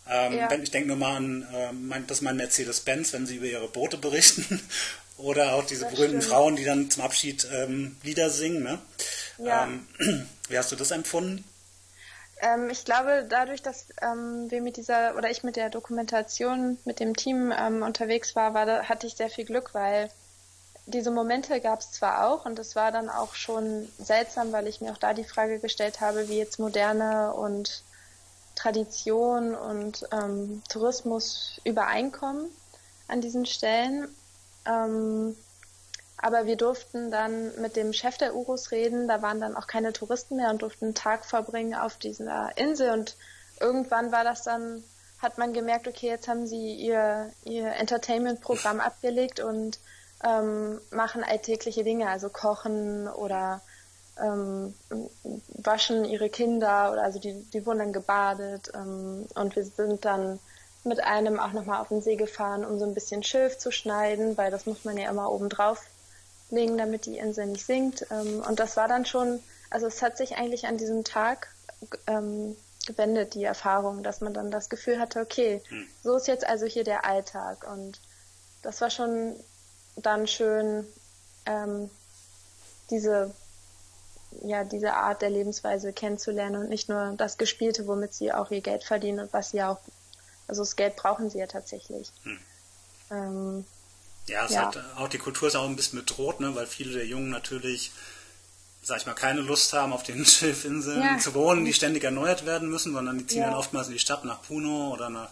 Ähm, 0.10 0.34
ja. 0.34 0.52
Ich 0.52 0.72
denke 0.72 0.90
nur 0.90 0.98
mal 0.98 1.16
an 1.16 1.48
äh, 1.54 1.72
mein, 1.72 2.08
das 2.08 2.22
mein 2.22 2.36
Mercedes-Benz, 2.36 3.14
wenn 3.14 3.26
sie 3.26 3.38
über 3.38 3.46
ihre 3.46 3.68
Boote 3.68 3.98
berichten. 3.98 4.60
Oder 5.18 5.54
auch 5.54 5.66
diese 5.66 5.84
das 5.84 5.94
berühmten 5.94 6.22
stimmt. 6.22 6.34
Frauen, 6.34 6.56
die 6.56 6.66
dann 6.66 6.90
zum 6.90 7.04
Abschied 7.04 7.48
ähm, 7.54 7.96
Lieder 8.02 8.30
singen. 8.30 8.64
Ne? 8.64 8.80
Ja. 9.38 9.66
Ähm, 9.66 9.88
wie 10.50 10.58
hast 10.58 10.72
du 10.72 10.76
das 10.76 10.92
empfunden? 10.92 11.44
Ähm, 12.44 12.70
ich 12.70 12.84
glaube, 12.84 13.26
dadurch, 13.28 13.62
dass 13.62 13.88
ähm, 14.02 14.52
wir 14.52 14.62
mit 14.62 14.76
dieser 14.76 15.16
oder 15.16 15.32
ich 15.32 15.44
mit 15.44 15.56
der 15.56 15.70
Dokumentation 15.70 16.78
mit 16.84 17.00
dem 17.00 17.16
Team 17.16 17.54
ähm, 17.58 17.84
unterwegs 17.84 18.36
war, 18.36 18.54
war 18.54 18.66
da, 18.66 18.84
hatte 18.84 19.08
ich 19.08 19.16
sehr 19.16 19.30
viel 19.30 19.46
Glück, 19.46 19.74
weil 19.74 20.10
diese 20.86 21.12
Momente 21.12 21.62
gab 21.62 21.80
es 21.80 21.94
zwar 21.94 22.28
auch 22.28 22.46
und 22.46 22.60
es 22.60 22.76
war 22.76 22.92
dann 22.92 23.10
auch 23.10 23.36
schon 23.36 23.88
seltsam, 23.98 24.52
weil 24.52 24.68
ich 24.68 24.82
mir 24.82 24.92
auch 24.92 24.98
da 24.98 25.14
die 25.14 25.24
Frage 25.24 25.60
gestellt 25.60 26.02
habe, 26.02 26.28
wie 26.28 26.38
jetzt 26.38 26.60
moderne 26.60 27.34
und 27.34 27.84
Tradition 28.56 29.56
und 29.56 30.06
ähm, 30.12 30.62
Tourismus 30.68 31.62
übereinkommen 31.64 32.50
an 33.08 33.22
diesen 33.22 33.46
Stellen. 33.46 34.10
Ähm, 34.66 35.38
Aber 36.24 36.46
wir 36.46 36.56
durften 36.56 37.12
dann 37.12 37.52
mit 37.60 37.76
dem 37.76 37.92
Chef 37.92 38.18
der 38.18 38.34
Urus 38.34 38.72
reden. 38.72 39.10
Da 39.10 39.22
waren 39.22 39.42
dann 39.42 39.58
auch 39.58 39.68
keine 39.68 39.92
Touristen 39.92 40.38
mehr 40.38 40.52
und 40.52 40.62
durften 40.62 40.86
einen 40.86 40.96
Tag 40.96 41.26
verbringen 41.26 41.76
auf 41.76 41.98
dieser 41.98 42.58
Insel. 42.58 42.92
Und 42.92 43.18
irgendwann 43.60 44.14
war 44.14 44.24
das 44.24 44.42
dann, 44.42 44.86
hat 45.20 45.38
man 45.38 45.52
gemerkt, 45.52 45.86
okay, 45.86 46.08
jetzt 46.08 46.30
haben 46.30 46.48
sie 46.48 46.76
ihr, 46.76 47.30
ihr 47.44 47.74
Entertainment-Programm 47.74 48.80
abgelegt 48.80 49.42
und 49.42 49.80
ähm, 50.24 50.80
machen 50.92 51.26
alltägliche 51.26 51.84
Dinge, 51.84 52.08
also 52.08 52.30
kochen 52.30 53.10
oder 53.10 53.60
ähm, 54.18 54.74
waschen 55.50 56.06
ihre 56.06 56.30
Kinder 56.30 56.94
oder 56.94 57.04
also 57.04 57.20
die, 57.20 57.34
die 57.52 57.66
wurden 57.66 57.80
dann 57.80 57.92
gebadet 57.92 58.72
ähm, 58.74 59.28
und 59.36 59.58
wir 59.58 59.66
sind 59.66 60.06
dann 60.06 60.40
mit 60.86 61.04
einem 61.04 61.38
auch 61.38 61.52
nochmal 61.52 61.82
auf 61.82 61.90
den 61.90 62.02
See 62.02 62.16
gefahren, 62.16 62.64
um 62.64 62.80
so 62.80 62.86
ein 62.86 62.94
bisschen 62.94 63.24
Schilf 63.24 63.58
zu 63.58 63.72
schneiden, 63.72 64.38
weil 64.38 64.52
das 64.52 64.66
muss 64.66 64.86
man 64.86 64.98
ja 64.98 65.10
immer 65.10 65.30
oben 65.30 65.50
drauf 65.50 65.86
legen, 66.54 66.78
damit 66.78 67.06
die 67.06 67.18
Insel 67.18 67.48
nicht 67.48 67.66
sinkt. 67.66 68.06
Ähm, 68.12 68.44
und 68.48 68.60
das 68.60 68.78
war 68.78 68.88
dann 68.88 69.06
schon, 69.06 69.42
also 69.70 69.88
es 69.88 70.02
hat 70.02 70.18
sich 70.18 70.38
eigentlich 70.38 70.68
an 70.68 70.78
diesem 70.78 71.04
Tag 71.04 71.50
ähm, 72.08 72.56
gewendet, 72.86 73.34
die 73.34 73.44
Erfahrung, 73.44 74.04
dass 74.04 74.22
man 74.22 74.34
dann 74.34 74.52
das 74.52 74.70
Gefühl 74.70 75.00
hatte, 75.00 75.22
okay, 75.22 75.62
hm. 75.68 75.88
so 76.04 76.16
ist 76.16 76.28
jetzt 76.28 76.46
also 76.46 76.66
hier 76.66 76.84
der 76.84 77.06
Alltag. 77.06 77.66
Und 77.70 78.00
das 78.62 78.82
war 78.82 78.90
schon 78.90 79.36
dann 79.96 80.28
schön, 80.28 80.86
ähm, 81.46 81.90
diese, 82.90 83.34
ja, 84.42 84.64
diese 84.64 84.94
Art 84.94 85.22
der 85.22 85.30
Lebensweise 85.30 85.94
kennenzulernen 85.94 86.64
und 86.64 86.70
nicht 86.70 86.90
nur 86.90 87.14
das 87.18 87.38
Gespielte, 87.38 87.88
womit 87.88 88.14
sie 88.14 88.34
auch 88.34 88.52
ihr 88.52 88.62
Geld 88.62 88.84
verdienen 88.84 89.20
und 89.20 89.34
was 89.34 89.52
sie 89.52 89.64
auch, 89.64 89.80
also 90.48 90.62
das 90.62 90.76
Geld 90.76 90.96
brauchen 90.96 91.30
sie 91.30 91.40
ja 91.40 91.48
tatsächlich. 91.48 92.12
Hm. 92.24 92.40
Ähm, 93.12 93.66
ja, 94.28 94.46
ja. 94.48 94.68
Hat, 94.68 94.80
auch 94.98 95.10
die 95.10 95.18
Kultur 95.18 95.48
ist 95.48 95.56
auch 95.56 95.68
ein 95.68 95.76
bisschen 95.76 96.00
bedroht, 96.00 96.40
ne, 96.40 96.56
weil 96.56 96.66
viele 96.66 96.94
der 96.94 97.06
Jungen 97.06 97.30
natürlich, 97.30 97.92
sag 98.82 98.98
ich 98.98 99.06
mal, 99.06 99.14
keine 99.14 99.42
Lust 99.42 99.74
haben, 99.74 99.94
auf 99.94 100.04
den 100.04 100.26
Schilfinseln 100.26 101.02
ja. 101.02 101.18
zu 101.18 101.34
wohnen, 101.34 101.66
die 101.66 101.74
ständig 101.74 102.04
erneuert 102.04 102.46
werden 102.46 102.70
müssen, 102.70 102.94
sondern 102.94 103.18
die 103.18 103.28
ziehen 103.28 103.42
ja. 103.42 103.48
dann 103.48 103.56
oftmals 103.56 103.88
in 103.88 103.94
die 103.94 104.00
Stadt 104.00 104.26
nach 104.26 104.42
Puno 104.42 104.94
oder 104.94 105.10
nach 105.10 105.30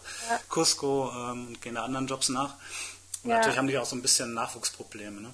Cusco 0.49 1.11
ähm, 1.15 1.47
und 1.47 1.61
gehen 1.61 1.75
da 1.75 1.83
anderen 1.83 2.07
Jobs 2.07 2.29
nach. 2.29 2.55
Und 3.23 3.29
natürlich 3.29 3.57
haben 3.57 3.67
die 3.67 3.77
auch 3.77 3.85
so 3.85 3.95
ein 3.95 4.01
bisschen 4.01 4.33
Nachwuchsprobleme, 4.33 5.21
ne? 5.21 5.33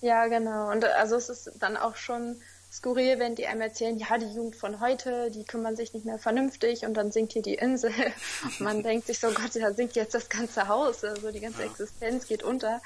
Ja, 0.00 0.26
genau. 0.26 0.70
Und 0.70 0.84
also 0.84 1.16
es 1.16 1.30
ist 1.30 1.50
dann 1.58 1.78
auch 1.78 1.96
schon 1.96 2.36
skurril, 2.74 3.18
wenn 3.18 3.36
die 3.36 3.46
einem 3.46 3.60
erzählen, 3.60 3.96
ja, 3.98 4.18
die 4.18 4.34
Jugend 4.34 4.56
von 4.56 4.80
heute, 4.80 5.30
die 5.30 5.44
kümmern 5.44 5.76
sich 5.76 5.94
nicht 5.94 6.04
mehr 6.04 6.18
vernünftig 6.18 6.84
und 6.84 6.94
dann 6.94 7.12
sinkt 7.12 7.32
hier 7.32 7.42
die 7.42 7.54
Insel. 7.54 7.92
man 8.58 8.82
denkt 8.82 9.06
sich 9.06 9.20
so, 9.20 9.28
Gott, 9.28 9.54
da 9.54 9.72
sinkt 9.72 9.94
jetzt 9.94 10.14
das 10.14 10.28
ganze 10.28 10.66
Haus, 10.66 11.04
also 11.04 11.30
die 11.30 11.40
ganze 11.40 11.62
ja. 11.62 11.70
Existenz 11.70 12.26
geht 12.26 12.42
unter, 12.42 12.82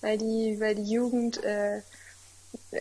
weil 0.00 0.18
die, 0.18 0.58
weil 0.58 0.74
die 0.74 0.90
Jugend 0.90 1.42
äh, 1.44 1.82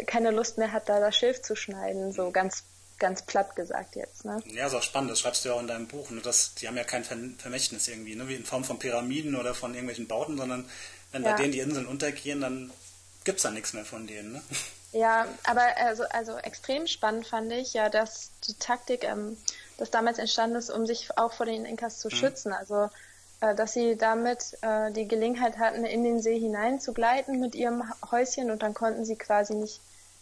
keine 0.07 0.31
Lust 0.31 0.57
mehr 0.57 0.71
hat, 0.71 0.89
da 0.89 0.99
das 0.99 1.15
Schilf 1.15 1.41
zu 1.41 1.55
schneiden, 1.55 2.11
so 2.11 2.31
ganz 2.31 2.63
ganz 2.99 3.21
platt 3.21 3.55
gesagt 3.55 3.95
jetzt. 3.95 4.25
Ne? 4.25 4.41
Ja, 4.47 4.65
ist 4.65 4.73
auch 4.73 4.81
spannend, 4.81 5.11
das 5.11 5.19
schreibst 5.19 5.45
du 5.45 5.49
ja 5.49 5.55
auch 5.55 5.61
in 5.61 5.67
deinem 5.67 5.87
Buch. 5.87 6.09
Ne? 6.09 6.19
Das, 6.21 6.55
die 6.55 6.67
haben 6.67 6.77
ja 6.77 6.83
kein 6.83 7.03
Vermächtnis 7.03 7.87
irgendwie, 7.87 8.15
ne? 8.15 8.27
wie 8.27 8.33
in 8.33 8.43
Form 8.43 8.63
von 8.63 8.79
Pyramiden 8.79 9.35
oder 9.35 9.53
von 9.53 9.73
irgendwelchen 9.73 10.07
Bauten, 10.07 10.35
sondern 10.35 10.67
wenn 11.11 11.23
ja. 11.23 11.31
bei 11.31 11.37
denen 11.37 11.51
die 11.51 11.59
Inseln 11.59 11.85
untergehen, 11.85 12.41
dann 12.41 12.71
gibt 13.23 13.37
es 13.37 13.43
da 13.43 13.51
nichts 13.51 13.73
mehr 13.73 13.85
von 13.85 14.07
denen. 14.07 14.33
Ne? 14.33 14.41
Ja, 14.93 15.27
aber 15.43 15.63
also, 15.77 16.03
also 16.09 16.37
extrem 16.37 16.87
spannend 16.87 17.27
fand 17.27 17.51
ich 17.51 17.73
ja, 17.73 17.89
dass 17.89 18.31
die 18.47 18.53
Taktik, 18.53 19.03
ähm, 19.03 19.37
das 19.77 19.91
damals 19.91 20.17
entstanden 20.17 20.55
ist, 20.55 20.69
um 20.69 20.85
sich 20.85 21.09
auch 21.17 21.33
vor 21.33 21.45
den 21.45 21.65
Inkas 21.65 21.99
zu 21.99 22.07
mhm. 22.07 22.15
schützen. 22.15 22.53
Also 22.53 22.89
äh, 23.41 23.53
dass 23.53 23.73
sie 23.73 23.97
damit 23.97 24.57
äh, 24.61 24.91
die 24.91 25.07
Gelegenheit 25.07 25.57
hatten, 25.57 25.85
in 25.85 26.03
den 26.03 26.21
See 26.21 26.39
hinein 26.39 26.79
zu 26.79 26.93
gleiten 26.93 27.39
mit 27.39 27.53
ihrem 27.53 27.83
Häuschen 28.11 28.49
und 28.49 28.63
dann 28.63 28.73
konnten 28.73 29.05
sie 29.05 29.15
quasi 29.15 29.53
nicht 29.53 29.81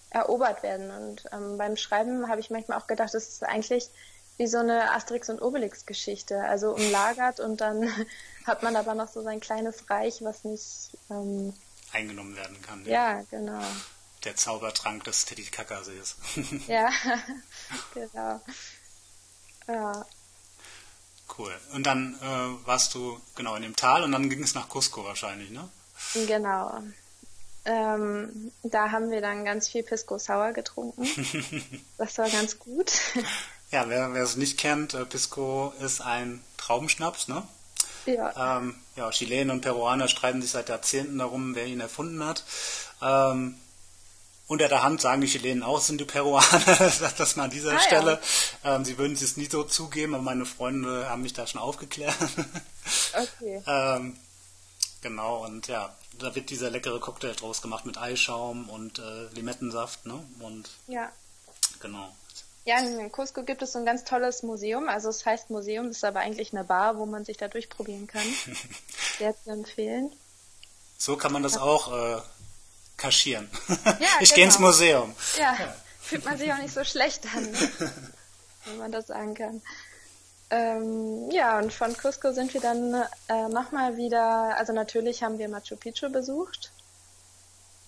erobert 0.10 0.64
werden. 0.64 0.92
Und 0.92 1.26
ähm, 1.32 1.58
beim 1.58 1.78
Schreiben 1.78 2.28
habe 2.28 2.42
ich 2.42 2.50
manchmal 2.50 2.80
auch 2.80 2.88
gedacht, 2.88 3.14
das 3.14 3.28
ist 3.28 3.44
eigentlich 3.44 3.90
wie 4.38 4.48
so 4.48 4.58
eine 4.58 4.92
Asterix- 4.92 5.30
und 5.30 5.42
Obelix-Geschichte. 5.42 6.44
Also 6.44 6.76
umlagert 6.76 7.40
und 7.40 7.62
dann 7.62 7.90
hat 8.46 8.64
man 8.64 8.76
aber 8.76 8.96
noch 8.96 9.08
so 9.08 9.22
sein 9.22 9.40
kleines 9.40 9.90
Reich, 9.90 10.22
was 10.22 10.44
nicht 10.44 10.90
ähm, 11.10 11.54
eingenommen 11.94 12.36
werden 12.36 12.62
kann. 12.62 12.84
Ja, 12.86 13.20
ja 13.20 13.24
genau 13.30 13.62
der 14.26 14.36
Zaubertrank 14.36 15.04
des 15.04 15.26
Titicacassees. 15.26 16.16
ja, 16.68 16.90
genau. 17.94 18.42
Ja. 19.68 20.06
Cool. 21.38 21.54
Und 21.74 21.84
dann 21.86 22.16
äh, 22.22 22.68
warst 22.68 22.94
du 22.94 23.20
genau 23.36 23.56
in 23.56 23.64
dem 23.64 23.76
Tal 23.76 24.04
und 24.04 24.12
dann 24.12 24.30
ging 24.30 24.44
es 24.44 24.54
nach 24.54 24.70
Cusco 24.70 25.04
wahrscheinlich, 25.04 25.50
ne? 25.50 25.68
Genau. 26.28 26.82
Ähm, 27.66 28.52
da 28.62 28.92
haben 28.92 29.10
wir 29.10 29.22
dann 29.22 29.44
ganz 29.44 29.70
viel 29.70 29.82
Pisco 29.82 30.20
Sour 30.20 30.52
getrunken. 30.54 31.08
das 31.98 32.18
war 32.20 32.30
ganz 32.30 32.60
gut. 32.60 32.92
ja, 33.72 33.90
wer, 33.90 34.14
wer 34.14 34.24
es 34.24 34.36
nicht 34.36 34.60
kennt, 34.60 34.94
äh, 34.94 35.06
Pisco 35.06 35.74
ist 35.80 36.02
ein 36.02 36.44
Traubenschnaps, 36.58 37.28
ne? 37.28 37.42
Ja. 38.06 38.60
Ähm, 38.60 38.76
ja, 38.96 39.10
Chilenen 39.10 39.50
und 39.50 39.62
Peruaner 39.62 40.08
streiten 40.08 40.44
sich 40.44 40.52
seit 40.52 40.70
Jahrzehnten 40.70 41.18
darum, 41.18 41.56
wer 41.56 41.66
ihn 41.66 41.80
erfunden 41.80 42.24
hat. 42.24 42.44
Ähm, 43.02 43.56
unter 44.48 44.68
der 44.68 44.84
Hand 44.84 45.02
sagen 45.02 45.22
die 45.22 45.28
Chilenen 45.28 45.64
auch, 45.64 45.80
sind 45.80 46.00
die 46.00 46.06
Peruaner, 46.06 46.62
das 47.18 47.36
mal 47.36 47.46
an 47.46 47.50
dieser 47.50 47.76
ah, 47.76 47.80
Stelle. 47.80 48.20
Ja. 48.64 48.76
Ähm, 48.76 48.86
sie 48.86 48.98
würden 48.98 49.14
es 49.14 49.38
nie 49.38 49.50
so 49.50 49.64
zugeben, 49.64 50.14
aber 50.14 50.24
meine 50.24 50.46
Freunde 50.46 51.10
haben 51.10 51.24
mich 51.24 51.34
da 51.34 51.48
schon 51.48 51.62
aufgeklärt. 51.62 52.16
Okay. 53.16 53.64
ähm, 53.66 54.16
genau, 55.02 55.44
und 55.44 55.68
ja, 55.68 55.96
da 56.20 56.36
wird 56.36 56.52
dieser 56.52 56.70
leckere 56.70 57.00
Cocktail 57.00 57.34
draus 57.34 57.64
gemacht 57.64 57.84
mit 57.86 57.98
Eischaum 57.98 58.70
und 58.70 59.00
äh, 59.00 59.28
Limettensaft, 59.34 60.06
ne? 60.06 60.24
Und 60.40 60.70
ja. 60.88 61.12
Genau. 61.80 62.14
Ja, 62.66 62.80
in 62.80 63.12
Cusco 63.12 63.44
gibt 63.44 63.62
es 63.62 63.74
so 63.74 63.80
ein 63.80 63.86
ganz 63.86 64.04
tolles 64.04 64.44
Museum. 64.44 64.90
Also 64.90 65.10
es 65.10 65.26
heißt 65.26 65.50
Museum, 65.50 65.90
ist 65.90 66.04
aber 66.04 66.20
eigentlich 66.20 66.52
eine 66.52 66.64
Bar, 66.64 66.98
wo 66.98 67.06
man 67.06 67.24
sich 67.24 67.38
da 67.38 67.48
durchprobieren 67.48 68.08
kann. 68.08 68.26
Sehr 69.20 69.36
zu 69.44 69.52
empfehlen. 69.52 70.12
So 70.98 71.16
kann 71.16 71.32
man 71.32 71.44
das 71.44 71.58
auch 71.58 71.92
äh, 71.92 72.22
kaschieren. 72.98 73.50
Ja, 73.68 73.76
ich 74.20 74.30
genau. 74.30 74.36
gehe 74.36 74.46
ins 74.46 74.60
Museum. 74.60 75.16
Ja, 75.38 75.56
ja, 75.60 75.76
fühlt 76.00 76.26
man 76.26 76.38
sich 76.38 76.52
auch 76.52 76.58
nicht 76.58 76.74
so 76.74 76.84
schlecht 76.84 77.26
an, 77.36 77.52
ne? 77.52 77.72
wenn 78.66 78.78
man 78.78 78.92
das 78.92 79.08
sagen 79.08 79.34
kann. 79.34 79.62
Ähm, 80.50 81.30
ja, 81.32 81.58
und 81.58 81.74
von 81.74 81.96
Cusco 81.98 82.32
sind 82.32 82.54
wir 82.54 82.62
dann 82.62 82.94
äh, 83.28 83.48
nochmal 83.50 83.98
wieder, 83.98 84.56
also 84.58 84.74
natürlich 84.74 85.24
haben 85.24 85.40
wir 85.40 85.50
Machu 85.50 85.76
Picchu 85.76 86.10
besucht. 86.10 86.72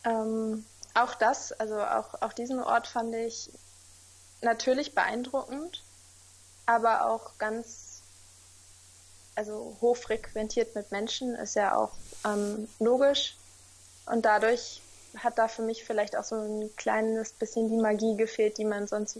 Ähm, 0.03 0.65
auch 0.93 1.13
das, 1.15 1.51
also 1.51 1.79
auch, 1.79 2.21
auch 2.21 2.33
diesen 2.33 2.59
Ort 2.59 2.87
fand 2.87 3.13
ich 3.13 3.51
natürlich 4.41 4.95
beeindruckend, 4.95 5.83
aber 6.65 7.09
auch 7.09 7.37
ganz, 7.37 8.01
also 9.35 9.77
hochfrequentiert 9.81 10.73
mit 10.73 10.91
Menschen, 10.91 11.35
ist 11.35 11.55
ja 11.55 11.75
auch 11.75 11.91
ähm, 12.25 12.67
logisch. 12.79 13.35
Und 14.07 14.25
dadurch 14.25 14.81
hat 15.17 15.37
da 15.37 15.47
für 15.47 15.61
mich 15.61 15.83
vielleicht 15.83 16.15
auch 16.17 16.23
so 16.23 16.35
ein 16.35 16.75
kleines 16.75 17.33
bisschen 17.33 17.69
die 17.69 17.77
Magie 17.77 18.15
gefehlt, 18.17 18.57
die 18.57 18.65
man 18.65 18.87
sonst 18.87 19.17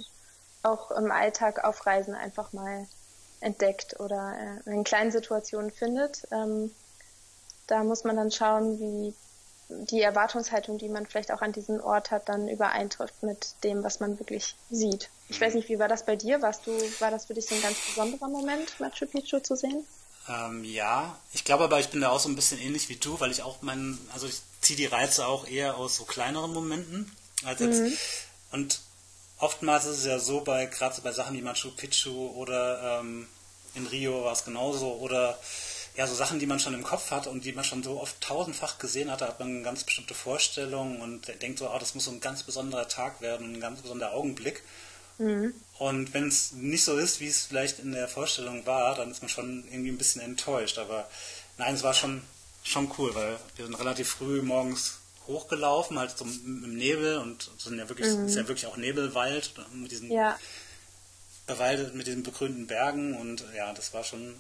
auch 0.64 0.92
im 0.92 1.12
Alltag 1.12 1.64
auf 1.64 1.86
Reisen 1.86 2.16
einfach 2.16 2.54
mal 2.54 2.88
entdeckt 3.40 4.00
oder 4.00 4.62
äh, 4.66 4.70
in 4.70 4.84
kleinen 4.84 5.12
Situationen 5.12 5.72
findet. 5.72 6.28
Ähm, 6.32 6.74
da 7.68 7.84
muss 7.84 8.04
man 8.04 8.16
dann 8.16 8.32
schauen, 8.32 8.80
wie 8.80 9.14
die 9.70 10.02
Erwartungshaltung, 10.02 10.78
die 10.78 10.88
man 10.88 11.06
vielleicht 11.06 11.32
auch 11.32 11.42
an 11.42 11.52
diesem 11.52 11.82
Ort 11.82 12.12
hat, 12.12 12.30
dann 12.30 12.48
übereintrifft 12.48 13.22
mit 13.24 13.56
dem, 13.64 13.84
was 13.84 14.00
man 14.00 14.18
wirklich 14.18 14.56
sieht. 14.70 15.10
Ich 15.28 15.42
weiß 15.42 15.56
nicht, 15.56 15.68
wie 15.68 15.78
war 15.78 15.90
das 15.90 16.06
bei 16.06 16.16
dir? 16.16 16.42
Warst 16.42 16.66
du, 16.66 16.72
war 17.00 17.12
das 17.12 17.26
für 17.26 17.34
dich 17.34 17.48
so 17.48 17.56
ein 17.56 17.62
ganz 17.62 17.78
besonderer 17.86 18.30
Moment, 18.30 18.80
Machu 18.80 19.06
Picchu 19.06 19.40
zu 19.40 19.56
sehen? 19.56 19.86
Ähm, 20.30 20.64
ja, 20.64 21.18
ich 21.34 21.44
glaube 21.44 21.66
aber, 21.66 21.80
ich 21.80 21.90
bin 21.90 22.02
da 22.02 22.10
auch 22.10 22.20
so 22.20 22.30
ein 22.30 22.36
bisschen 22.36 22.60
ähnlich 22.60 22.88
wie 22.90 22.96
du, 22.96 23.20
weil 23.20 23.32
ich 23.32 23.44
auch 23.44 23.62
meinen, 23.62 24.00
also 24.14 24.28
ich 24.28 24.42
ziehe 24.68 24.78
die 24.78 24.86
Reize 24.86 25.26
auch 25.26 25.48
eher 25.48 25.78
aus 25.78 25.96
so 25.96 26.04
kleineren 26.04 26.54
Momenten 26.54 27.12
als 27.44 27.62
jetzt. 27.62 27.82
Mhm. 27.82 27.98
Und 28.52 28.80
oftmals 29.38 29.86
ist 29.86 30.00
es 30.00 30.06
ja 30.06 30.20
so 30.20 30.42
bei, 30.42 30.66
gerade 30.66 30.96
so 30.96 31.02
bei 31.02 31.12
Sachen 31.12 31.36
wie 31.38 31.42
Machu 31.42 31.72
Picchu 31.72 32.32
oder 32.36 33.00
ähm, 33.00 33.28
in 33.76 33.88
Rio 33.88 34.26
war 34.26 34.34
es 34.34 34.44
genauso 34.44 34.96
oder 34.96 35.40
ja, 35.96 36.06
so 36.06 36.14
Sachen, 36.14 36.40
die 36.40 36.46
man 36.46 36.60
schon 36.60 36.74
im 36.74 36.84
Kopf 36.84 37.10
hat 37.10 37.26
und 37.26 37.44
die 37.46 37.54
man 37.54 37.64
schon 37.64 37.82
so 37.82 38.00
oft 38.00 38.22
tausendfach 38.22 38.78
gesehen 38.78 39.10
hat, 39.10 39.22
da 39.22 39.28
hat 39.28 39.40
man 39.40 39.50
eine 39.50 39.62
ganz 39.64 39.84
bestimmte 39.84 40.14
Vorstellung 40.14 41.02
und 41.02 41.28
denkt 41.42 41.58
so, 41.58 41.70
oh, 41.70 41.80
das 41.80 41.96
muss 41.96 42.06
so 42.06 42.12
ein 42.12 42.20
ganz 42.20 42.44
besonderer 42.44 42.88
Tag 42.88 43.22
werden, 43.22 43.54
ein 43.54 43.62
ganz 43.62 43.82
besonderer 43.82 44.12
Augenblick. 44.12 44.62
Mhm. 45.18 45.56
Und 45.80 46.14
wenn 46.14 46.28
es 46.28 46.52
nicht 46.52 46.84
so 46.84 46.98
ist, 46.98 47.20
wie 47.20 47.28
es 47.28 47.46
vielleicht 47.46 47.80
in 47.80 47.94
der 47.94 48.08
Vorstellung 48.08 48.66
war, 48.68 48.96
dann 48.96 49.10
ist 49.10 49.22
man 49.22 49.30
schon 49.30 49.64
irgendwie 49.72 49.90
ein 49.90 49.98
bisschen 49.98 50.22
enttäuscht. 50.22 50.78
Aber 50.78 51.10
nein, 51.58 51.74
es 51.74 51.82
war 51.82 51.96
schon, 51.96 52.22
schon 52.70 52.92
cool, 52.98 53.14
weil 53.16 53.38
wir 53.56 53.66
sind 53.66 53.76
relativ 53.76 54.10
früh 54.10 54.42
morgens 54.42 55.00
hochgelaufen, 55.28 56.00
halt 56.00 56.18
so 56.18 56.26
im 56.26 56.76
Nebel 56.76 57.18
und 57.18 57.50
sind 57.58 57.78
ja 57.78 57.90
wirklich, 57.90 58.08
mhm. 58.08 58.28
ist 58.28 58.36
ja 58.36 58.48
wirklich 58.48 58.66
auch 58.68 58.78
Nebelwald 58.78 59.54
mit 59.74 59.92
diesen 59.92 60.12
ja. 60.12 60.40
bewaldet, 61.46 61.96
mit 61.96 62.08
diesen 62.08 62.24
begrünten 62.24 62.68
Bergen 62.68 63.16
und 63.16 63.44
ja, 63.56 63.74
das 63.74 63.94
war 63.94 64.04
schon 64.04 64.36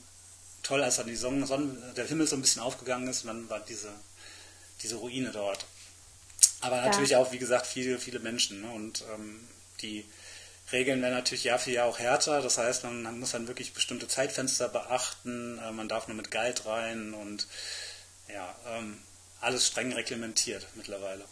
toll, 0.63 0.83
als 0.83 0.97
dann 0.97 1.07
die 1.07 1.15
Sonne, 1.15 1.45
Sonne, 1.45 1.75
der 1.95 2.05
Himmel 2.05 2.27
so 2.27 2.35
ein 2.35 2.41
bisschen 2.41 2.61
aufgegangen 2.61 3.07
ist 3.07 3.23
und 3.23 3.27
dann 3.27 3.49
war 3.49 3.59
diese, 3.59 3.89
diese 4.81 4.95
Ruine 4.95 5.31
dort. 5.31 5.65
Aber 6.61 6.81
natürlich 6.81 7.11
ja. 7.11 7.19
auch, 7.19 7.31
wie 7.31 7.37
gesagt, 7.37 7.67
viele, 7.67 7.99
viele 7.99 8.19
Menschen. 8.19 8.61
Ne? 8.61 8.71
Und 8.71 9.03
ähm, 9.13 9.47
die 9.81 10.05
Regeln 10.71 11.01
werden 11.01 11.13
natürlich 11.13 11.43
Jahr 11.43 11.59
für 11.59 11.71
Jahr 11.71 11.87
auch 11.87 11.99
härter. 11.99 12.41
Das 12.41 12.57
heißt, 12.57 12.83
man 12.83 13.19
muss 13.19 13.31
dann 13.31 13.47
wirklich 13.47 13.73
bestimmte 13.73 14.07
Zeitfenster 14.07 14.67
beachten. 14.67 15.59
Äh, 15.59 15.71
man 15.71 15.87
darf 15.87 16.07
nur 16.07 16.17
mit 16.17 16.31
Guide 16.31 16.65
rein 16.65 17.13
und 17.13 17.47
ja, 18.33 18.55
ähm, 18.69 19.01
alles 19.41 19.67
streng 19.67 19.93
reglementiert 19.93 20.67
mittlerweile. 20.75 21.23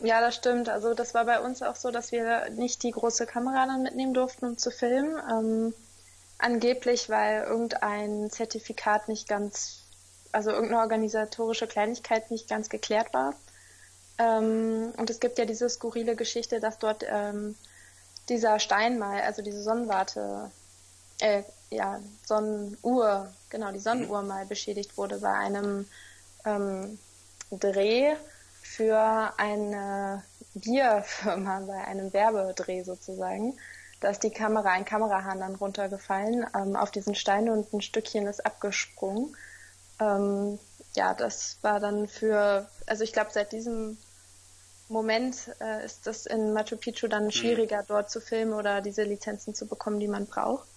Ja, 0.00 0.20
das 0.20 0.34
stimmt. 0.34 0.68
Also 0.68 0.94
das 0.94 1.14
war 1.14 1.24
bei 1.24 1.40
uns 1.40 1.62
auch 1.62 1.76
so, 1.76 1.90
dass 1.90 2.10
wir 2.10 2.50
nicht 2.50 2.82
die 2.82 2.90
große 2.90 3.26
Kamera 3.26 3.66
dann 3.66 3.82
mitnehmen 3.82 4.14
durften, 4.14 4.46
um 4.46 4.58
zu 4.58 4.70
filmen. 4.70 5.16
Ähm, 5.30 5.74
angeblich, 6.38 7.08
weil 7.08 7.44
irgendein 7.44 8.30
Zertifikat 8.30 9.08
nicht 9.08 9.28
ganz, 9.28 9.84
also 10.32 10.50
irgendeine 10.50 10.82
organisatorische 10.82 11.68
Kleinigkeit 11.68 12.30
nicht 12.30 12.48
ganz 12.48 12.68
geklärt 12.68 13.14
war. 13.14 13.34
Ähm, 14.18 14.92
und 14.96 15.08
es 15.08 15.20
gibt 15.20 15.38
ja 15.38 15.44
diese 15.44 15.68
skurrile 15.68 16.16
Geschichte, 16.16 16.58
dass 16.58 16.78
dort 16.78 17.04
ähm, 17.08 17.54
dieser 18.28 18.58
Stein 18.58 18.98
mal, 18.98 19.20
also 19.22 19.42
diese 19.42 19.62
Sonnenwarte, 19.62 20.50
äh, 21.20 21.44
ja, 21.70 22.00
Sonnenuhr, 22.26 23.32
genau, 23.50 23.70
die 23.70 23.78
Sonnenuhr 23.78 24.22
mal 24.22 24.46
beschädigt 24.46 24.96
wurde 24.96 25.18
bei 25.18 25.32
einem 25.32 25.86
ähm, 26.44 26.98
Dreh 27.50 28.14
für 28.62 29.32
eine 29.36 30.22
Bierfirma, 30.54 31.60
bei 31.66 31.84
einem 31.84 32.12
Werbedreh 32.12 32.82
sozusagen. 32.82 33.58
Da 34.00 34.10
ist 34.10 34.22
die 34.22 34.30
Kamera, 34.30 34.70
ein 34.70 34.84
Kamerahahn 34.84 35.40
dann 35.40 35.54
runtergefallen 35.54 36.44
ähm, 36.56 36.74
auf 36.74 36.90
diesen 36.90 37.14
Stein 37.14 37.48
und 37.48 37.72
ein 37.72 37.82
Stückchen 37.82 38.26
ist 38.26 38.44
abgesprungen. 38.44 39.36
Ähm, 40.00 40.58
ja, 40.94 41.14
das 41.14 41.58
war 41.62 41.80
dann 41.80 42.08
für, 42.08 42.68
also 42.86 43.04
ich 43.04 43.12
glaube, 43.12 43.30
seit 43.32 43.52
diesem 43.52 43.96
Moment 44.88 45.50
äh, 45.60 45.84
ist 45.84 46.06
das 46.06 46.26
in 46.26 46.52
Machu 46.52 46.76
Picchu 46.76 47.08
dann 47.08 47.26
mhm. 47.26 47.30
schwieriger, 47.30 47.82
mhm. 47.82 47.86
dort 47.88 48.10
zu 48.10 48.20
filmen 48.20 48.52
oder 48.52 48.80
diese 48.80 49.04
Lizenzen 49.04 49.54
zu 49.54 49.66
bekommen, 49.66 50.00
die 50.00 50.08
man 50.08 50.26
braucht. 50.26 50.68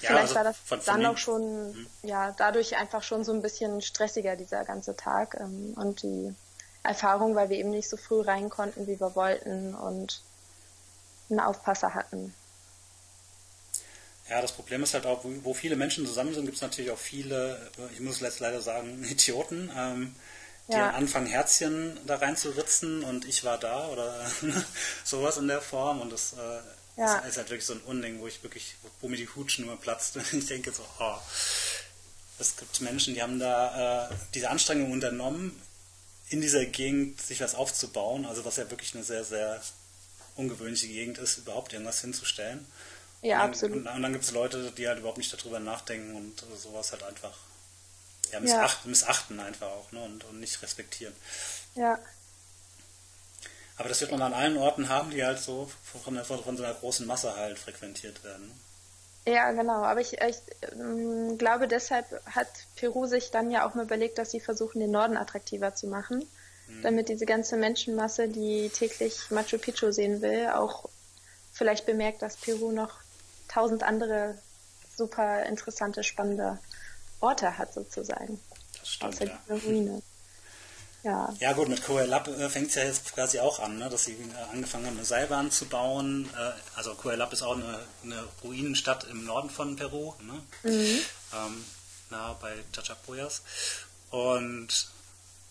Ja, 0.00 0.08
Vielleicht 0.08 0.22
also 0.22 0.34
war 0.36 0.44
das 0.44 0.56
von, 0.56 0.80
von 0.80 0.94
dann 0.94 1.06
auch 1.06 1.16
schon, 1.16 1.72
mhm. 1.72 1.86
ja, 2.02 2.34
dadurch 2.36 2.76
einfach 2.76 3.02
schon 3.02 3.24
so 3.24 3.32
ein 3.32 3.42
bisschen 3.42 3.80
stressiger, 3.80 4.36
dieser 4.36 4.64
ganze 4.64 4.96
Tag. 4.96 5.36
Ähm, 5.40 5.74
und 5.76 6.02
die 6.02 6.34
Erfahrung, 6.82 7.34
weil 7.34 7.50
wir 7.50 7.58
eben 7.58 7.70
nicht 7.70 7.88
so 7.88 7.96
früh 7.96 8.20
rein 8.20 8.48
konnten, 8.48 8.86
wie 8.86 8.98
wir 8.98 9.14
wollten 9.14 9.74
und 9.74 10.22
einen 11.30 11.40
Aufpasser 11.40 11.94
hatten. 11.94 12.34
Ja, 14.28 14.42
das 14.42 14.52
Problem 14.52 14.82
ist 14.82 14.94
halt 14.94 15.06
auch, 15.06 15.24
wo, 15.24 15.54
viele 15.54 15.76
Menschen 15.76 16.06
zusammen 16.06 16.34
sind, 16.34 16.44
gibt 16.44 16.56
es 16.56 16.62
natürlich 16.62 16.90
auch 16.90 16.98
viele, 16.98 17.70
ich 17.92 18.00
muss 18.00 18.20
jetzt 18.20 18.40
leider 18.40 18.60
sagen, 18.60 19.04
Idioten, 19.10 19.70
ähm, 19.76 20.14
die 20.68 20.74
ja. 20.74 20.90
anfangen 20.90 21.26
Herzchen 21.26 21.98
da 22.06 22.16
reinzuritzen 22.16 23.02
und 23.02 23.24
ich 23.26 23.42
war 23.44 23.56
da 23.58 23.88
oder 23.88 24.26
sowas 25.04 25.38
in 25.38 25.48
der 25.48 25.62
Form 25.62 26.02
und 26.02 26.12
das 26.12 26.34
äh, 26.34 26.60
ja. 26.98 27.18
ist, 27.18 27.28
ist, 27.28 27.36
halt 27.36 27.50
wirklich 27.50 27.66
so 27.66 27.74
ein 27.74 27.80
Unding, 27.80 28.20
wo 28.20 28.26
ich 28.26 28.42
wirklich, 28.42 28.74
wo 29.00 29.08
mir 29.08 29.16
die 29.16 29.28
Hutschnur 29.28 29.80
platzt 29.80 30.16
und 30.16 30.32
ich 30.32 30.46
denke 30.46 30.72
so, 30.72 30.84
oh, 30.98 31.16
es 32.38 32.56
gibt 32.56 32.80
Menschen, 32.80 33.14
die 33.14 33.22
haben 33.22 33.38
da 33.38 34.10
äh, 34.10 34.14
diese 34.34 34.50
Anstrengung 34.50 34.92
unternommen, 34.92 35.60
in 36.30 36.40
dieser 36.40 36.64
Gegend 36.66 37.20
sich 37.20 37.40
was 37.40 37.54
aufzubauen, 37.54 38.26
also 38.26 38.44
was 38.44 38.56
ja 38.56 38.70
wirklich 38.70 38.94
eine 38.94 39.02
sehr, 39.02 39.24
sehr 39.24 39.60
ungewöhnliche 40.36 40.88
Gegend 40.88 41.18
ist, 41.18 41.38
überhaupt 41.38 41.72
irgendwas 41.72 42.00
hinzustellen. 42.00 42.66
Ja, 43.22 43.42
und 43.42 43.50
absolut. 43.50 43.76
Und, 43.78 43.86
und 43.88 44.02
dann 44.02 44.12
gibt 44.12 44.24
es 44.24 44.30
Leute, 44.30 44.70
die 44.72 44.86
halt 44.86 44.98
überhaupt 44.98 45.18
nicht 45.18 45.32
darüber 45.32 45.58
nachdenken 45.58 46.14
und 46.14 46.44
sowas 46.56 46.92
halt 46.92 47.02
einfach 47.02 47.36
ja, 48.32 48.40
missacht, 48.40 48.84
ja. 48.84 48.90
missachten 48.90 49.40
einfach 49.40 49.68
auch 49.68 49.90
ne? 49.92 50.02
und, 50.02 50.24
und 50.24 50.40
nicht 50.40 50.62
respektieren. 50.62 51.14
Ja. 51.74 51.98
Aber 53.78 53.88
das 53.88 54.00
wird 54.00 54.10
man 54.10 54.22
an 54.22 54.34
allen 54.34 54.56
Orten 54.56 54.88
haben, 54.88 55.10
die 55.10 55.24
halt 55.24 55.38
so 55.38 55.70
von, 55.84 56.22
von, 56.24 56.42
von 56.42 56.56
so 56.56 56.64
einer 56.64 56.74
großen 56.74 57.06
Masse 57.06 57.34
halt 57.36 57.58
frequentiert 57.58 58.24
werden. 58.24 58.52
Ja, 59.24 59.52
genau. 59.52 59.82
Aber 59.84 60.00
ich, 60.00 60.14
ich 60.14 60.36
äh, 60.62 61.36
glaube, 61.36 61.68
deshalb 61.68 62.06
hat 62.26 62.48
Peru 62.76 63.06
sich 63.06 63.30
dann 63.30 63.50
ja 63.50 63.68
auch 63.68 63.74
mal 63.74 63.84
überlegt, 63.84 64.18
dass 64.18 64.30
sie 64.30 64.40
versuchen, 64.40 64.80
den 64.80 64.90
Norden 64.90 65.16
attraktiver 65.16 65.74
zu 65.74 65.86
machen, 65.86 66.26
mhm. 66.66 66.82
damit 66.82 67.08
diese 67.08 67.26
ganze 67.26 67.56
Menschenmasse, 67.56 68.28
die 68.28 68.70
täglich 68.70 69.30
Machu 69.30 69.58
Picchu 69.58 69.92
sehen 69.92 70.22
will, 70.22 70.48
auch 70.48 70.88
vielleicht 71.52 71.86
bemerkt, 71.86 72.22
dass 72.22 72.36
Peru 72.36 72.72
noch 72.72 72.98
tausend 73.48 73.82
andere 73.82 74.36
super 74.96 75.44
interessante, 75.44 76.02
spannende 76.02 76.58
Orte 77.20 77.58
hat 77.58 77.74
sozusagen. 77.74 78.40
Das 78.80 78.88
stimmt, 78.88 79.14
außer 79.14 79.26
ja. 79.26 79.38
Ruine. 79.48 80.02
Ja. 81.04 81.32
ja 81.38 81.52
gut, 81.52 81.68
mit 81.68 81.84
Coelab 81.84 82.26
äh, 82.28 82.48
fängt 82.48 82.68
es 82.68 82.74
ja 82.74 82.82
jetzt 82.82 83.14
quasi 83.14 83.38
auch 83.38 83.60
an, 83.60 83.78
ne, 83.78 83.88
dass 83.88 84.04
sie 84.04 84.12
äh, 84.14 84.52
angefangen 84.52 84.86
haben, 84.86 84.96
eine 84.96 85.04
Seilbahn 85.04 85.50
zu 85.50 85.66
bauen. 85.66 86.28
Äh, 86.36 86.50
also 86.76 86.94
Coelab 86.94 87.32
ist 87.32 87.42
auch 87.42 87.56
eine, 87.56 87.80
eine, 88.02 88.24
Ruinenstadt 88.42 89.04
im 89.04 89.24
Norden 89.24 89.48
von 89.48 89.76
Peru, 89.76 90.14
ne? 90.20 90.42
mhm. 90.64 91.00
ähm, 91.34 91.64
nah 92.10 92.32
bei 92.34 92.52
Chachapoyas. 92.72 93.42
Und 94.10 94.88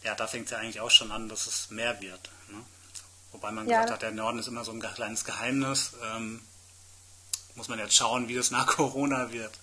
ja, 0.03 0.15
da 0.15 0.27
fängt 0.27 0.45
es 0.45 0.51
ja 0.51 0.57
eigentlich 0.57 0.81
auch 0.81 0.91
schon 0.91 1.11
an, 1.11 1.29
dass 1.29 1.47
es 1.47 1.69
mehr 1.69 2.01
wird. 2.01 2.29
Ne? 2.49 2.61
Wobei 3.31 3.51
man 3.51 3.67
ja. 3.67 3.77
gesagt 3.77 3.93
hat, 3.93 4.01
der 4.01 4.11
Norden 4.11 4.39
ist 4.39 4.47
immer 4.47 4.65
so 4.65 4.71
ein 4.73 4.81
kleines 4.81 5.23
Geheimnis. 5.23 5.93
Ähm, 6.03 6.41
muss 7.55 7.69
man 7.69 7.79
jetzt 7.79 7.95
schauen, 7.95 8.27
wie 8.27 8.35
das 8.35 8.51
nach 8.51 8.67
Corona 8.75 9.31
wird. 9.31 9.53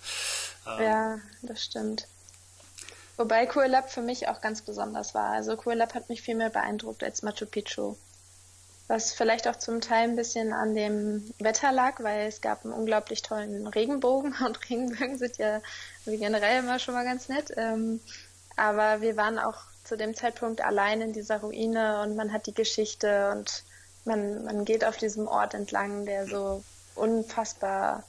Ähm, 0.66 0.82
ja, 0.82 1.18
das 1.42 1.62
stimmt. 1.62 2.06
Wobei 3.16 3.48
Cool 3.54 3.66
Lab 3.66 3.90
für 3.90 4.02
mich 4.02 4.28
auch 4.28 4.40
ganz 4.40 4.62
besonders 4.62 5.14
war. 5.14 5.30
Also 5.30 5.56
Cool 5.64 5.74
Lab 5.74 5.94
hat 5.94 6.08
mich 6.08 6.22
viel 6.22 6.34
mehr 6.34 6.50
beeindruckt 6.50 7.04
als 7.04 7.22
Machu 7.22 7.46
Picchu. 7.46 7.96
Was 8.86 9.12
vielleicht 9.12 9.48
auch 9.48 9.56
zum 9.56 9.80
Teil 9.80 10.08
ein 10.08 10.16
bisschen 10.16 10.52
an 10.52 10.74
dem 10.74 11.32
Wetter 11.38 11.72
lag, 11.72 12.02
weil 12.02 12.26
es 12.26 12.40
gab 12.40 12.64
einen 12.64 12.74
unglaublich 12.74 13.22
tollen 13.22 13.66
Regenbogen 13.66 14.34
und 14.44 14.68
Regenbögen 14.68 15.16
sind 15.18 15.38
ja 15.38 15.60
wie 16.04 16.18
generell 16.18 16.60
immer 16.60 16.78
schon 16.78 16.94
mal 16.94 17.04
ganz 17.04 17.28
nett. 17.28 17.52
Ähm, 17.56 18.00
aber 18.56 19.00
wir 19.00 19.16
waren 19.16 19.38
auch 19.38 19.58
zu 19.84 19.96
dem 19.96 20.14
Zeitpunkt 20.14 20.62
allein 20.62 21.00
in 21.00 21.12
dieser 21.12 21.38
Ruine 21.38 22.00
und 22.02 22.16
man 22.16 22.32
hat 22.32 22.46
die 22.46 22.54
Geschichte 22.54 23.32
und 23.32 23.64
man, 24.04 24.44
man 24.44 24.64
geht 24.64 24.84
auf 24.84 24.96
diesem 24.96 25.28
Ort 25.28 25.54
entlang, 25.54 26.04
der 26.04 26.26
so 26.26 26.62
unfassbar 26.94 28.04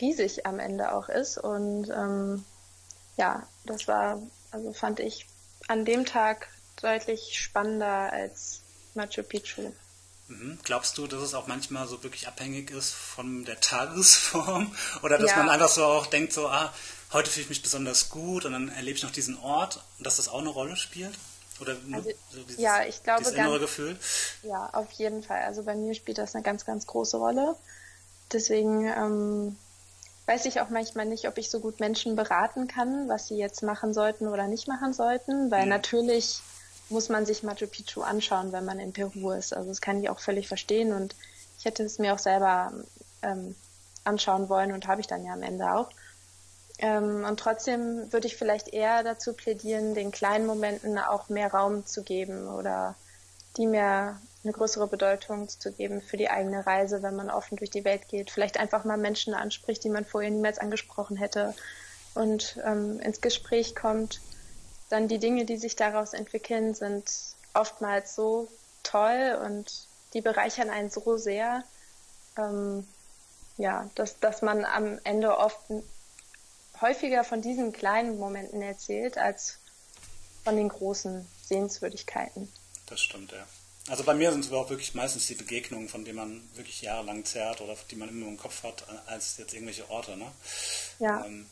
riesig 0.00 0.46
am 0.46 0.58
Ende 0.58 0.92
auch 0.92 1.08
ist. 1.08 1.38
Und 1.38 1.88
ähm, 1.90 2.44
ja, 3.18 3.46
das 3.64 3.86
war, 3.88 4.22
also 4.50 4.72
fand 4.72 5.00
ich 5.00 5.26
an 5.66 5.84
dem 5.84 6.06
Tag 6.06 6.48
deutlich 6.80 7.38
spannender 7.38 8.12
als 8.12 8.62
Machu 8.94 9.22
Picchu. 9.22 9.72
Mhm. 10.28 10.58
Glaubst 10.62 10.96
du, 10.98 11.06
dass 11.06 11.22
es 11.22 11.34
auch 11.34 11.46
manchmal 11.46 11.88
so 11.88 12.02
wirklich 12.02 12.28
abhängig 12.28 12.70
ist 12.70 12.92
von 12.92 13.44
der 13.44 13.60
Tagesform? 13.60 14.74
Oder 15.02 15.18
dass 15.18 15.32
ja. 15.32 15.38
man 15.38 15.48
einfach 15.48 15.68
so 15.68 15.84
auch 15.84 16.06
denkt, 16.06 16.32
so, 16.32 16.48
ah, 16.48 16.72
heute 17.12 17.30
fühle 17.30 17.44
ich 17.44 17.48
mich 17.48 17.62
besonders 17.62 18.08
gut 18.08 18.44
und 18.44 18.52
dann 18.52 18.68
erlebe 18.68 18.96
ich 18.96 19.02
noch 19.02 19.10
diesen 19.10 19.38
Ort 19.38 19.82
und 19.98 20.06
dass 20.06 20.16
das 20.16 20.28
auch 20.28 20.40
eine 20.40 20.50
Rolle 20.50 20.76
spielt? 20.76 21.18
Oder 21.60 21.76
also, 21.92 22.10
so 22.30 22.42
dieses, 22.44 22.60
ja, 22.60 22.84
ich 22.84 23.02
glaube, 23.02 23.20
dieses 23.20 23.34
innere 23.34 23.58
ganz, 23.58 23.62
Gefühl? 23.62 23.98
Ja, 24.44 24.70
auf 24.74 24.92
jeden 24.92 25.24
Fall. 25.24 25.42
Also 25.42 25.64
bei 25.64 25.74
mir 25.74 25.94
spielt 25.94 26.18
das 26.18 26.34
eine 26.34 26.44
ganz, 26.44 26.64
ganz 26.64 26.86
große 26.86 27.16
Rolle. 27.16 27.56
Deswegen 28.32 28.86
ähm, 28.86 29.56
weiß 30.28 30.44
ich 30.44 30.60
auch 30.60 30.68
manchmal 30.68 31.06
nicht, 31.06 31.26
ob 31.26 31.38
ich 31.38 31.50
so 31.50 31.58
gut 31.58 31.80
Menschen 31.80 32.14
beraten 32.14 32.68
kann, 32.68 33.08
was 33.08 33.28
sie 33.28 33.38
jetzt 33.38 33.62
machen 33.62 33.94
sollten 33.94 34.28
oder 34.28 34.46
nicht 34.46 34.68
machen 34.68 34.92
sollten, 34.92 35.50
weil 35.50 35.62
mhm. 35.62 35.70
natürlich 35.70 36.40
muss 36.90 37.08
man 37.08 37.24
sich 37.24 37.42
Machu 37.42 37.66
Picchu 37.66 38.02
anschauen, 38.02 38.52
wenn 38.52 38.66
man 38.66 38.78
in 38.78 38.92
Peru 38.92 39.30
ist. 39.30 39.54
Also 39.54 39.70
das 39.70 39.80
kann 39.80 40.02
ich 40.02 40.10
auch 40.10 40.20
völlig 40.20 40.46
verstehen 40.46 40.92
und 40.92 41.16
ich 41.58 41.64
hätte 41.64 41.82
es 41.82 41.98
mir 41.98 42.12
auch 42.12 42.18
selber 42.18 42.72
ähm, 43.22 43.54
anschauen 44.04 44.50
wollen 44.50 44.72
und 44.72 44.86
habe 44.86 45.00
ich 45.00 45.06
dann 45.06 45.24
ja 45.24 45.32
am 45.32 45.42
Ende 45.42 45.72
auch. 45.72 45.88
Ähm, 46.78 47.24
und 47.26 47.40
trotzdem 47.40 48.12
würde 48.12 48.26
ich 48.26 48.36
vielleicht 48.36 48.68
eher 48.68 49.02
dazu 49.02 49.32
plädieren, 49.32 49.94
den 49.94 50.12
kleinen 50.12 50.46
Momenten 50.46 50.98
auch 50.98 51.30
mehr 51.30 51.50
Raum 51.52 51.86
zu 51.86 52.02
geben 52.02 52.48
oder 52.48 52.94
die 53.56 53.66
mehr 53.66 54.20
eine 54.44 54.52
größere 54.52 54.86
Bedeutung 54.86 55.48
zu 55.48 55.72
geben 55.72 56.00
für 56.00 56.16
die 56.16 56.30
eigene 56.30 56.64
Reise, 56.66 57.02
wenn 57.02 57.16
man 57.16 57.30
offen 57.30 57.56
durch 57.56 57.70
die 57.70 57.84
Welt 57.84 58.08
geht. 58.08 58.30
Vielleicht 58.30 58.58
einfach 58.58 58.84
mal 58.84 58.96
Menschen 58.96 59.34
anspricht, 59.34 59.82
die 59.84 59.88
man 59.88 60.04
vorher 60.04 60.30
niemals 60.30 60.58
angesprochen 60.58 61.16
hätte 61.16 61.54
und 62.14 62.58
ähm, 62.64 63.00
ins 63.00 63.20
Gespräch 63.20 63.74
kommt. 63.74 64.20
Dann 64.90 65.08
die 65.08 65.18
Dinge, 65.18 65.44
die 65.44 65.56
sich 65.56 65.76
daraus 65.76 66.14
entwickeln, 66.14 66.74
sind 66.74 67.10
oftmals 67.52 68.14
so 68.14 68.48
toll 68.82 69.38
und 69.44 69.88
die 70.14 70.20
bereichern 70.20 70.70
einen 70.70 70.90
so 70.90 71.16
sehr, 71.16 71.64
ähm, 72.38 72.86
ja, 73.56 73.90
dass, 73.96 74.20
dass 74.20 74.40
man 74.40 74.64
am 74.64 74.98
Ende 75.04 75.36
oft 75.36 75.58
häufiger 76.80 77.24
von 77.24 77.42
diesen 77.42 77.72
kleinen 77.72 78.18
Momenten 78.18 78.62
erzählt 78.62 79.18
als 79.18 79.58
von 80.44 80.56
den 80.56 80.68
großen 80.68 81.26
Sehenswürdigkeiten. 81.42 82.50
Das 82.86 83.00
stimmt, 83.00 83.32
ja. 83.32 83.46
Also 83.88 84.04
bei 84.04 84.14
mir 84.14 84.30
sind 84.32 84.44
es 84.44 84.52
auch 84.52 84.68
wirklich 84.68 84.94
meistens 84.94 85.26
die 85.26 85.34
Begegnungen, 85.34 85.88
von 85.88 86.04
denen 86.04 86.16
man 86.16 86.48
wirklich 86.54 86.82
jahrelang 86.82 87.24
zerrt 87.24 87.60
oder 87.60 87.74
die 87.90 87.96
man 87.96 88.08
immer 88.08 88.26
im 88.26 88.36
Kopf 88.36 88.62
hat, 88.62 88.84
als 89.06 89.38
jetzt 89.38 89.54
irgendwelche 89.54 89.88
Orte. 89.90 90.16
Ne? 90.16 90.30
Ja. 90.98 91.24
Ähm, 91.24 91.46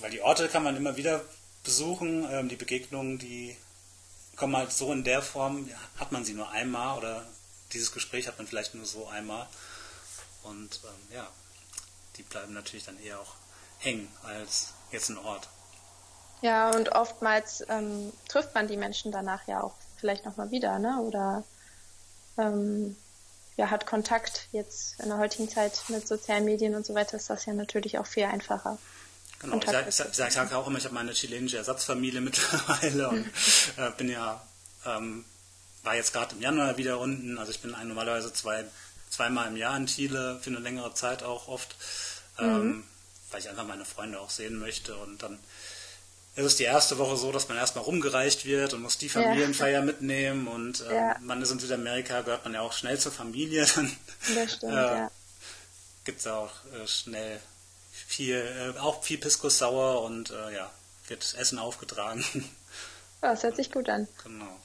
weil 0.00 0.10
die 0.10 0.20
Orte 0.20 0.48
kann 0.48 0.64
man 0.64 0.76
immer 0.76 0.96
wieder 0.96 1.22
besuchen, 1.62 2.26
ähm, 2.30 2.48
die 2.48 2.56
Begegnungen, 2.56 3.18
die 3.18 3.56
kommen 4.36 4.56
halt 4.56 4.72
so 4.72 4.92
in 4.92 5.04
der 5.04 5.22
Form, 5.22 5.68
hat 5.98 6.12
man 6.12 6.24
sie 6.24 6.34
nur 6.34 6.50
einmal 6.50 6.98
oder 6.98 7.26
dieses 7.72 7.92
Gespräch 7.92 8.26
hat 8.26 8.38
man 8.38 8.46
vielleicht 8.46 8.74
nur 8.74 8.86
so 8.86 9.06
einmal. 9.06 9.46
Und 10.42 10.80
ähm, 10.84 11.16
ja, 11.16 11.28
die 12.16 12.22
bleiben 12.22 12.52
natürlich 12.52 12.86
dann 12.86 13.00
eher 13.00 13.20
auch 13.20 13.34
hängen 13.78 14.10
als 14.22 14.72
jetzt 14.90 15.10
ein 15.10 15.18
Ort. 15.18 15.48
Ja, 16.42 16.70
und 16.70 16.92
oftmals 16.92 17.62
ähm, 17.68 18.12
trifft 18.28 18.54
man 18.54 18.66
die 18.66 18.78
Menschen 18.78 19.12
danach 19.12 19.46
ja 19.46 19.62
auch 19.62 19.74
vielleicht 19.98 20.24
nochmal 20.24 20.50
wieder, 20.50 20.78
ne? 20.78 20.98
Oder 21.00 21.44
ähm, 22.40 22.96
ja, 23.56 23.70
hat 23.70 23.86
Kontakt. 23.86 24.48
Jetzt 24.52 24.98
in 25.00 25.08
der 25.08 25.18
heutigen 25.18 25.48
Zeit 25.48 25.84
mit 25.88 26.08
sozialen 26.08 26.44
Medien 26.44 26.74
und 26.74 26.86
so 26.86 26.94
weiter 26.94 27.16
ist 27.16 27.28
das 27.28 27.46
ja 27.46 27.52
natürlich 27.52 27.98
auch 27.98 28.06
viel 28.06 28.24
einfacher. 28.24 28.78
Genau, 29.40 29.56
ich 29.56 29.64
sage 29.66 30.12
sag, 30.12 30.32
sag, 30.32 30.52
auch 30.52 30.66
immer, 30.66 30.78
ich 30.78 30.84
habe 30.84 30.94
meine 30.94 31.12
chilenische 31.12 31.56
Ersatzfamilie 31.56 32.20
mittlerweile 32.20 33.08
und 33.08 33.26
äh, 33.76 33.90
bin 33.96 34.10
ja, 34.10 34.42
ähm, 34.84 35.24
war 35.82 35.94
jetzt 35.94 36.12
gerade 36.12 36.34
im 36.34 36.42
Januar 36.42 36.76
wieder 36.76 36.98
unten. 36.98 37.38
Also 37.38 37.50
ich 37.50 37.60
bin 37.60 37.70
normalerweise 37.70 38.32
zwei, 38.32 38.64
zweimal 39.08 39.48
im 39.48 39.56
Jahr 39.56 39.76
in 39.76 39.86
Chile 39.86 40.38
für 40.42 40.50
eine 40.50 40.58
längere 40.58 40.92
Zeit 40.94 41.22
auch 41.22 41.48
oft, 41.48 41.76
ähm, 42.38 42.66
mhm. 42.66 42.84
weil 43.30 43.40
ich 43.40 43.48
einfach 43.48 43.66
meine 43.66 43.84
Freunde 43.84 44.20
auch 44.20 44.30
sehen 44.30 44.58
möchte 44.58 44.96
und 44.96 45.22
dann 45.22 45.38
es 46.46 46.52
ist 46.52 46.58
die 46.58 46.64
erste 46.64 46.98
Woche 46.98 47.16
so, 47.16 47.32
dass 47.32 47.48
man 47.48 47.56
erstmal 47.58 47.84
rumgereicht 47.84 48.44
wird 48.44 48.74
und 48.74 48.82
muss 48.82 48.98
die 48.98 49.08
Familienfeier 49.08 49.80
ja. 49.80 49.82
mitnehmen 49.82 50.48
und 50.48 50.84
ähm, 50.88 50.94
ja. 50.94 51.16
man 51.20 51.42
ist 51.42 51.50
in 51.50 51.58
Südamerika, 51.58 52.20
gehört 52.22 52.44
man 52.44 52.54
ja 52.54 52.60
auch 52.60 52.72
schnell 52.72 52.98
zur 52.98 53.12
Familie. 53.12 53.66
Dann 53.74 53.96
das 54.34 54.54
stimmt, 54.54 54.72
äh, 54.72 54.76
ja. 54.76 55.10
gibt 56.04 56.20
es 56.20 56.26
auch 56.26 56.52
äh, 56.74 56.86
schnell 56.86 57.40
viel, 57.92 58.74
äh, 58.76 58.78
auch 58.78 59.02
viel 59.02 59.18
Pisco 59.18 59.48
Sauer 59.48 60.02
und 60.02 60.30
äh, 60.30 60.54
ja, 60.54 60.70
wird 61.08 61.34
Essen 61.38 61.58
aufgetragen. 61.58 62.24
Ja, 63.22 63.32
das 63.32 63.42
hört 63.42 63.56
sich 63.56 63.70
gut 63.70 63.88
an. 63.88 64.08
Genau. 64.24 64.56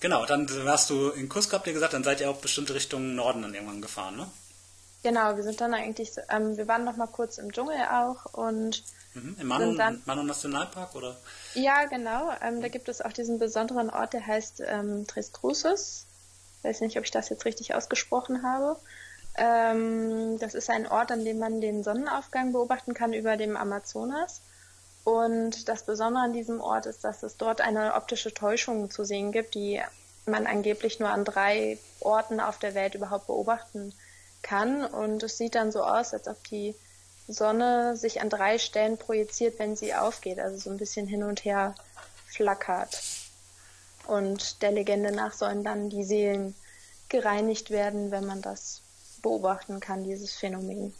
Genau, 0.00 0.26
dann 0.26 0.48
warst 0.66 0.90
du 0.90 1.08
in 1.10 1.28
Cusco, 1.28 1.54
habt 1.54 1.66
ihr 1.66 1.72
gesagt, 1.72 1.94
dann 1.94 2.04
seid 2.04 2.20
ihr 2.20 2.28
auch 2.28 2.36
bestimmte 2.36 2.74
Richtungen 2.74 3.14
Norden 3.14 3.42
dann 3.42 3.54
irgendwann 3.54 3.80
gefahren, 3.80 4.16
ne? 4.16 4.30
Genau, 5.02 5.36
wir 5.36 5.42
sind 5.42 5.60
dann 5.60 5.72
eigentlich, 5.72 6.10
ähm, 6.28 6.56
wir 6.56 6.68
waren 6.68 6.84
noch 6.84 6.96
mal 6.96 7.06
kurz 7.06 7.38
im 7.38 7.52
Dschungel 7.52 7.78
auch 7.90 8.26
und 8.34 8.82
mhm. 9.16 9.36
im 9.40 9.46
Manu, 9.46 9.74
dann, 9.74 10.02
Manu 10.04 10.22
Nationalpark 10.22 10.94
oder? 10.94 11.16
Ja, 11.54 11.84
genau. 11.86 12.30
Ähm, 12.42 12.60
da 12.60 12.68
gibt 12.68 12.88
es 12.88 13.00
auch 13.00 13.12
diesen 13.12 13.38
besonderen 13.38 13.90
Ort, 13.90 14.12
der 14.12 14.26
heißt 14.26 14.62
ähm, 14.66 15.06
Tres 15.06 15.32
Cruces. 15.32 16.06
Ich 16.58 16.64
weiß 16.64 16.80
nicht, 16.80 16.96
ob 16.98 17.04
ich 17.04 17.10
das 17.10 17.28
jetzt 17.28 17.44
richtig 17.44 17.74
ausgesprochen 17.74 18.42
habe. 18.42 18.78
Ähm, 19.36 20.38
das 20.38 20.54
ist 20.54 20.70
ein 20.70 20.86
Ort, 20.86 21.12
an 21.12 21.24
dem 21.24 21.38
man 21.38 21.60
den 21.60 21.82
Sonnenaufgang 21.82 22.52
beobachten 22.52 22.94
kann 22.94 23.12
über 23.12 23.36
dem 23.36 23.56
Amazonas. 23.56 24.40
Und 25.04 25.68
das 25.68 25.84
Besondere 25.84 26.24
an 26.24 26.32
diesem 26.32 26.60
Ort 26.60 26.86
ist, 26.86 27.04
dass 27.04 27.22
es 27.22 27.36
dort 27.36 27.60
eine 27.60 27.94
optische 27.94 28.34
Täuschung 28.34 28.90
zu 28.90 29.04
sehen 29.04 29.30
gibt, 29.30 29.54
die 29.54 29.80
man 30.26 30.46
angeblich 30.46 30.98
nur 30.98 31.10
an 31.10 31.24
drei 31.24 31.78
Orten 32.00 32.40
auf 32.40 32.58
der 32.58 32.74
Welt 32.74 32.94
überhaupt 32.96 33.28
beobachten 33.28 33.94
kann. 34.42 34.84
Und 34.84 35.22
es 35.22 35.38
sieht 35.38 35.54
dann 35.54 35.70
so 35.70 35.82
aus, 35.82 36.12
als 36.12 36.26
ob 36.26 36.42
die 36.44 36.74
Sonne 37.28 37.96
sich 37.96 38.20
an 38.20 38.30
drei 38.30 38.58
Stellen 38.58 38.98
projiziert, 38.98 39.58
wenn 39.58 39.76
sie 39.76 39.94
aufgeht, 39.94 40.38
also 40.38 40.58
so 40.58 40.70
ein 40.70 40.76
bisschen 40.76 41.06
hin 41.06 41.22
und 41.22 41.44
her 41.44 41.74
flackert. 42.26 43.02
Und 44.06 44.62
der 44.62 44.70
Legende 44.70 45.10
nach 45.10 45.32
sollen 45.32 45.64
dann 45.64 45.90
die 45.90 46.04
Seelen 46.04 46.54
gereinigt 47.08 47.70
werden, 47.70 48.10
wenn 48.10 48.24
man 48.24 48.42
das 48.42 48.82
beobachten 49.22 49.80
kann, 49.80 50.04
dieses 50.04 50.32
Phänomen. 50.32 50.94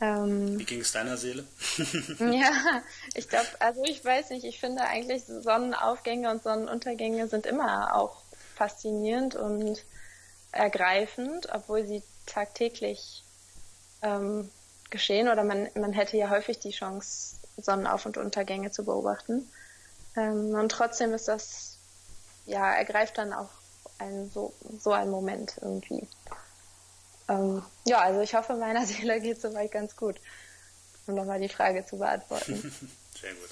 Ähm, 0.00 0.58
Wie 0.58 0.64
ging 0.64 0.80
es 0.80 0.92
deiner 0.92 1.16
Seele? 1.16 1.44
ja, 2.18 2.82
ich 3.14 3.28
glaube, 3.28 3.48
also 3.58 3.82
ich 3.84 4.04
weiß 4.04 4.30
nicht, 4.30 4.44
ich 4.44 4.60
finde 4.60 4.82
eigentlich 4.82 5.24
Sonnenaufgänge 5.24 6.30
und 6.30 6.42
Sonnenuntergänge 6.42 7.28
sind 7.28 7.46
immer 7.46 7.94
auch 7.96 8.22
faszinierend 8.54 9.36
und 9.36 9.84
ergreifend, 10.52 11.48
obwohl 11.52 11.86
sie 11.86 12.02
tagtäglich 12.26 13.22
ähm, 14.02 14.50
geschehen 14.90 15.28
oder 15.28 15.44
man, 15.44 15.68
man 15.74 15.92
hätte 15.92 16.16
ja 16.16 16.30
häufig 16.30 16.58
die 16.58 16.70
Chance, 16.70 17.36
Sonnenauf- 17.56 18.06
und 18.06 18.16
Untergänge 18.16 18.70
zu 18.70 18.84
beobachten. 18.84 19.50
Ähm, 20.16 20.54
und 20.54 20.70
trotzdem 20.70 21.12
ist 21.14 21.28
das, 21.28 21.78
ja, 22.46 22.72
ergreift 22.72 23.18
dann 23.18 23.32
auch 23.32 23.50
ein, 23.98 24.30
so, 24.32 24.52
so 24.78 24.92
ein 24.92 25.10
Moment 25.10 25.56
irgendwie. 25.60 26.06
Ähm, 27.28 27.62
ja, 27.86 28.00
also 28.00 28.20
ich 28.20 28.34
hoffe, 28.34 28.54
meiner 28.54 28.86
Seele 28.86 29.20
geht 29.20 29.40
soweit 29.40 29.72
ganz 29.72 29.96
gut, 29.96 30.16
um 31.06 31.14
nochmal 31.14 31.40
die 31.40 31.48
Frage 31.48 31.84
zu 31.84 31.98
beantworten. 31.98 32.54
Sehr 33.20 33.32
gut. 33.32 33.50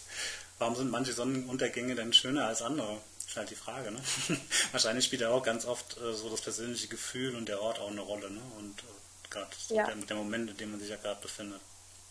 Warum 0.59 0.77
sind 0.77 0.91
manche 0.91 1.13
Sonnenuntergänge 1.13 1.95
denn 1.95 2.13
schöner 2.13 2.47
als 2.47 2.63
andere? 2.63 2.99
Ist 3.27 3.37
halt 3.37 3.51
die 3.51 3.57
Frage, 3.57 3.91
ne? 3.91 4.01
Wahrscheinlich 4.73 5.07
spielt 5.07 5.23
ja 5.23 5.31
auch 5.31 5.43
ganz 5.43 5.65
oft 5.65 5.97
äh, 5.97 6.13
so 6.13 6.29
das 6.29 6.43
persönliche 6.43 6.89
Gefühl 6.89 7.35
und 7.35 7.49
der 7.49 7.61
Ort 7.61 7.81
auch 7.81 7.91
eine 7.91 8.03
Rolle, 8.03 8.31
ne? 8.31 8.41
Und 8.59 8.81
äh, 8.81 9.04
gerade 9.35 9.51
ja. 9.69 9.85
der, 9.85 9.95
der 9.95 10.17
Moment, 10.17 10.51
in 10.51 10.57
dem 10.57 10.71
man 10.71 10.81
sich 10.81 10.91
ja 10.91 10.97
gerade 10.97 11.21
befindet. 11.21 11.61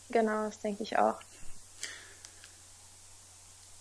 Genau, 0.10 0.46
das 0.46 0.60
denke 0.60 0.84
ich 0.84 0.98
auch. 0.98 1.16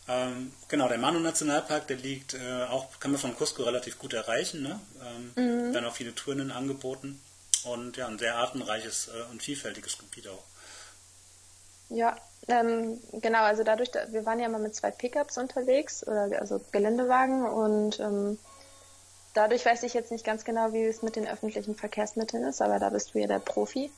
Ähm, 0.08 0.52
genau, 0.68 0.88
der 0.88 0.98
Manu-Nationalpark, 0.98 1.86
der 1.86 1.96
liegt 1.96 2.34
äh, 2.34 2.64
auch, 2.64 2.98
kann 2.98 3.12
man 3.12 3.20
von 3.20 3.36
Cusco 3.36 3.62
relativ 3.62 3.98
gut 3.98 4.14
erreichen, 4.14 4.62
ne? 4.62 4.80
Ähm, 5.00 5.32
mhm. 5.36 5.74
Werden 5.74 5.84
auch 5.84 5.94
viele 5.94 6.14
Touren 6.14 6.50
angeboten 6.50 7.20
und 7.64 7.96
ja, 7.96 8.08
ein 8.08 8.18
sehr 8.18 8.34
artenreiches 8.36 9.08
äh, 9.08 9.30
und 9.30 9.42
vielfältiges 9.42 9.98
Gebiet 9.98 10.26
auch. 10.28 10.42
Ja, 11.88 12.16
ähm, 12.48 12.98
genau, 13.12 13.42
also 13.42 13.62
dadurch, 13.62 13.90
wir 14.08 14.26
waren 14.26 14.40
ja 14.40 14.48
mal 14.48 14.60
mit 14.60 14.74
zwei 14.74 14.90
Pickups 14.90 15.38
unterwegs, 15.38 16.04
oder 16.06 16.40
also 16.40 16.60
Geländewagen 16.72 17.46
und 17.46 18.00
ähm, 18.00 18.38
dadurch 19.34 19.64
weiß 19.64 19.82
ich 19.82 19.94
jetzt 19.94 20.10
nicht 20.10 20.24
ganz 20.24 20.44
genau, 20.44 20.72
wie 20.72 20.84
es 20.84 21.02
mit 21.02 21.16
den 21.16 21.28
öffentlichen 21.28 21.74
Verkehrsmitteln 21.74 22.44
ist, 22.44 22.62
aber 22.62 22.78
da 22.78 22.90
bist 22.90 23.14
du 23.14 23.18
ja 23.18 23.26
der 23.26 23.38
Profi. 23.38 23.90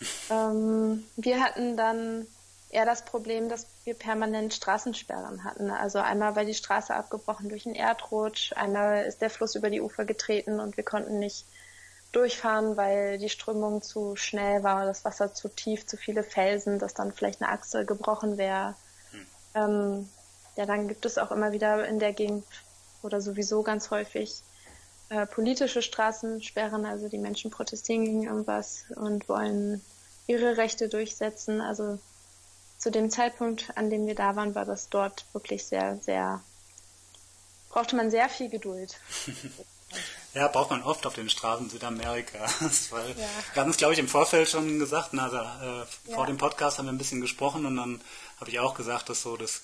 ähm, 0.30 1.04
wir 1.16 1.42
hatten 1.42 1.76
dann 1.76 2.26
eher 2.70 2.84
das 2.84 3.04
Problem, 3.04 3.48
dass 3.48 3.66
wir 3.84 3.94
permanent 3.94 4.52
Straßensperren 4.52 5.44
hatten. 5.44 5.70
Also 5.70 5.98
einmal 6.00 6.36
war 6.36 6.44
die 6.44 6.54
Straße 6.54 6.94
abgebrochen 6.94 7.48
durch 7.48 7.66
einen 7.66 7.74
Erdrutsch, 7.74 8.52
einmal 8.54 9.04
ist 9.04 9.22
der 9.22 9.30
Fluss 9.30 9.54
über 9.54 9.70
die 9.70 9.80
Ufer 9.80 10.04
getreten 10.04 10.60
und 10.60 10.76
wir 10.76 10.84
konnten 10.84 11.18
nicht 11.18 11.46
durchfahren, 12.12 12.76
weil 12.76 13.18
die 13.18 13.28
Strömung 13.28 13.82
zu 13.82 14.16
schnell 14.16 14.62
war, 14.62 14.86
das 14.86 15.04
Wasser 15.04 15.34
zu 15.34 15.48
tief, 15.48 15.86
zu 15.86 15.96
viele 15.96 16.22
Felsen, 16.22 16.78
dass 16.78 16.94
dann 16.94 17.12
vielleicht 17.12 17.42
eine 17.42 17.50
Achse 17.50 17.84
gebrochen 17.84 18.38
wäre. 18.38 18.74
Hm. 19.10 19.26
Ähm, 19.54 20.08
ja, 20.56 20.66
dann 20.66 20.88
gibt 20.88 21.04
es 21.04 21.18
auch 21.18 21.30
immer 21.30 21.52
wieder 21.52 21.86
in 21.86 21.98
der 21.98 22.12
Gegend 22.12 22.44
oder 23.02 23.20
sowieso 23.20 23.62
ganz 23.62 23.90
häufig 23.90 24.42
äh, 25.10 25.26
politische 25.26 25.82
Straßensperren, 25.82 26.84
also 26.84 27.08
die 27.08 27.18
Menschen 27.18 27.50
protestieren 27.50 28.04
gegen 28.04 28.24
irgendwas 28.24 28.84
und 28.94 29.28
wollen 29.28 29.82
ihre 30.26 30.56
Rechte 30.56 30.88
durchsetzen. 30.88 31.60
Also 31.60 31.98
zu 32.78 32.90
dem 32.90 33.10
Zeitpunkt, 33.10 33.76
an 33.76 33.90
dem 33.90 34.06
wir 34.06 34.14
da 34.14 34.36
waren, 34.36 34.54
war 34.54 34.64
das 34.64 34.88
dort 34.88 35.24
wirklich 35.32 35.64
sehr, 35.64 35.96
sehr, 35.96 36.42
brauchte 37.70 37.96
man 37.96 38.10
sehr 38.10 38.28
viel 38.28 38.48
Geduld. 38.48 38.98
Ja, 40.34 40.46
braucht 40.48 40.70
man 40.70 40.82
oft 40.82 41.06
auf 41.06 41.14
den 41.14 41.30
Straßen 41.30 41.70
Südamerikas. 41.70 42.60
Weil 42.92 43.08
ja. 43.10 43.16
Wir 43.54 43.60
hatten 43.62 43.70
es, 43.70 43.78
glaube 43.78 43.94
ich, 43.94 43.98
im 43.98 44.08
Vorfeld 44.08 44.48
schon 44.48 44.78
gesagt, 44.78 45.10
na, 45.12 45.24
also, 45.24 45.38
äh, 45.38 45.86
vor 46.14 46.24
ja. 46.24 46.26
dem 46.26 46.36
Podcast 46.36 46.78
haben 46.78 46.84
wir 46.84 46.92
ein 46.92 46.98
bisschen 46.98 47.22
gesprochen 47.22 47.64
und 47.64 47.76
dann 47.76 48.00
habe 48.38 48.50
ich 48.50 48.60
auch 48.60 48.74
gesagt, 48.74 49.08
dass 49.08 49.22
so 49.22 49.36
das 49.36 49.62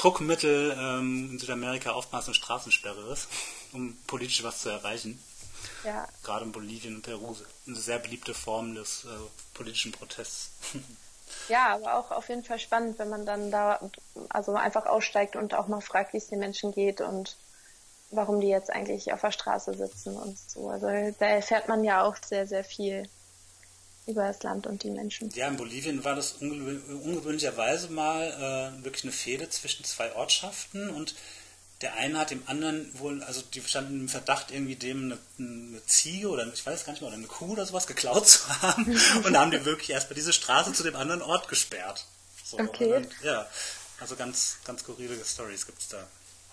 Druckmittel 0.00 0.74
ähm, 0.78 1.30
in 1.32 1.38
Südamerika 1.38 1.92
oftmals 1.92 2.24
eine 2.26 2.34
Straßensperre 2.34 3.12
ist, 3.12 3.28
um 3.72 3.96
politisch 4.06 4.42
was 4.42 4.62
zu 4.62 4.70
erreichen. 4.70 5.22
Ja. 5.84 6.08
Gerade 6.24 6.46
in 6.46 6.52
Bolivien 6.52 6.96
und 6.96 7.02
Peru 7.02 7.36
eine 7.66 7.76
sehr 7.76 7.98
beliebte 7.98 8.32
Form 8.32 8.74
des 8.74 9.04
äh, 9.04 9.08
politischen 9.54 9.92
Protests. 9.92 10.52
Ja, 11.48 11.74
aber 11.74 11.94
auch 11.94 12.10
auf 12.10 12.28
jeden 12.28 12.42
Fall 12.42 12.58
spannend, 12.58 12.98
wenn 12.98 13.08
man 13.08 13.24
dann 13.24 13.52
da 13.52 13.78
also 14.30 14.52
einfach 14.54 14.86
aussteigt 14.86 15.36
und 15.36 15.54
auch 15.54 15.68
mal 15.68 15.80
fragt, 15.80 16.12
wie 16.12 16.16
es 16.16 16.26
den 16.26 16.40
Menschen 16.40 16.72
geht 16.72 17.00
und 17.00 17.36
warum 18.10 18.40
die 18.40 18.48
jetzt 18.48 18.68
eigentlich 18.68 19.12
auf 19.12 19.20
der 19.20 19.30
Straße 19.30 19.74
sitzen 19.74 20.16
und 20.16 20.36
so. 20.36 20.68
Also 20.70 20.88
da 20.88 21.26
erfährt 21.26 21.68
man 21.68 21.84
ja 21.84 22.02
auch 22.02 22.16
sehr, 22.24 22.48
sehr 22.48 22.64
viel 22.64 23.08
über 24.10 24.26
das 24.26 24.42
Land 24.42 24.66
und 24.66 24.82
die 24.82 24.90
Menschen. 24.90 25.30
Ja, 25.30 25.48
in 25.48 25.56
Bolivien 25.56 26.04
war 26.04 26.14
das 26.14 26.32
ungewö 26.32 26.78
ungewöhnlicherweise 26.94 27.88
mal 27.90 28.74
äh, 28.80 28.84
wirklich 28.84 29.04
eine 29.04 29.12
Fehde 29.12 29.48
zwischen 29.48 29.84
zwei 29.84 30.14
Ortschaften 30.14 30.90
und 30.90 31.14
der 31.80 31.94
eine 31.94 32.18
hat 32.18 32.30
dem 32.30 32.42
anderen 32.46 32.90
wohl, 32.98 33.22
also 33.22 33.42
die 33.54 33.62
standen 33.62 34.00
im 34.00 34.08
Verdacht, 34.08 34.50
irgendwie 34.50 34.76
dem 34.76 35.04
eine, 35.04 35.18
eine, 35.38 35.86
Ziege 35.86 36.28
oder 36.28 36.46
ich 36.52 36.64
weiß 36.64 36.84
gar 36.84 36.92
nicht 36.92 37.00
mehr, 37.00 37.08
oder 37.08 37.16
eine 37.16 37.26
Kuh 37.26 37.52
oder 37.52 37.64
sowas 37.64 37.86
geklaut 37.86 38.28
zu 38.28 38.46
haben. 38.60 38.84
und 39.24 39.32
da 39.32 39.40
haben 39.40 39.50
die 39.50 39.64
wirklich 39.64 39.90
erstmal 39.90 40.16
diese 40.16 40.34
Straße 40.34 40.74
zu 40.74 40.82
dem 40.82 40.96
anderen 40.96 41.22
Ort 41.22 41.48
gesperrt. 41.48 42.06
So, 42.44 42.58
okay. 42.58 42.90
Dann, 42.90 43.06
ja, 43.22 43.46
also 43.98 44.14
ganz, 44.16 44.58
ganz 44.64 44.82
skurrile 44.82 45.16
Stories 45.24 45.64
gibt 45.64 45.80
es 45.80 45.88
da. 45.88 46.06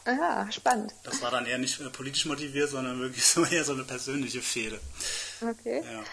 Aha, 0.06 0.50
spannend. 0.52 0.94
Das 1.04 1.22
war 1.22 1.32
dann 1.32 1.46
eher 1.46 1.58
nicht 1.58 1.82
äh, 1.82 1.90
politisch 1.90 2.26
motiviert, 2.26 2.70
sondern 2.70 3.00
wirklich 3.00 3.26
so 3.26 3.44
eher 3.44 3.66
so 3.66 3.74
eine 3.74 3.84
persönliche 3.84 4.42
Fehde. 4.42 4.80
Okay. 5.42 5.84
Ja. 5.84 6.04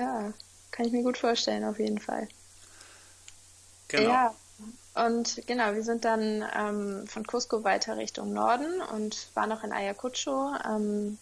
Ja, 0.00 0.32
kann 0.70 0.86
ich 0.86 0.92
mir 0.92 1.02
gut 1.02 1.18
vorstellen, 1.18 1.64
auf 1.64 1.78
jeden 1.78 1.98
Fall. 1.98 2.28
Genau. 3.88 4.10
Ja. 4.10 4.34
und 4.94 5.42
genau, 5.46 5.74
wir 5.74 5.82
sind 5.82 6.04
dann 6.04 6.44
ähm, 6.56 7.06
von 7.08 7.24
Cusco 7.26 7.64
weiter 7.64 7.96
Richtung 7.96 8.32
Norden 8.32 8.80
und 8.80 9.28
waren 9.34 9.48
noch 9.48 9.64
in 9.64 9.72
Ayacucho. 9.72 10.54
Ähm, 10.64 11.18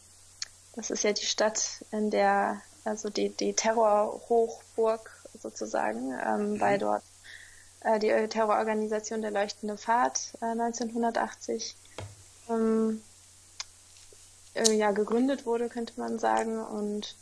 das 0.75 0.91
ist 0.91 1.03
ja 1.03 1.13
die 1.13 1.25
Stadt, 1.25 1.85
in 1.91 2.11
der, 2.11 2.61
also 2.85 3.09
die, 3.09 3.31
die 3.31 3.55
Terrorhochburg 3.55 5.11
sozusagen, 5.43 6.13
ähm, 6.13 6.53
mhm. 6.53 6.61
weil 6.61 6.79
dort 6.79 7.03
äh, 7.81 7.99
die 7.99 8.11
Terrororganisation 8.29 9.23
der 9.23 9.31
Leuchtende 9.31 9.77
Pfad 9.77 10.35
äh, 10.41 10.47
1980 10.47 11.75
ähm, 12.51 13.03
äh, 14.55 14.73
ja, 14.73 14.91
gegründet 14.91 15.47
wurde, 15.47 15.69
könnte 15.69 15.95
man 15.97 16.19
sagen. 16.19 16.61
Und 16.61 17.17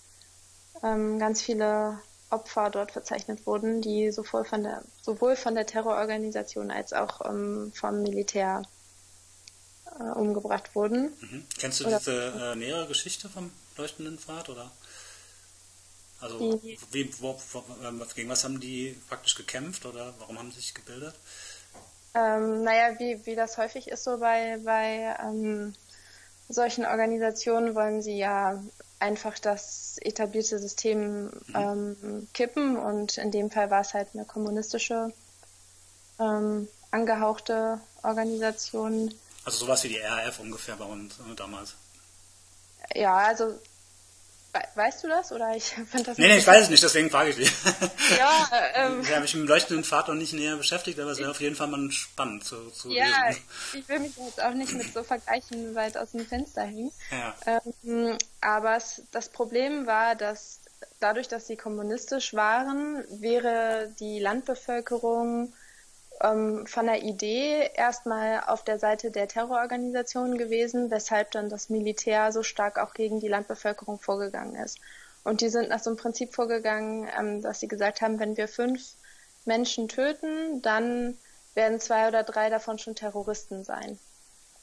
ähm, 0.83 1.18
ganz 1.18 1.43
viele 1.43 1.99
Opfer 2.31 2.70
dort 2.70 2.93
verzeichnet 2.93 3.47
wurden, 3.47 3.81
die 3.81 4.11
sowohl 4.11 4.45
von 4.45 4.62
der, 4.62 4.83
sowohl 5.03 5.37
von 5.37 5.55
der 5.55 5.66
Terrororganisation 5.66 6.70
als 6.70 6.93
auch 6.93 7.24
ähm, 7.24 7.72
vom 7.74 8.03
Militär 8.03 8.62
äh, 9.99 10.03
umgebracht 10.03 10.74
wurden. 10.74 11.12
Mhm. 11.20 11.47
Kennst 11.59 11.81
du 11.81 11.87
oder, 11.87 11.99
diese 11.99 12.53
äh, 12.53 12.57
nähere 12.57 12.87
Geschichte 12.89 13.29
vom 13.29 13.53
leuchtenden 13.77 14.18
Pfad 14.18 14.49
oder? 14.49 14.70
Also 16.20 16.39
die, 16.39 16.79
wie, 16.93 17.11
wo, 17.20 17.39
wo, 17.53 17.64
ähm, 17.87 18.03
gegen 18.14 18.31
was 18.31 18.45
haben 18.45 18.59
die 18.59 18.99
praktisch 19.09 19.35
gekämpft 19.35 19.85
oder 19.87 20.14
warum 20.18 20.39
haben 20.39 20.51
sie 20.51 20.61
sich 20.61 20.74
gebildet? 20.74 21.14
Ähm, 22.14 22.62
naja, 22.62 22.99
wie, 22.99 23.24
wie 23.27 23.37
das 23.37 23.59
häufig 23.59 23.89
ist 23.89 24.05
so 24.05 24.18
bei, 24.18 24.59
bei 24.64 25.14
ähm, 25.22 25.74
solchen 26.49 26.87
Organisationen 26.87 27.74
wollen 27.74 28.01
sie 28.01 28.16
ja 28.16 28.62
einfach 28.99 29.38
das 29.38 29.99
etablierte 30.01 30.59
System 30.59 31.24
mhm. 31.24 31.55
ähm, 31.55 32.28
kippen 32.32 32.76
und 32.76 33.18
in 33.18 33.30
dem 33.30 33.51
Fall 33.51 33.70
war 33.70 33.80
es 33.80 33.94
halt 33.94 34.09
eine 34.14 34.24
kommunistische 34.24 35.12
ähm, 36.18 36.68
angehauchte 36.90 37.80
Organisation. 38.03 39.12
Also 39.44 39.64
sowas 39.64 39.84
wie 39.84 39.88
die 39.88 39.99
RAF 39.99 40.40
ungefähr 40.40 40.76
bei 40.76 40.84
uns 40.84 41.14
äh, 41.18 41.34
damals. 41.34 41.74
Ja, 42.94 43.16
also 43.16 43.59
Weißt 44.74 45.04
du 45.04 45.09
das 45.09 45.32
oder 45.32 45.54
ich 45.57 45.64
finde 45.90 46.04
das? 46.04 46.18
Nee, 46.18 46.28
nee, 46.28 46.38
ich 46.38 46.46
weiß 46.46 46.64
es 46.64 46.70
nicht, 46.70 46.82
deswegen 46.82 47.11
frage 47.11 47.30
ich 47.30 47.36
dich. 47.36 47.52
Ja, 48.18 48.48
ähm, 48.74 49.00
ich 49.02 49.11
habe 49.11 49.22
mich 49.22 49.34
mit 49.34 49.44
dem 49.44 49.48
leuchtenden 49.48 49.84
Pfad 49.84 50.09
noch 50.09 50.14
nicht 50.14 50.32
näher 50.32 50.57
beschäftigt, 50.57 50.98
aber 51.00 51.11
es 51.11 51.18
wäre 51.18 51.30
auf 51.30 51.40
jeden 51.40 51.57
Fall 51.57 51.66
mal 51.66 51.90
spannend 51.90 52.44
zu, 52.44 52.70
zu 52.70 52.90
ja, 52.90 53.04
lesen. 53.26 53.42
ich 53.74 53.88
will 53.88 53.98
mich 53.98 54.16
jetzt 54.16 54.42
auch 54.42 54.54
nicht 54.54 54.72
mit 54.72 54.92
so 54.94 55.02
Vergleichen 55.02 55.74
weit 55.74 55.96
aus 55.96 56.12
dem 56.12 56.24
Fenster 56.24 56.62
hängen. 56.62 56.92
Ja. 57.11 57.61
Ähm, 57.84 58.16
aber 58.40 58.76
es, 58.76 59.02
das 59.11 59.28
Problem 59.28 59.86
war, 59.86 60.14
dass 60.14 60.61
dadurch, 61.00 61.28
dass 61.28 61.46
sie 61.46 61.57
kommunistisch 61.57 62.34
waren, 62.34 63.04
wäre 63.20 63.92
die 63.98 64.18
Landbevölkerung 64.20 65.52
ähm, 66.21 66.67
von 66.67 66.87
der 66.87 67.03
Idee 67.03 67.71
erstmal 67.75 68.45
auf 68.47 68.64
der 68.64 68.79
Seite 68.79 69.11
der 69.11 69.29
Terrororganisationen 69.29 70.39
gewesen, 70.39 70.91
weshalb 70.91 71.31
dann 71.33 71.49
das 71.49 71.69
Militär 71.69 72.33
so 72.33 72.43
stark 72.43 72.79
auch 72.79 72.95
gegen 72.95 73.21
die 73.21 73.29
Landbevölkerung 73.29 73.99
vorgegangen 73.99 74.57
ist. 74.57 74.79
Und 75.25 75.41
die 75.41 75.49
sind 75.49 75.69
nach 75.69 75.81
so 75.81 75.91
einem 75.91 75.97
Prinzip 75.97 76.35
vorgegangen, 76.35 77.09
ähm, 77.19 77.43
dass 77.43 77.61
sie 77.61 77.69
gesagt 77.69 78.01
haben, 78.01 78.21
wenn 78.21 78.37
wir 78.37 78.49
fünf 78.49 78.95
Menschen 79.45 79.89
töten, 79.89 80.62
dann 80.62 81.17
werden 81.55 81.81
zwei 81.81 82.09
oder 82.09 82.23
drei 82.23 82.51
davon 82.51 82.79
schon 82.79 82.95
Terroristen 82.95 83.64
sein. 83.64 83.99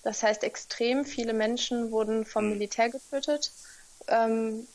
Das 0.04 0.22
heißt, 0.22 0.44
extrem 0.44 1.06
viele 1.06 1.34
Menschen 1.34 1.92
wurden 1.92 2.26
vom 2.26 2.44
hm. 2.44 2.52
Militär 2.52 2.90
getötet. 2.90 3.52
Ähm, 4.08 4.68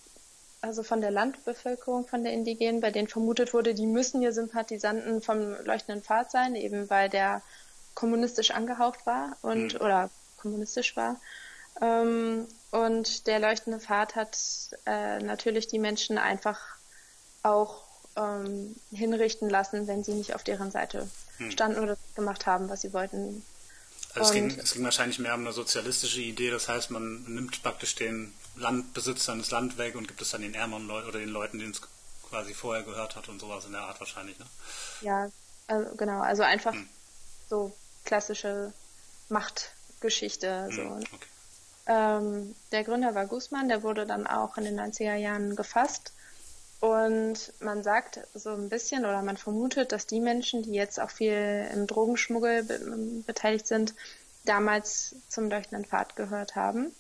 also 0.61 0.83
von 0.83 1.01
der 1.01 1.11
Landbevölkerung, 1.11 2.07
von 2.07 2.25
der 2.25 2.33
Indigenen, 2.33 2.81
bei 2.81 2.91
denen 2.91 3.09
vermutet 3.09 3.55
wurde, 3.55 3.75
die 3.75 3.87
müssen 3.87 4.23
ja 4.23 4.33
Sympathisanten 4.33 5.23
vom 5.23 5.55
leuchtenden 5.65 6.03
Pfad 6.03 6.31
sein, 6.31 6.57
eben 6.57 6.91
weil 6.91 7.09
der 7.09 7.43
kommunistisch 7.95 8.51
angehaucht 8.51 9.07
war 9.07 9.37
und 9.43 9.75
mhm. 9.75 9.81
oder 9.81 10.11
kommunistisch 10.37 10.97
war. 10.97 11.21
Ähm, 11.81 12.47
und 12.71 13.27
der 13.27 13.39
leuchtende 13.39 13.81
Pfad 13.81 14.17
hat 14.17 14.37
äh, 14.87 15.21
natürlich 15.21 15.69
die 15.69 15.79
Menschen 15.79 16.19
einfach 16.19 16.61
auch 17.43 17.85
ähm, 18.17 18.75
hinrichten 18.91 19.49
lassen, 19.49 19.87
wenn 19.87 20.03
sie 20.03 20.15
nicht 20.15 20.35
auf 20.35 20.43
deren 20.43 20.71
Seite 20.71 21.09
mhm. 21.39 21.51
standen 21.51 21.81
oder 21.81 21.97
gemacht 22.15 22.47
haben, 22.47 22.69
was 22.69 22.81
sie 22.81 22.93
wollten. 22.93 23.45
Also 24.15 24.29
es 24.29 24.33
ging, 24.33 24.59
es 24.59 24.73
ging 24.73 24.85
wahrscheinlich 24.85 25.19
mehr 25.19 25.35
um 25.35 25.41
eine 25.41 25.53
sozialistische 25.53 26.21
Idee, 26.21 26.51
das 26.51 26.69
heißt, 26.69 26.91
man 26.91 27.23
nimmt 27.25 27.63
praktisch 27.63 27.95
den 27.95 28.33
Landbesitzern 28.59 29.39
das 29.39 29.51
Land 29.51 29.79
weg 29.79 29.95
und 29.95 30.09
gibt 30.09 30.21
es 30.21 30.31
dann 30.31 30.43
den 30.43 30.55
ärmeren 30.55 30.87
Leuten 30.87 31.09
oder 31.09 31.19
den 31.19 31.29
Leuten, 31.29 31.59
denen 31.59 31.73
es 31.73 31.81
quasi 32.29 32.55
vorher 32.55 32.83
gehört 32.83 33.17
hat 33.17 33.29
und 33.29 33.41
sowas 33.41 33.65
in 33.65 33.73
der 33.73 33.83
Art 33.83 34.01
wahrscheinlich, 34.01 34.39
ne? 34.39 34.47
Ja, 35.01 35.31
also 35.67 35.95
genau, 35.97 36.21
also 36.21 36.43
einfach 36.43 36.73
hm. 36.73 36.89
so 37.49 37.73
klassische 38.05 38.73
Machtgeschichte. 39.29 40.67
Hm, 40.67 40.73
so. 40.73 40.83
okay. 41.15 41.27
ähm, 41.87 42.55
der 42.73 42.85
Gründer 42.85 43.15
war 43.15 43.27
Guzman, 43.27 43.69
der 43.69 43.83
wurde 43.83 44.07
dann 44.07 44.27
auch 44.27 44.57
in 44.57 44.65
den 44.65 44.79
90er 44.79 45.15
Jahren 45.15 45.57
gefasst. 45.57 46.13
Und 46.81 47.53
man 47.59 47.83
sagt 47.83 48.21
so 48.35 48.51
ein 48.51 48.69
bisschen 48.69 49.05
oder 49.05 49.23
man 49.23 49.37
vermutet, 49.37 49.91
dass 49.91 50.07
die 50.07 50.21
Menschen, 50.21 50.63
die 50.63 50.73
jetzt 50.73 51.01
auch 51.01 51.11
viel 51.11 51.69
im 51.73 51.89
Drogenschmuggel 51.89 52.63
be 52.63 53.23
beteiligt 53.27 53.67
sind, 53.67 53.95
damals 54.45 55.17
zum 55.29 55.51
Leuchtenden 55.51 55.85
Pfad 55.85 56.15
gehört 56.15 56.55
haben. 56.55 56.93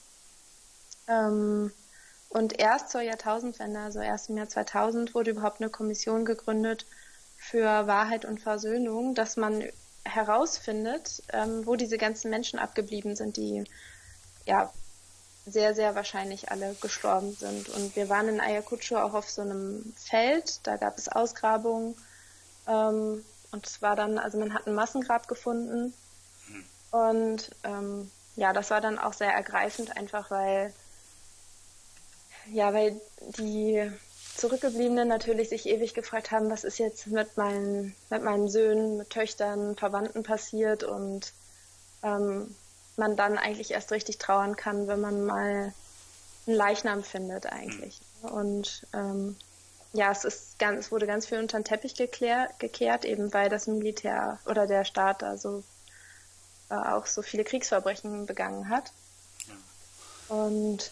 Ähm, 1.08 1.72
und 2.28 2.58
erst 2.58 2.90
zur 2.90 3.00
Jahrtausendwende, 3.00 3.80
also 3.80 4.00
erst 4.00 4.28
im 4.28 4.36
Jahr 4.36 4.48
2000, 4.48 5.14
wurde 5.14 5.30
überhaupt 5.30 5.60
eine 5.60 5.70
Kommission 5.70 6.24
gegründet 6.24 6.86
für 7.36 7.86
Wahrheit 7.86 8.24
und 8.24 8.40
Versöhnung, 8.40 9.14
dass 9.14 9.36
man 9.36 9.64
herausfindet, 10.04 11.22
ähm, 11.32 11.66
wo 11.66 11.76
diese 11.76 11.98
ganzen 11.98 12.30
Menschen 12.30 12.58
abgeblieben 12.58 13.16
sind, 13.16 13.36
die 13.36 13.64
ja 14.44 14.72
sehr, 15.46 15.74
sehr 15.74 15.94
wahrscheinlich 15.94 16.50
alle 16.50 16.74
gestorben 16.74 17.32
sind. 17.32 17.68
Und 17.70 17.96
wir 17.96 18.08
waren 18.08 18.28
in 18.28 18.40
Ayacucho 18.40 18.98
auch 18.98 19.14
auf 19.14 19.30
so 19.30 19.42
einem 19.42 19.94
Feld, 19.96 20.66
da 20.66 20.76
gab 20.76 20.98
es 20.98 21.08
Ausgrabungen. 21.08 21.94
Ähm, 22.66 23.24
und 23.50 23.66
es 23.66 23.80
war 23.80 23.96
dann, 23.96 24.18
also 24.18 24.38
man 24.38 24.52
hat 24.52 24.66
ein 24.66 24.74
Massengrab 24.74 25.26
gefunden. 25.28 25.94
Mhm. 26.48 26.64
Und 26.90 27.50
ähm, 27.64 28.10
ja, 28.36 28.52
das 28.52 28.70
war 28.70 28.80
dann 28.80 28.98
auch 28.98 29.14
sehr 29.14 29.32
ergreifend, 29.32 29.96
einfach 29.96 30.30
weil 30.30 30.72
ja, 32.52 32.72
weil 32.72 33.00
die 33.38 33.90
Zurückgebliebenen 34.36 35.08
natürlich 35.08 35.48
sich 35.48 35.66
ewig 35.66 35.94
gefragt 35.94 36.30
haben, 36.30 36.50
was 36.50 36.64
ist 36.64 36.78
jetzt 36.78 37.08
mit 37.08 37.36
meinen, 37.36 37.94
mit 38.10 38.22
meinen 38.22 38.48
Söhnen, 38.48 38.98
mit 38.98 39.10
Töchtern, 39.10 39.76
Verwandten 39.76 40.22
passiert 40.22 40.84
und 40.84 41.32
ähm, 42.02 42.54
man 42.96 43.16
dann 43.16 43.38
eigentlich 43.38 43.72
erst 43.72 43.90
richtig 43.92 44.18
trauern 44.18 44.56
kann, 44.56 44.86
wenn 44.86 45.00
man 45.00 45.24
mal 45.24 45.72
einen 46.46 46.56
Leichnam 46.56 47.02
findet 47.02 47.46
eigentlich. 47.46 48.00
Und 48.22 48.86
ähm, 48.92 49.36
ja, 49.92 50.12
es 50.12 50.24
ist 50.24 50.58
ganz, 50.58 50.86
es 50.86 50.92
wurde 50.92 51.06
ganz 51.06 51.26
viel 51.26 51.38
unter 51.38 51.58
den 51.58 51.64
Teppich 51.64 51.94
geklär, 51.94 52.48
gekehrt, 52.58 53.04
eben 53.04 53.32
weil 53.32 53.48
das 53.48 53.66
Militär 53.66 54.38
oder 54.46 54.66
der 54.66 54.84
Staat 54.84 55.22
da 55.22 55.36
so 55.36 55.62
äh, 56.70 56.74
auch 56.74 57.06
so 57.06 57.22
viele 57.22 57.44
Kriegsverbrechen 57.44 58.26
begangen 58.26 58.68
hat. 58.68 58.92
Und 60.28 60.90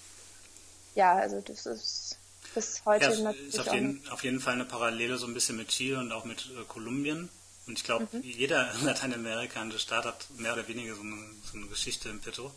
ja, 0.97 1.14
also 1.14 1.40
das 1.40 1.66
ist 1.66 2.18
bis 2.55 2.82
heute 2.84 3.05
ja, 3.05 3.20
natürlich. 3.20 3.55
Ist 3.55 3.61
auf 3.61 3.72
jeden, 3.72 4.09
auf 4.09 4.24
jeden 4.24 4.40
Fall 4.40 4.55
eine 4.55 4.64
Parallele 4.64 5.18
so 5.18 5.26
ein 5.26 5.34
bisschen 5.34 5.57
mit 5.57 5.68
Chile 5.68 6.01
und 6.01 6.11
auch 6.11 6.24
mit 6.24 6.47
äh, 6.59 6.64
Kolumbien. 6.66 7.28
Und 7.66 7.78
ich 7.78 7.84
glaube, 7.84 8.09
mhm. 8.11 8.22
jeder 8.22 8.72
lateinamerikanische 8.82 9.78
Staat 9.78 10.07
hat 10.07 10.26
mehr 10.38 10.55
oder 10.55 10.66
weniger 10.66 10.94
so 10.94 11.03
eine, 11.03 11.16
so 11.44 11.59
eine 11.59 11.66
Geschichte 11.66 12.09
im 12.09 12.20
Petto. 12.20 12.51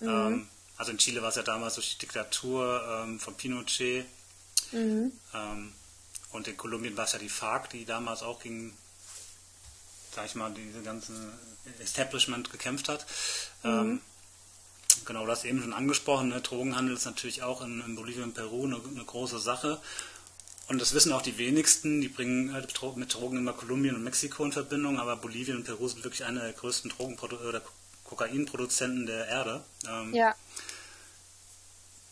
Mhm. 0.00 0.08
Ähm, 0.08 0.48
also 0.76 0.92
in 0.92 0.98
Chile 0.98 1.22
war 1.22 1.30
es 1.30 1.36
ja 1.36 1.42
damals 1.42 1.74
durch 1.74 1.94
die 1.94 1.98
Diktatur 1.98 3.04
ähm, 3.04 3.18
von 3.18 3.34
Pinochet. 3.34 4.04
Mhm. 4.72 5.12
Ähm, 5.34 5.72
und 6.30 6.46
in 6.46 6.56
Kolumbien 6.56 6.96
war 6.96 7.06
es 7.06 7.12
ja 7.12 7.18
die 7.18 7.30
FARC, 7.30 7.70
die 7.70 7.86
damals 7.86 8.22
auch 8.22 8.40
gegen, 8.40 8.76
sag 10.14 10.26
ich 10.26 10.34
mal, 10.34 10.52
diese 10.52 10.82
ganze 10.82 11.12
Establishment 11.78 12.50
gekämpft 12.50 12.90
hat. 12.90 13.06
Mhm. 13.62 14.02
Genau, 15.08 15.24
du 15.24 15.32
hast 15.32 15.46
eben 15.46 15.62
schon 15.62 15.72
angesprochen, 15.72 16.28
ne? 16.28 16.42
Drogenhandel 16.42 16.94
ist 16.94 17.06
natürlich 17.06 17.42
auch 17.42 17.62
in, 17.62 17.80
in 17.80 17.96
Bolivien 17.96 18.24
und 18.24 18.34
Peru 18.34 18.66
eine, 18.66 18.78
eine, 18.94 19.04
große 19.06 19.38
Sache. 19.38 19.80
Und 20.68 20.82
das 20.82 20.92
wissen 20.92 21.14
auch 21.14 21.22
die 21.22 21.38
wenigsten, 21.38 22.02
die 22.02 22.08
bringen 22.08 22.52
halt 22.52 22.66
mit 22.96 23.14
Drogen 23.14 23.38
immer 23.38 23.54
Kolumbien 23.54 23.94
und 23.94 24.04
Mexiko 24.04 24.44
in 24.44 24.52
Verbindung, 24.52 25.00
aber 25.00 25.16
Bolivien 25.16 25.56
und 25.56 25.64
Peru 25.64 25.88
sind 25.88 26.04
wirklich 26.04 26.26
eine 26.26 26.40
der 26.40 26.52
größten 26.52 26.90
Drogenprodu 26.90 27.36
oder 27.36 27.62
Kokainproduzenten 28.04 29.06
der 29.06 29.26
Erde. 29.28 29.62
Ähm, 29.88 30.12
ja. 30.12 30.34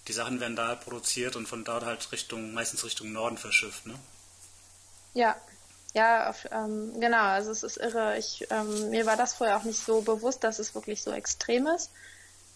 Die 0.08 0.14
Sachen 0.14 0.40
werden 0.40 0.56
da 0.56 0.68
halt 0.68 0.80
produziert 0.80 1.36
und 1.36 1.46
von 1.46 1.64
dort 1.64 1.84
halt 1.84 2.10
Richtung, 2.12 2.54
meistens 2.54 2.82
Richtung 2.82 3.12
Norden 3.12 3.36
verschifft, 3.36 3.84
ne? 3.84 3.94
Ja, 5.12 5.36
ja, 5.92 6.30
auf, 6.30 6.46
ähm, 6.50 6.98
genau, 6.98 7.24
also 7.24 7.50
es 7.50 7.62
ist 7.62 7.76
irre. 7.76 8.16
Ich, 8.16 8.46
ähm, 8.48 8.88
mir 8.88 9.04
war 9.04 9.18
das 9.18 9.34
vorher 9.34 9.58
auch 9.58 9.64
nicht 9.64 9.84
so 9.84 10.00
bewusst, 10.00 10.44
dass 10.44 10.58
es 10.58 10.74
wirklich 10.74 11.02
so 11.02 11.12
extrem 11.12 11.66
ist. 11.66 11.90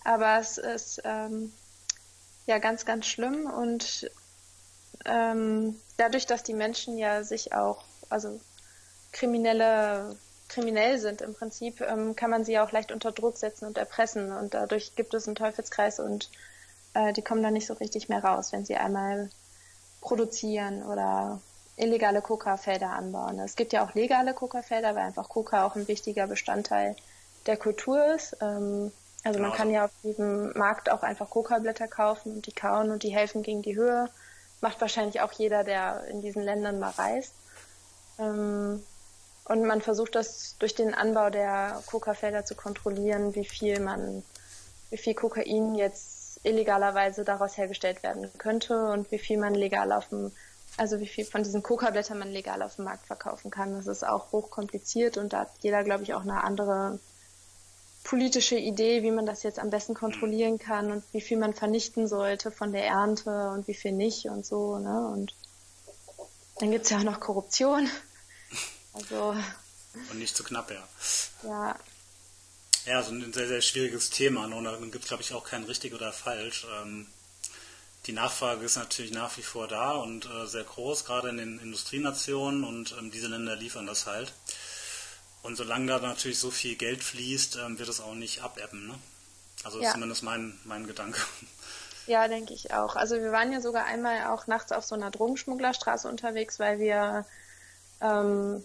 Aber 0.05 0.39
es 0.39 0.59
ist 0.59 1.03
ähm, 1.05 1.53
ja 2.47 2.59
ganz, 2.59 2.85
ganz 2.85 3.07
schlimm 3.07 3.47
und 3.47 4.11
ähm, 5.05 5.81
dadurch, 5.97 6.27
dass 6.27 6.43
die 6.43 6.55
Menschen 6.55 6.99
ja 6.99 7.23
sich 7.23 7.53
auch, 7.53 7.85
also 8.09 8.41
kriminelle 9.13 10.17
kriminell 10.51 10.99
sind 10.99 11.23
im 11.23 11.33
Prinzip, 11.33 11.81
ähm, 11.81 12.17
kann 12.17 12.31
man 12.31 12.45
sie 12.45 12.59
auch 12.59 12.73
leicht 12.73 12.93
unter 12.93 13.13
Druck 13.13 13.39
setzen 13.39 13.67
und 13.67 13.79
erpressen 13.79 14.33
und 14.33 14.53
dadurch 14.53 14.97
gibt 14.97 15.15
es 15.15 15.27
einen 15.27 15.37
Teufelskreis 15.37 16.01
und 16.01 16.29
äh, 16.93 17.13
die 17.13 17.23
kommen 17.23 17.43
dann 17.43 17.55
nicht 17.55 17.67
so 17.67 17.75
richtig 17.75 18.09
mehr 18.09 18.23
raus, 18.23 18.53
wenn 18.53 18.67
sie 18.67 18.77
einmal 18.77 19.31
produzieren 20.01 20.83
oder 20.83 21.41
illegale 21.77 22.21
Coca-Felder 22.21 22.91
anbauen. 22.91 23.39
Es 23.39 23.57
gibt 23.57 23.73
ja 23.73 23.85
auch 23.85 23.95
legale 23.95 24.35
Coca-Felder, 24.35 24.95
weil 24.95 25.05
einfach 25.05 25.29
Coca 25.29 25.65
auch 25.65 25.77
ein 25.77 25.89
wichtiger 25.89 26.27
Bestandteil 26.27 26.97
der 27.47 27.57
Kultur 27.57 28.15
ist. 28.15 28.37
Ähm, 28.41 28.93
also 29.23 29.39
man 29.41 29.53
kann 29.53 29.71
ja 29.71 29.85
auf 29.85 29.91
jedem 30.03 30.57
Markt 30.57 30.91
auch 30.91 31.03
einfach 31.03 31.29
Coca-Blätter 31.29 31.89
kaufen 31.89 32.33
und 32.33 32.47
die 32.47 32.53
kauen 32.53 32.91
und 32.91 33.03
die 33.03 33.15
helfen 33.15 33.43
gegen 33.43 33.63
die 33.63 33.77
Höhe. 33.77 34.09
Macht 34.61 34.81
wahrscheinlich 34.81 35.21
auch 35.21 35.33
jeder, 35.33 35.63
der 35.65 36.05
in 36.09 36.23
diesen 36.23 36.43
Ländern 36.43 36.79
mal 36.79 36.91
reist. 36.91 37.35
Ähm, 38.19 38.83
und 39.45 39.67
man 39.67 39.83
versucht 39.83 40.15
das 40.15 40.57
durch 40.59 40.75
den 40.75 40.95
Anbau 40.95 41.29
der 41.29 41.83
Coca-Felder 41.87 42.45
zu 42.45 42.55
kontrollieren, 42.55 43.35
wie 43.35 43.45
viel 43.45 43.81
man, 43.81 44.23
wie 44.91 44.97
viel 44.97 45.15
Kokain 45.15 45.75
jetzt 45.75 46.41
illegalerweise 46.45 47.25
daraus 47.25 47.59
hergestellt 47.59 48.03
werden 48.03 48.31
könnte 48.39 48.91
und 48.91 49.11
wie 49.11 49.19
viel 49.19 49.39
man 49.39 49.55
legal 49.55 49.93
auf 49.93 50.09
dem, 50.09 50.33
also 50.79 51.01
wie 51.01 51.07
viel 51.07 51.27
von 51.27 51.43
diesen 51.43 51.63
Coca-Blättern 51.63 52.19
man 52.19 52.31
legal 52.31 52.63
auf 52.63 52.77
dem 52.77 52.87
Markt 52.87 53.07
verkaufen 53.07 53.51
kann. 53.51 53.75
Das 53.75 53.87
ist 53.87 54.07
auch 54.07 54.33
hochkompliziert 54.33 55.19
und 55.19 55.33
da 55.35 55.41
hat 55.41 55.51
jeder, 55.61 55.85
glaube 55.85 56.05
ich, 56.05 56.15
auch 56.15 56.23
eine 56.23 56.43
andere 56.43 56.99
politische 58.05 58.57
Idee, 58.57 59.03
wie 59.03 59.11
man 59.11 59.27
das 59.27 59.43
jetzt 59.43 59.59
am 59.59 59.71
besten 59.71 59.95
kontrollieren 59.95 60.59
kann 60.59 60.91
und 60.91 61.05
wie 61.13 61.21
viel 61.21 61.39
man 61.39 61.55
vernichten 61.55 62.09
sollte 62.09 62.51
von 62.51 62.73
der 62.73 62.87
Ernte 62.87 63.51
und 63.51 63.69
wie 63.69 63.75
viel 63.75 63.93
nicht 63.93 64.27
und 64.27 64.47
so. 64.47 64.79
Ne? 64.79 65.09
Und 65.09 65.35
dann 66.59 66.71
gibt 66.71 66.85
es 66.85 66.91
ja 66.91 66.99
auch 66.99 67.05
noch 67.05 67.21
Korruption. 67.21 67.89
Also. 68.93 69.37
Und 70.11 70.19
nicht 70.19 70.37
zu 70.37 70.43
knapp, 70.43 70.69
ja. 70.69 70.83
Ja. 71.45 71.79
Ja, 72.87 73.05
so 73.05 73.13
ein 73.13 73.33
sehr, 73.33 73.47
sehr 73.47 73.61
schwieriges 73.61 74.11
Thema. 74.11 74.45
Und 74.45 74.65
da 74.65 74.77
gibt 74.77 74.97
es, 74.97 75.07
glaube 75.07 75.23
ich, 75.23 75.33
auch 75.33 75.45
kein 75.45 75.63
richtig 75.63 75.95
oder 75.95 76.13
falsch. 76.13 76.67
Ähm, 76.83 77.07
die 78.07 78.13
Nachfrage 78.13 78.65
ist 78.65 78.77
natürlich 78.77 79.13
nach 79.13 79.37
wie 79.37 79.43
vor 79.43 79.69
da 79.69 79.93
und 79.93 80.27
äh, 80.27 80.47
sehr 80.47 80.65
groß, 80.65 81.05
gerade 81.05 81.29
in 81.29 81.37
den 81.37 81.61
Industrienationen 81.61 82.65
und 82.65 82.97
ähm, 82.99 83.11
diese 83.11 83.29
Länder 83.29 83.55
liefern 83.55 83.87
das 83.87 84.07
halt. 84.07 84.33
Und 85.43 85.57
solange 85.57 85.87
da 85.87 85.99
natürlich 85.99 86.39
so 86.39 86.51
viel 86.51 86.77
Geld 86.77 87.03
fließt, 87.03 87.57
ähm, 87.57 87.79
wird 87.79 87.89
es 87.89 88.01
auch 88.01 88.15
nicht 88.15 88.43
abebben. 88.43 88.87
Ne? 88.87 88.95
Also 89.65 89.81
ja. 89.81 89.93
zumindest 89.93 90.23
mein, 90.23 90.59
mein 90.65 90.87
Gedanke. 90.87 91.21
Ja, 92.07 92.27
denke 92.27 92.55
ich 92.55 92.73
auch. 92.75 92.97
Also 92.97 93.17
wir 93.17 93.31
waren 93.31 93.53
ja 93.53 93.61
sogar 93.61 93.85
einmal 93.85 94.27
auch 94.27 94.47
nachts 94.47 94.73
auf 94.73 94.85
so 94.85 94.95
einer 94.95 95.11
Drogenschmugglerstraße 95.11 96.09
unterwegs, 96.09 96.59
weil 96.59 96.81
wir 96.81 97.25
ähm, 98.01 98.65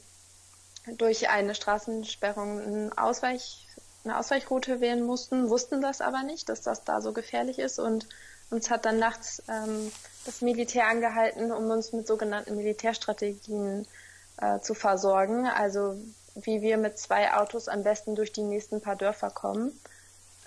durch 0.97 1.29
eine 1.29 1.53
Straßensperrung 1.53 2.59
eine, 2.59 2.91
Ausweich, 2.97 3.67
eine 4.03 4.17
Ausweichroute 4.17 4.81
wählen 4.81 5.03
mussten, 5.03 5.49
wussten 5.49 5.81
das 5.81 6.01
aber 6.01 6.23
nicht, 6.23 6.49
dass 6.49 6.61
das 6.61 6.83
da 6.85 7.01
so 7.01 7.13
gefährlich 7.13 7.59
ist 7.59 7.77
und 7.77 8.07
uns 8.49 8.69
hat 8.69 8.85
dann 8.85 8.99
nachts 8.99 9.41
ähm, 9.47 9.91
das 10.25 10.41
Militär 10.41 10.87
angehalten, 10.87 11.51
um 11.51 11.69
uns 11.69 11.91
mit 11.93 12.07
sogenannten 12.07 12.55
Militärstrategien 12.55 13.87
äh, 14.37 14.59
zu 14.59 14.73
versorgen. 14.73 15.47
Also 15.47 15.97
wie 16.35 16.61
wir 16.61 16.77
mit 16.77 16.99
zwei 16.99 17.33
Autos 17.33 17.67
am 17.67 17.83
besten 17.83 18.15
durch 18.15 18.31
die 18.31 18.43
nächsten 18.43 18.81
paar 18.81 18.95
Dörfer 18.95 19.29
kommen, 19.29 19.79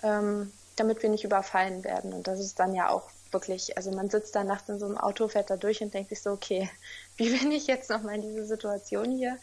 ähm, 0.03 0.51
damit 0.75 1.01
wir 1.01 1.09
nicht 1.09 1.23
überfallen 1.23 1.83
werden. 1.83 2.13
Und 2.13 2.27
das 2.27 2.39
ist 2.39 2.59
dann 2.59 2.73
ja 2.75 2.89
auch 2.89 3.09
wirklich, 3.31 3.77
also 3.77 3.91
man 3.91 4.09
sitzt 4.09 4.35
da 4.35 4.43
nachts 4.43 4.69
in 4.69 4.79
so 4.79 4.85
einem 4.85 4.97
Auto, 4.97 5.27
fährt 5.27 5.49
da 5.49 5.57
durch 5.57 5.81
und 5.81 5.93
denkt 5.93 6.09
sich 6.09 6.21
so, 6.21 6.31
okay, 6.31 6.69
wie 7.17 7.29
bin 7.37 7.51
ich 7.51 7.67
jetzt 7.67 7.89
nochmal 7.89 8.15
in 8.15 8.21
diese 8.21 8.45
Situation 8.45 9.11
hier 9.11 9.37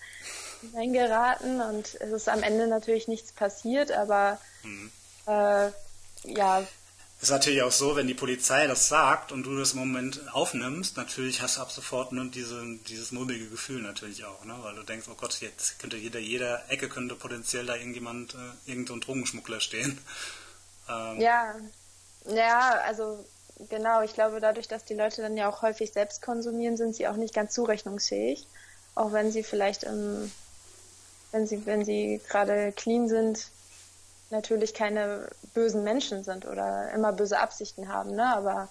reingeraten? 0.75 1.61
Und 1.61 1.95
es 2.01 2.13
ist 2.13 2.29
am 2.29 2.43
Ende 2.43 2.67
natürlich 2.69 3.09
nichts 3.09 3.33
passiert, 3.33 3.93
aber 3.93 4.39
mhm. 4.63 4.91
äh, 5.27 5.71
ja, 6.25 6.67
ist 7.21 7.31
natürlich 7.31 7.63
auch 7.63 7.73
so, 7.73 7.97
wenn 7.97 8.07
die 8.07 8.15
Polizei 8.15 8.67
das 8.67 8.89
sagt 8.89 9.33
und 9.33 9.45
du 9.45 9.59
das 9.59 9.73
im 9.73 9.79
Moment 9.79 10.21
aufnimmst, 10.35 10.97
natürlich 10.97 11.41
hast 11.41 11.57
du 11.57 11.63
ab 11.63 11.73
sofort 11.73 12.13
ne, 12.13 12.31
diese, 12.33 12.63
dieses 12.89 13.11
mulmige 13.11 13.49
Gefühl 13.49 13.81
natürlich 13.81 14.25
auch, 14.25 14.45
ne? 14.45 14.55
weil 14.61 14.75
du 14.75 14.83
denkst, 14.83 15.07
oh 15.11 15.17
Gott, 15.17 15.41
jetzt 15.41 15.79
könnte 15.79 15.97
jeder, 15.97 16.19
jeder 16.19 16.71
Ecke 16.71 16.89
könnte 16.89 17.15
potenziell 17.15 17.65
da 17.65 17.75
irgendjemand, 17.75 18.35
äh, 18.35 18.71
irgendein 18.71 19.01
Drogenschmuggler 19.01 19.61
stehen. 19.61 19.99
Ähm, 20.89 21.21
ja, 21.21 21.57
ja, 22.27 22.81
also 22.85 23.25
genau, 23.69 24.03
ich 24.03 24.15
glaube, 24.15 24.39
dadurch, 24.39 24.69
dass 24.69 24.85
die 24.85 24.95
Leute 24.95 25.21
dann 25.21 25.37
ja 25.37 25.49
auch 25.49 25.63
häufig 25.63 25.93
selbst 25.93 26.23
konsumieren, 26.23 26.77
sind 26.77 26.95
sie 26.95 27.09
auch 27.09 27.17
nicht 27.17 27.35
ganz 27.35 27.55
zurechnungsfähig, 27.55 28.47
auch 28.95 29.11
wenn 29.11 29.33
sie 29.33 29.43
vielleicht, 29.43 29.83
ähm, 29.83 30.31
wenn 31.33 31.49
sie, 31.49 31.67
wenn 31.67 31.85
sie 31.85 32.21
gerade 32.29 32.71
clean 32.71 33.09
sind, 33.09 33.51
natürlich 34.31 34.75
keine 34.75 35.29
bösen 35.55 35.85
Menschen 35.85 36.25
sind 36.25 36.47
oder 36.47 36.91
immer 36.93 37.13
böse 37.13 37.39
Absichten 37.39 37.89
haben, 37.89 38.11
ne? 38.13 38.35
Aber 38.35 38.69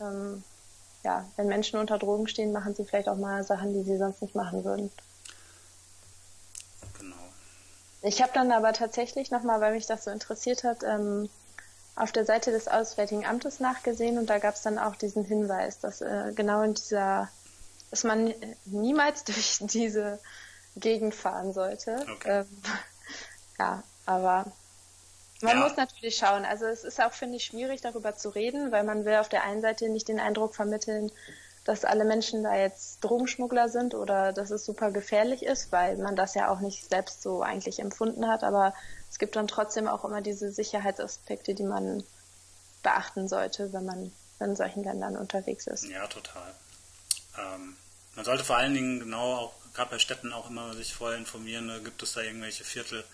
ähm, 0.00 0.42
ja, 1.04 1.26
wenn 1.36 1.48
Menschen 1.48 1.78
unter 1.78 1.98
Drogen 1.98 2.28
stehen, 2.28 2.52
machen 2.52 2.74
sie 2.74 2.84
vielleicht 2.84 3.08
auch 3.08 3.16
mal 3.16 3.44
Sachen, 3.44 3.72
die 3.72 3.82
sie 3.82 3.98
sonst 3.98 4.22
nicht 4.22 4.34
machen 4.34 4.64
würden. 4.64 4.90
Genau. 6.98 7.16
Ich 8.02 8.22
habe 8.22 8.32
dann 8.34 8.52
aber 8.52 8.72
tatsächlich 8.72 9.30
nochmal, 9.30 9.60
weil 9.60 9.72
mich 9.72 9.86
das 9.86 10.04
so 10.04 10.10
interessiert 10.10 10.64
hat, 10.64 10.82
ähm, 10.82 11.28
auf 11.96 12.12
der 12.12 12.24
Seite 12.24 12.52
des 12.52 12.68
Auswärtigen 12.68 13.26
Amtes 13.26 13.58
nachgesehen 13.58 14.18
und 14.18 14.30
da 14.30 14.38
gab 14.38 14.54
es 14.54 14.62
dann 14.62 14.78
auch 14.78 14.94
diesen 14.94 15.24
Hinweis, 15.24 15.80
dass 15.80 16.00
äh, 16.00 16.32
genau 16.34 16.62
in 16.62 16.74
dieser, 16.74 17.28
dass 17.90 18.04
man 18.04 18.32
niemals 18.66 19.24
durch 19.24 19.58
diese 19.60 20.20
Gegend 20.76 21.14
fahren 21.14 21.52
sollte. 21.52 22.06
Okay. 22.14 22.40
Ähm, 22.40 22.46
ja, 23.58 23.82
aber 24.06 24.52
man 25.40 25.56
ja. 25.56 25.62
muss 25.62 25.76
natürlich 25.76 26.16
schauen. 26.16 26.44
Also 26.44 26.66
es 26.66 26.84
ist 26.84 27.00
auch, 27.00 27.12
finde 27.12 27.36
ich, 27.36 27.44
schwierig, 27.44 27.80
darüber 27.80 28.16
zu 28.16 28.30
reden, 28.30 28.72
weil 28.72 28.84
man 28.84 29.04
will 29.04 29.16
auf 29.16 29.28
der 29.28 29.44
einen 29.44 29.60
Seite 29.60 29.88
nicht 29.88 30.08
den 30.08 30.20
Eindruck 30.20 30.54
vermitteln, 30.54 31.12
dass 31.64 31.84
alle 31.84 32.04
Menschen 32.04 32.42
da 32.42 32.56
jetzt 32.56 33.04
Drogenschmuggler 33.04 33.68
sind 33.68 33.94
oder 33.94 34.32
dass 34.32 34.50
es 34.50 34.64
super 34.64 34.90
gefährlich 34.90 35.42
ist, 35.42 35.70
weil 35.70 35.98
man 35.98 36.16
das 36.16 36.34
ja 36.34 36.50
auch 36.50 36.60
nicht 36.60 36.88
selbst 36.88 37.22
so 37.22 37.42
eigentlich 37.42 37.78
empfunden 37.78 38.26
hat. 38.26 38.42
Aber 38.42 38.74
es 39.10 39.18
gibt 39.18 39.36
dann 39.36 39.48
trotzdem 39.48 39.86
auch 39.86 40.04
immer 40.04 40.22
diese 40.22 40.50
Sicherheitsaspekte, 40.50 41.54
die 41.54 41.64
man 41.64 42.02
beachten 42.82 43.28
sollte, 43.28 43.72
wenn 43.72 43.84
man 43.84 44.12
in 44.40 44.56
solchen 44.56 44.82
Ländern 44.82 45.16
unterwegs 45.16 45.66
ist. 45.66 45.84
Ja, 45.84 46.06
total. 46.06 46.54
Ähm, 47.36 47.76
man 48.14 48.24
sollte 48.24 48.44
vor 48.44 48.56
allen 48.56 48.74
Dingen 48.74 49.00
genau 49.00 49.34
auch, 49.34 49.52
gerade 49.74 49.90
bei 49.90 49.98
Städten 49.98 50.32
auch 50.32 50.48
immer 50.48 50.74
sich 50.74 50.94
vorher 50.94 51.18
informieren, 51.18 51.66
ne, 51.66 51.80
gibt 51.82 52.02
es 52.02 52.14
da 52.14 52.22
irgendwelche 52.22 52.64
Viertel, 52.64 53.04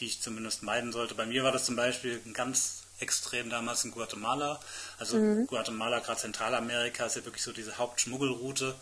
die 0.00 0.06
ich 0.06 0.20
zumindest 0.20 0.62
meiden 0.62 0.92
sollte. 0.92 1.14
Bei 1.14 1.26
mir 1.26 1.44
war 1.44 1.52
das 1.52 1.64
zum 1.64 1.76
Beispiel 1.76 2.20
ganz 2.32 2.82
extrem 3.00 3.50
damals 3.50 3.84
in 3.84 3.90
Guatemala. 3.90 4.60
Also 4.98 5.18
mhm. 5.18 5.46
Guatemala, 5.46 6.00
gerade 6.00 6.20
Zentralamerika, 6.20 7.06
ist 7.06 7.16
ja 7.16 7.24
wirklich 7.24 7.42
so 7.42 7.52
diese 7.52 7.78
Hauptschmuggelroute. 7.78 8.74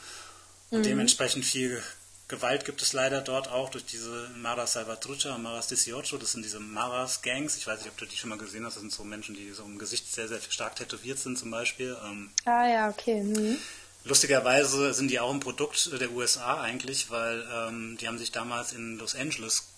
Und 0.71 0.81
mhm. 0.81 0.85
dementsprechend 0.85 1.45
viel 1.45 1.83
Gewalt 2.29 2.65
gibt 2.65 2.83
es 2.83 2.93
leider 2.93 3.21
dort 3.21 3.49
auch 3.49 3.69
durch 3.69 3.85
diese 3.85 4.29
Maras 4.37 4.73
Salvatrucha 4.73 5.37
und 5.37 5.43
Maras 5.43 5.73
18. 5.73 5.95
Das 6.19 6.33
sind 6.33 6.45
diese 6.45 6.59
Maras-Gangs. 6.59 7.57
Ich 7.57 7.67
weiß 7.67 7.81
nicht, 7.81 7.89
ob 7.89 7.97
du 7.99 8.07
die 8.07 8.17
schon 8.17 8.31
mal 8.31 8.39
gesehen 8.39 8.65
hast. 8.67 8.75
Das 8.75 8.81
sind 8.81 8.93
so 8.93 9.05
Menschen, 9.05 9.37
die 9.37 9.53
so 9.53 9.63
im 9.63 9.79
Gesicht 9.79 10.13
sehr, 10.13 10.27
sehr 10.27 10.41
stark 10.49 10.75
tätowiert 10.75 11.19
sind 11.19 11.39
zum 11.39 11.51
Beispiel. 11.53 11.97
Ähm, 12.05 12.31
ah 12.45 12.67
ja, 12.67 12.89
okay. 12.89 13.23
Mhm. 13.23 13.59
Lustigerweise 14.05 14.93
sind 14.95 15.11
die 15.11 15.21
auch 15.21 15.33
ein 15.33 15.41
Produkt 15.41 15.91
der 16.01 16.11
USA 16.13 16.61
eigentlich, 16.61 17.11
weil 17.11 17.45
ähm, 17.53 17.97
die 18.01 18.09
haben 18.09 18.19
sich 18.19 18.33
damals 18.33 18.73
in 18.73 18.99
Los 18.99 19.15
Angeles 19.15 19.69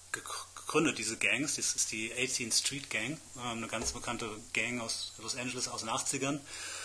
gegründet, 0.68 0.98
diese 0.98 1.16
Gangs. 1.16 1.56
Das 1.56 1.74
ist 1.74 1.90
die 1.90 2.12
18th 2.12 2.56
Street 2.56 2.90
Gang, 2.90 3.18
ähm, 3.36 3.58
eine 3.58 3.66
ganz 3.66 3.92
bekannte 3.92 4.28
Gang 4.52 4.80
aus 4.80 5.14
Los 5.18 5.36
Angeles 5.36 5.66
aus 5.66 5.80
den 5.80 5.90
80ern. 5.90 6.38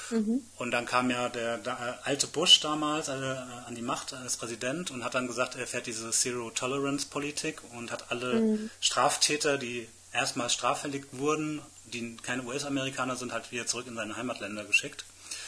Mhm. 0.10 0.42
Und 0.58 0.72
dann 0.72 0.86
kam 0.86 1.12
ja 1.12 1.30
der, 1.30 1.58
der 1.58 1.74
äh, 2.04 2.08
alte 2.08 2.28
Bush 2.28 2.60
damals 2.62 3.10
äh, 3.10 3.12
an 3.12 3.76
die 3.76 3.82
Macht 3.82 4.14
als 4.14 4.38
Präsident 4.38 4.90
und 4.90 5.04
hat 5.04 5.14
dann 5.16 5.28
gesagt, 5.28 5.56
er 5.56 5.68
fährt 5.68 5.86
diese 5.86 6.12
Zero-Tolerance-Politik 6.12 7.62
und 7.74 7.92
hat 7.92 8.10
alle 8.10 8.34
mhm. 8.36 8.70
Straftäter, 8.80 9.58
die 9.58 9.88
erstmals 10.14 10.54
straffällig 10.54 11.06
wurden, 11.12 11.62
die 11.86 12.18
keine 12.18 12.44
US-Amerikaner 12.44 13.16
sind, 13.16 13.34
halt 13.34 13.52
wieder 13.52 13.68
zurück 13.68 13.88
in 13.88 13.96
seine 13.96 14.16
Heimatländer 14.16 14.64
geschickt. 14.64 15.06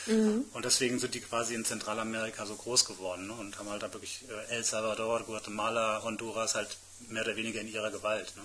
Mhm. 0.07 0.45
Und 0.53 0.65
deswegen 0.65 0.99
sind 0.99 1.15
die 1.15 1.21
quasi 1.21 1.55
in 1.55 1.65
Zentralamerika 1.65 2.45
so 2.45 2.55
groß 2.55 2.85
geworden 2.85 3.27
ne? 3.27 3.33
und 3.33 3.57
haben 3.57 3.69
halt 3.69 3.81
da 3.81 3.91
wirklich 3.93 4.25
äh, 4.29 4.55
El 4.55 4.63
Salvador, 4.63 5.21
Guatemala, 5.21 6.01
Honduras 6.03 6.55
halt 6.55 6.77
mehr 7.09 7.23
oder 7.23 7.35
weniger 7.35 7.61
in 7.61 7.67
ihrer 7.67 7.91
Gewalt. 7.91 8.33
Ne? 8.35 8.43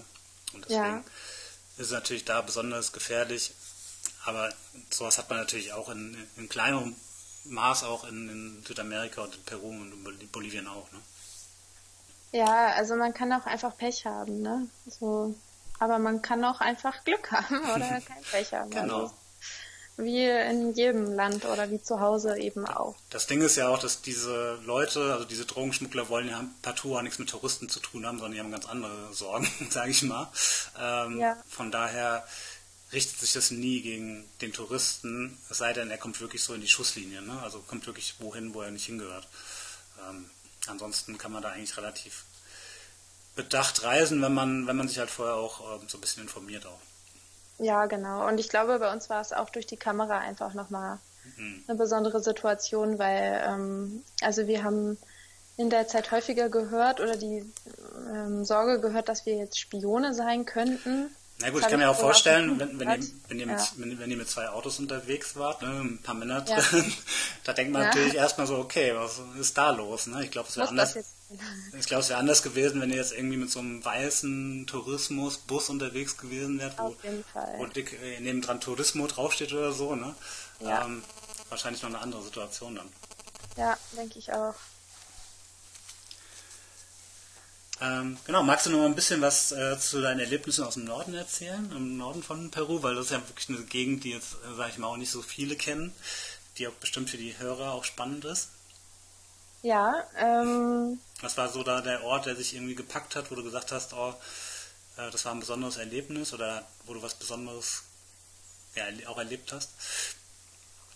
Und 0.53 0.65
deswegen 0.65 0.85
ja. 0.85 1.05
ist 1.77 1.87
es 1.87 1.93
natürlich 1.93 2.25
da 2.25 2.41
besonders 2.41 2.93
gefährlich. 2.93 3.53
Aber 4.25 4.53
sowas 4.91 5.19
hat 5.19 5.29
man 5.31 5.39
natürlich 5.39 5.73
auch 5.73 5.89
in, 5.89 6.17
in 6.37 6.49
kleinerem 6.49 6.95
Maß 7.45 7.85
auch 7.85 8.05
in, 8.05 8.29
in, 8.29 8.65
Südamerika 8.67 9.23
und 9.23 9.35
in 9.35 9.43
Peru 9.45 9.69
und 9.69 10.21
in 10.21 10.29
Bolivien 10.29 10.67
auch. 10.67 10.91
Ne? 10.93 11.01
Ja, 12.33 12.73
also 12.75 12.97
man 12.97 13.15
kann 13.15 13.33
auch 13.33 13.47
einfach 13.47 13.77
Pech 13.77 14.05
haben, 14.05 14.43
ne? 14.43 14.69
So, 14.87 15.35
aber 15.79 15.99
man 15.99 16.23
kann 16.23 16.45
auch 16.45 16.61
einfach 16.61 17.03
Glück 17.05 17.33
haben 17.33 17.61
oder 17.71 18.01
kein 18.07 18.23
Pech 18.31 18.53
haben. 18.53 18.71
genau. 18.71 19.03
Also, 19.03 19.15
wie 20.03 20.27
in 20.29 20.75
jedem 20.75 21.15
Land 21.15 21.45
oder 21.45 21.71
wie 21.71 21.83
zu 21.83 22.01
Hause 22.01 22.39
eben 22.39 22.67
auch. 22.67 22.97
Das 23.11 23.27
Ding 23.27 23.43
ist 23.43 23.57
ja 23.57 23.69
auch, 23.69 23.79
dass 23.79 24.03
diese 24.03 24.59
Leute, 24.65 25.13
also 25.13 25.25
diese 25.25 25.45
Drogenschmuggler 25.45 26.09
wollen 26.09 26.29
ja 26.29 26.45
partout 26.63 26.97
auch 26.97 27.03
nichts 27.03 27.19
mit 27.19 27.29
Touristen 27.29 27.69
zu 27.69 27.81
tun 27.81 28.07
haben, 28.07 28.19
sondern 28.19 28.33
die 28.33 28.41
haben 28.41 28.51
ganz 28.51 28.67
andere 28.67 29.13
Sorgen, 29.13 29.49
sage 29.71 29.91
ich 29.91 30.03
mal. 30.03 30.31
Ähm, 30.79 31.21
ja. 31.21 31.37
Von 31.49 31.71
daher 31.71 32.25
richtet 32.93 33.21
sich 33.21 33.33
das 33.33 33.51
nie 33.51 33.83
gegen 33.83 34.29
den 34.41 34.53
Touristen, 34.53 35.39
es 35.49 35.59
sei 35.59 35.73
denn, 35.73 35.91
er 35.91 35.99
kommt 35.99 36.21
wirklich 36.21 36.43
so 36.43 36.55
in 36.55 36.61
die 36.61 36.69
Schusslinie, 36.69 37.23
ne? 37.23 37.41
also 37.43 37.61
kommt 37.61 37.87
wirklich 37.87 38.17
wohin, 38.19 38.53
wo 38.55 38.63
er 38.63 38.71
nicht 38.71 38.87
hingehört. 38.87 39.29
Ähm, 40.09 40.29
ansonsten 40.67 41.17
kann 41.17 41.33
man 41.33 41.43
da 41.43 41.51
eigentlich 41.51 41.77
relativ 41.77 42.25
bedacht 43.37 43.85
reisen, 43.85 44.21
wenn 44.23 44.35
man, 44.35 44.67
wenn 44.67 44.77
man 44.77 44.89
sich 44.89 44.99
halt 44.99 45.11
vorher 45.11 45.37
auch 45.37 45.81
ähm, 45.81 45.89
so 45.89 45.99
ein 45.99 46.01
bisschen 46.01 46.23
informiert 46.23 46.67
auch. 46.67 46.81
Ja, 47.61 47.87
genau. 47.87 48.27
Und 48.27 48.41
ich 48.41 48.49
glaube, 48.49 48.79
bei 48.79 48.91
uns 48.91 49.11
war 49.11 49.21
es 49.21 49.33
auch 49.33 49.51
durch 49.51 49.67
die 49.67 49.77
Kamera 49.77 50.19
einfach 50.19 50.55
nochmal 50.55 50.99
mhm. 51.37 51.65
eine 51.69 51.77
besondere 51.77 52.21
Situation, 52.21 52.99
weil 52.99 53.43
ähm, 53.47 54.03
also 54.23 54.47
wir 54.47 54.65
haben 54.65 54.97
in 55.59 55.69
der 55.69 55.87
Zeit 55.87 56.11
häufiger 56.11 56.49
gehört 56.49 57.01
oder 57.01 57.17
die 57.17 57.45
ähm, 58.15 58.47
Sorge 58.47 58.81
gehört, 58.81 59.11
dass 59.11 59.27
wir 59.27 59.37
jetzt 59.37 59.61
Spione 59.61 60.15
sein 60.15 60.47
könnten. 60.47 61.15
Na 61.41 61.51
gut, 61.51 61.63
ich 61.63 61.69
kann 61.69 61.79
mir 61.79 61.91
auch 61.91 61.99
vorstellen, 61.99 62.59
wenn, 62.59 62.79
wenn, 62.79 63.01
ihr, 63.01 63.09
wenn, 63.29 63.39
ihr 63.41 63.47
mit, 63.47 63.59
ja. 63.59 63.69
wenn, 63.77 63.99
wenn, 63.99 64.11
ihr 64.11 64.17
mit 64.17 64.29
zwei 64.29 64.49
Autos 64.49 64.79
unterwegs 64.79 65.37
wart, 65.37 65.63
ne, 65.63 65.69
ein 65.69 65.99
paar 66.03 66.15
Männer 66.15 66.43
drin, 66.43 66.85
ja. 66.87 66.95
da 67.45 67.53
denkt 67.53 67.73
man 67.73 67.83
ja. 67.83 67.89
natürlich 67.89 68.15
erstmal 68.15 68.47
so, 68.47 68.59
okay, 68.59 68.95
was 68.95 69.21
ist 69.39 69.57
da 69.57 69.71
los? 69.71 70.07
Ne? 70.07 70.25
Ich 70.25 70.31
glaube, 70.31 70.49
es 70.49 70.57
wäre 70.57 70.69
anders. 70.69 70.99
Ich 71.79 71.87
glaube, 71.87 72.03
es 72.03 72.09
wäre 72.09 72.19
anders 72.19 72.43
gewesen, 72.43 72.81
wenn 72.81 72.91
ihr 72.91 72.97
jetzt 72.97 73.13
irgendwie 73.13 73.37
mit 73.37 73.53
so 73.53 73.61
einem 73.61 73.85
weißen 73.85 74.67
Tourismusbus 74.67 75.71
unterwegs 75.71 76.17
gewesen 76.17 76.59
wärt, 76.59 76.77
wo, 76.77 76.97
wo 77.57 77.67
dick 77.67 77.97
äh, 78.03 78.19
nebendran 78.19 78.61
Tourismo 78.61 79.07
draufsteht 79.07 79.53
oder 79.53 79.71
so. 79.71 79.95
Ne? 79.95 80.13
Ähm, 80.61 81.05
wahrscheinlich 81.49 81.83
noch 81.83 81.91
eine 81.91 82.01
andere 82.01 82.23
Situation 82.23 82.75
dann. 82.75 82.89
Ja, 83.57 83.79
denke 83.97 84.19
ich 84.19 84.33
auch. 84.33 84.57
Ähm, 87.83 88.19
genau, 88.27 88.43
magst 88.43 88.67
du 88.67 88.71
noch 88.71 88.79
mal 88.79 88.87
ein 88.87 88.95
bisschen 88.95 89.23
was 89.23 89.53
äh, 89.53 89.79
zu 89.79 90.03
deinen 90.03 90.21
Erlebnissen 90.21 90.65
aus 90.65 90.75
dem 90.75 90.85
Norden 90.85 91.15
erzählen, 91.15 91.71
im 91.75 91.97
Norden 91.97 92.23
von 92.23 92.51
Peru, 92.51 92.83
weil 92.83 92.95
das 92.95 93.07
ist 93.07 93.13
ja 93.13 93.27
wirklich 93.27 93.49
eine 93.49 93.65
Gegend, 93.65 94.05
die 94.05 94.11
jetzt, 94.11 94.35
äh, 94.45 94.55
sage 94.55 94.71
ich 94.71 94.79
mal, 94.79 94.89
auch 94.89 94.99
nicht 94.99 95.11
so 95.11 95.23
viele 95.23 95.57
kennen, 95.57 95.95
die 96.59 96.69
auch 96.69 96.73
bestimmt 96.73 97.09
für 97.09 97.17
die 97.17 97.39
Hörer 97.39 97.73
auch 97.73 97.85
spannend 97.85 98.27
ist. 98.27 98.51
Ja. 99.63 100.05
Ähm, 100.17 101.01
was 101.23 101.37
war 101.39 101.49
so 101.49 101.63
da 101.63 101.81
der 101.81 102.05
Ort, 102.05 102.27
der 102.27 102.37
sich 102.37 102.55
irgendwie 102.55 102.75
gepackt 102.75 103.17
hat, 103.17 103.31
wo 103.31 103.35
du 103.35 103.43
gesagt 103.43 103.73
hast, 103.73 103.95
oh, 103.95 104.15
äh, 104.97 105.11
das 105.11 105.25
war 105.25 105.33
ein 105.33 105.41
besonderes 105.41 105.79
Erlebnis 105.79 106.35
oder 106.35 106.67
wo 106.85 106.95
du 106.95 107.03
was 107.03 107.15
Besonderes 107.15 107.83
ja, 108.75 108.85
auch 109.09 109.19
erlebt 109.19 109.53
hast? 109.53 109.71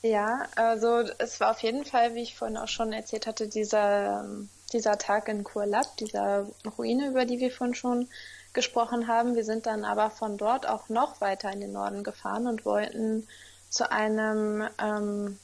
Ja, 0.02 0.48
also 0.56 0.98
es 1.18 1.40
war 1.40 1.52
auf 1.52 1.60
jeden 1.60 1.86
Fall, 1.86 2.14
wie 2.14 2.22
ich 2.22 2.36
vorhin 2.36 2.58
auch 2.58 2.68
schon 2.68 2.92
erzählt 2.92 3.26
hatte, 3.26 3.48
dieser 3.48 4.20
ähm, 4.20 4.50
dieser 4.74 4.98
Tag 4.98 5.28
in 5.28 5.44
Kurlab, 5.44 5.96
dieser 5.96 6.46
Ruine, 6.76 7.08
über 7.08 7.24
die 7.24 7.38
wir 7.38 7.50
vorhin 7.50 7.74
schon 7.74 8.08
gesprochen 8.52 9.08
haben. 9.08 9.34
Wir 9.34 9.44
sind 9.44 9.66
dann 9.66 9.84
aber 9.84 10.10
von 10.10 10.36
dort 10.36 10.68
auch 10.68 10.88
noch 10.88 11.20
weiter 11.20 11.50
in 11.50 11.60
den 11.60 11.72
Norden 11.72 12.04
gefahren 12.04 12.46
und 12.46 12.64
wollten 12.64 13.26
zu 13.70 13.90
einem 13.90 14.68
ähm, 14.78 15.38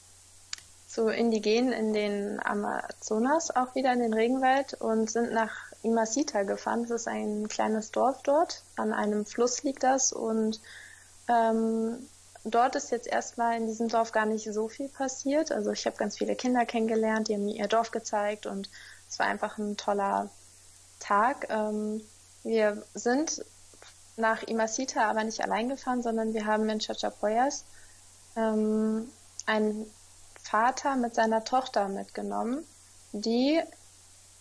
zu 0.87 1.07
Indigenen 1.07 1.71
in 1.71 1.93
den 1.93 2.45
Amazonas 2.45 3.55
auch 3.55 3.75
wieder 3.75 3.93
in 3.93 3.99
den 3.99 4.13
Regenwald 4.13 4.73
und 4.73 5.09
sind 5.09 5.31
nach 5.31 5.51
Imacita 5.83 6.43
gefahren. 6.43 6.83
Das 6.83 7.01
ist 7.01 7.07
ein 7.07 7.47
kleines 7.47 7.91
Dorf 7.91 8.21
dort. 8.23 8.63
An 8.75 8.93
einem 8.93 9.25
Fluss 9.25 9.63
liegt 9.63 9.83
das 9.83 10.11
und 10.11 10.59
ähm, 11.29 11.97
dort 12.43 12.75
ist 12.75 12.91
jetzt 12.91 13.07
erstmal 13.07 13.57
in 13.57 13.67
diesem 13.67 13.87
Dorf 13.87 14.11
gar 14.11 14.25
nicht 14.25 14.51
so 14.51 14.67
viel 14.67 14.89
passiert. 14.89 15.51
Also 15.51 15.71
ich 15.71 15.85
habe 15.85 15.95
ganz 15.95 16.17
viele 16.17 16.35
Kinder 16.35 16.65
kennengelernt, 16.65 17.29
die 17.29 17.35
haben 17.35 17.45
mir 17.45 17.55
ihr 17.55 17.67
Dorf 17.67 17.91
gezeigt 17.91 18.45
und 18.45 18.69
es 19.11 19.19
war 19.19 19.27
einfach 19.27 19.57
ein 19.57 19.75
toller 19.75 20.29
Tag. 20.99 21.47
Ähm, 21.49 22.01
wir 22.43 22.81
sind 22.93 23.43
nach 24.15 24.41
Imacita 24.43 25.09
aber 25.09 25.25
nicht 25.25 25.41
allein 25.41 25.67
gefahren, 25.67 26.01
sondern 26.01 26.33
wir 26.33 26.45
haben 26.45 26.69
in 26.69 26.79
Chachapoyas 26.79 27.65
ähm, 28.37 29.11
einen 29.45 29.91
Vater 30.41 30.95
mit 30.95 31.13
seiner 31.13 31.43
Tochter 31.43 31.89
mitgenommen, 31.89 32.65
die 33.11 33.61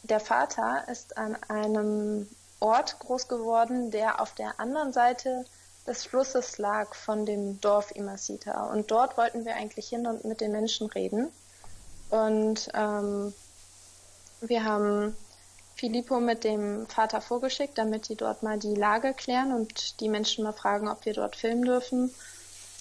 der 0.05 0.21
Vater 0.21 0.87
ist 0.89 1.19
an 1.19 1.37
einem 1.49 2.29
Ort 2.61 2.99
groß 3.01 3.27
geworden, 3.27 3.91
der 3.91 4.21
auf 4.21 4.35
der 4.35 4.61
anderen 4.61 4.93
Seite 4.93 5.45
des 5.87 6.05
Flusses 6.05 6.59
lag 6.59 6.95
von 6.95 7.27
dem 7.27 7.61
Dorf 7.61 7.91
Imacita. 7.95 8.71
Und 8.71 8.91
dort 8.91 9.17
wollten 9.17 9.45
wir 9.45 9.57
eigentlich 9.57 9.89
hin 9.89 10.07
und 10.07 10.25
mit 10.25 10.41
den 10.41 10.53
Menschen 10.53 10.87
reden. 10.89 11.33
Und 12.11 12.71
ähm, 12.75 13.35
wir 14.41 14.65
haben 14.65 15.17
Filippo 15.77 16.21
mit 16.21 16.45
dem 16.45 16.87
Vater 16.89 17.21
vorgeschickt, 17.21 17.79
damit 17.79 18.09
die 18.09 18.17
dort 18.17 18.43
mal 18.43 18.59
die 18.59 18.75
Lage 18.75 19.15
klären 19.15 19.53
und 19.53 20.01
die 20.01 20.09
Menschen 20.09 20.45
mal 20.45 20.53
fragen, 20.53 20.89
ob 20.89 21.05
wir 21.05 21.15
dort 21.15 21.37
filmen 21.37 21.65
dürfen. 21.65 22.13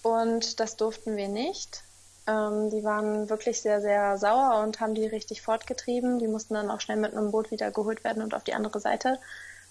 Und 0.03 0.59
das 0.59 0.75
durften 0.75 1.15
wir 1.15 1.27
nicht. 1.27 1.83
Ähm, 2.27 2.69
die 2.69 2.83
waren 2.83 3.29
wirklich 3.29 3.61
sehr, 3.61 3.81
sehr 3.81 4.17
sauer 4.17 4.61
und 4.63 4.79
haben 4.79 4.95
die 4.95 5.07
richtig 5.07 5.41
fortgetrieben. 5.41 6.19
Die 6.19 6.27
mussten 6.27 6.53
dann 6.53 6.69
auch 6.69 6.81
schnell 6.81 6.97
mit 6.97 7.13
einem 7.13 7.31
Boot 7.31 7.51
wieder 7.51 7.71
geholt 7.71 8.03
werden 8.03 8.21
und 8.21 8.33
auf 8.33 8.43
die 8.43 8.53
andere 8.53 8.79
Seite 8.79 9.19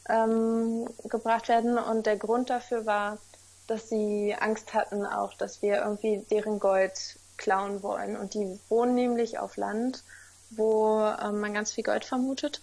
ähm, 0.09 0.89
gebracht 1.05 1.49
werden. 1.49 1.79
Und 1.79 2.07
der 2.07 2.17
Grund 2.17 2.51
dafür 2.51 2.87
war, 2.87 3.19
dass 3.67 3.89
sie 3.89 4.35
Angst 4.39 4.73
hatten 4.75 5.05
auch, 5.05 5.35
dass 5.35 5.61
wir 5.61 5.83
irgendwie 5.83 6.25
deren 6.31 6.59
Gold 6.59 7.19
klauen 7.37 7.83
wollen. 7.83 8.17
Und 8.17 8.35
die 8.35 8.59
wohnen 8.69 8.95
nämlich 8.95 9.39
auf 9.39 9.57
Land 9.57 10.03
wo 10.51 11.01
ähm, 11.01 11.41
man 11.41 11.55
ganz 11.55 11.73
viel 11.73 11.85
Gold 11.85 12.05
vermutet. 12.05 12.63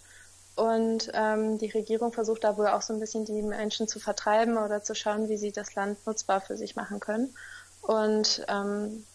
Und 0.56 1.12
ähm, 1.14 1.58
die 1.58 1.70
Regierung 1.70 2.14
versucht 2.14 2.44
da 2.46 2.58
wohl 2.58 2.68
auch 2.68 2.82
so 2.82 2.94
ein 2.94 3.00
bisschen 3.00 3.26
die 3.26 3.42
Menschen 3.42 3.88
zu 3.88 4.00
vertreiben 4.00 4.58
oder 4.58 4.82
zu 4.82 4.96
schauen, 4.96 5.28
wie 5.28 5.38
sie 5.38 5.52
das 5.52 5.76
Land 5.76 6.06
nutzbar 6.08 6.40
für 6.40 6.56
sich 6.56 6.76
machen 6.76 7.00
können. 7.00 7.36
Und 7.82 8.46
ähm, 8.48 9.06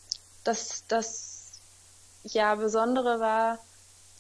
das, 0.45 0.85
das 0.89 1.61
ja 2.23 2.55
Besondere 2.55 3.21
war, 3.21 3.59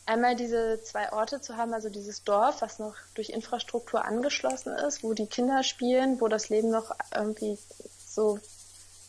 einmal 0.07 0.34
diese 0.34 0.82
zwei 0.82 1.12
Orte 1.12 1.40
zu 1.40 1.57
haben, 1.57 1.74
also 1.74 1.90
dieses 1.90 2.24
Dorf, 2.24 2.62
was 2.62 2.78
noch 2.78 2.94
durch 3.14 3.30
Infrastruktur 3.30 4.05
angeschlossen 4.05 4.74
ist, 4.74 5.03
wo 5.03 5.12
die 5.12 5.26
Kinder 5.26 5.62
spielen, 5.62 6.20
wo 6.20 6.28
das 6.28 6.48
Leben 6.48 6.70
noch 6.70 6.90
irgendwie 7.14 7.59
so 8.07 8.38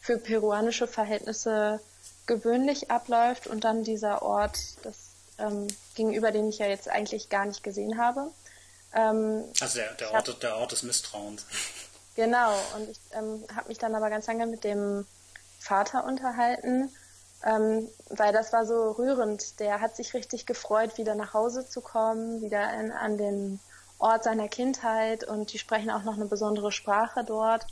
für 0.01 0.17
peruanische 0.17 0.87
Verhältnisse 0.87 1.79
gewöhnlich 2.27 2.91
abläuft 2.91 3.47
und 3.47 3.63
dann 3.63 3.83
dieser 3.83 4.21
Ort, 4.21 4.57
das 4.83 5.10
ähm, 5.41 5.67
gegenüber, 5.95 6.31
den 6.31 6.49
ich 6.49 6.59
ja 6.59 6.67
jetzt 6.67 6.89
eigentlich 6.89 7.29
gar 7.29 7.45
nicht 7.45 7.63
gesehen 7.63 7.97
habe. 7.97 8.31
Ähm, 8.93 9.45
also 9.59 9.79
der, 9.79 9.93
der, 9.93 10.11
Ort, 10.11 10.27
hab, 10.27 10.39
der 10.39 10.57
Ort 10.57 10.71
des 10.71 10.83
Misstrauens. 10.83 11.45
Genau, 12.15 12.53
und 12.75 12.89
ich 12.89 12.99
ähm, 13.13 13.45
habe 13.55 13.69
mich 13.69 13.77
dann 13.77 13.95
aber 13.95 14.09
ganz 14.09 14.27
lange 14.27 14.45
mit 14.45 14.65
dem 14.65 15.07
Vater 15.59 16.03
unterhalten, 16.03 16.91
ähm, 17.45 17.87
weil 18.09 18.33
das 18.33 18.51
war 18.51 18.65
so 18.65 18.91
rührend. 18.91 19.61
Der 19.61 19.79
hat 19.79 19.95
sich 19.95 20.13
richtig 20.13 20.45
gefreut, 20.45 20.97
wieder 20.97 21.15
nach 21.15 21.33
Hause 21.33 21.65
zu 21.65 21.79
kommen, 21.79 22.41
wieder 22.41 22.73
in, 22.77 22.91
an 22.91 23.17
den 23.17 23.61
Ort 23.97 24.25
seiner 24.25 24.49
Kindheit 24.49 25.23
und 25.23 25.53
die 25.53 25.57
sprechen 25.57 25.89
auch 25.89 26.03
noch 26.03 26.15
eine 26.15 26.25
besondere 26.25 26.73
Sprache 26.73 27.23
dort, 27.23 27.65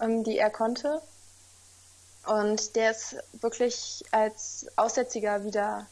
ähm, 0.00 0.22
die 0.22 0.38
er 0.38 0.50
konnte. 0.50 1.02
Und 2.26 2.76
der 2.76 2.92
ist 2.92 3.16
wirklich 3.32 4.04
als 4.12 4.66
Aussätziger 4.76 5.44
wieder 5.44 5.86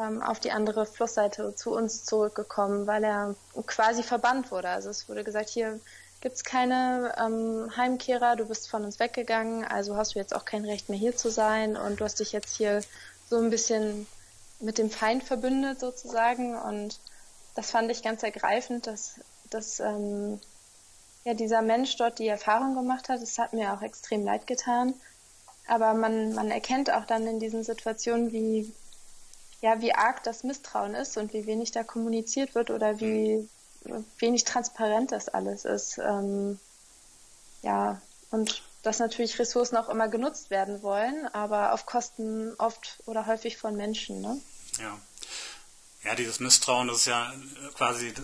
ähm, 0.00 0.22
auf 0.22 0.40
die 0.40 0.52
andere 0.52 0.86
Flussseite 0.86 1.54
zu 1.54 1.74
uns 1.74 2.04
zurückgekommen, 2.04 2.86
weil 2.86 3.04
er 3.04 3.34
quasi 3.66 4.02
verbannt 4.02 4.50
wurde. 4.50 4.68
Also 4.68 4.90
es 4.90 5.08
wurde 5.08 5.24
gesagt, 5.24 5.48
hier 5.48 5.80
gibt 6.20 6.36
es 6.36 6.44
keine 6.44 7.14
ähm, 7.18 7.70
Heimkehrer, 7.76 8.36
du 8.36 8.46
bist 8.46 8.68
von 8.68 8.84
uns 8.84 8.98
weggegangen, 8.98 9.64
also 9.64 9.96
hast 9.96 10.14
du 10.14 10.18
jetzt 10.18 10.34
auch 10.34 10.44
kein 10.44 10.64
Recht 10.64 10.88
mehr 10.88 10.98
hier 10.98 11.16
zu 11.16 11.30
sein 11.30 11.76
und 11.76 12.00
du 12.00 12.04
hast 12.04 12.20
dich 12.20 12.32
jetzt 12.32 12.56
hier 12.56 12.82
so 13.28 13.36
ein 13.36 13.50
bisschen 13.50 14.06
mit 14.60 14.78
dem 14.78 14.90
Feind 14.90 15.24
verbündet 15.24 15.80
sozusagen 15.80 16.56
und 16.56 17.00
das 17.54 17.70
fand 17.70 17.90
ich 17.90 18.02
ganz 18.02 18.22
ergreifend, 18.22 18.86
dass, 18.86 19.14
dass 19.48 19.80
ähm, 19.80 20.40
ja, 21.24 21.34
dieser 21.34 21.62
Mensch 21.62 21.96
dort 21.96 22.18
die 22.18 22.28
Erfahrung 22.28 22.74
gemacht 22.74 23.08
hat. 23.08 23.20
Es 23.20 23.38
hat 23.38 23.52
mir 23.52 23.72
auch 23.72 23.82
extrem 23.82 24.24
leid 24.24 24.46
getan. 24.46 24.94
Aber 25.66 25.94
man, 25.94 26.34
man 26.34 26.50
erkennt 26.50 26.92
auch 26.92 27.04
dann 27.04 27.26
in 27.26 27.38
diesen 27.38 27.62
Situationen, 27.62 28.32
wie, 28.32 28.72
ja, 29.60 29.80
wie 29.80 29.94
arg 29.94 30.22
das 30.22 30.42
Misstrauen 30.42 30.94
ist 30.94 31.16
und 31.16 31.32
wie 31.34 31.46
wenig 31.46 31.70
da 31.72 31.84
kommuniziert 31.84 32.54
wird 32.54 32.70
oder 32.70 33.00
wie 33.00 33.48
wenig 34.18 34.44
transparent 34.44 35.12
das 35.12 35.28
alles 35.28 35.64
ist. 35.64 35.98
Ähm, 35.98 36.58
ja, 37.62 38.00
und 38.30 38.62
dass 38.82 38.98
natürlich 38.98 39.38
Ressourcen 39.38 39.76
auch 39.76 39.88
immer 39.88 40.08
genutzt 40.08 40.50
werden 40.50 40.82
wollen, 40.82 41.26
aber 41.28 41.72
auf 41.72 41.86
Kosten 41.86 42.54
oft 42.58 42.98
oder 43.06 43.26
häufig 43.26 43.58
von 43.58 43.76
Menschen. 43.76 44.20
Ne? 44.20 44.40
Ja. 44.78 44.98
Ja, 46.02 46.14
dieses 46.14 46.40
Misstrauen, 46.40 46.88
das 46.88 46.98
ist 46.98 47.06
ja 47.06 47.30
quasi 47.74 48.14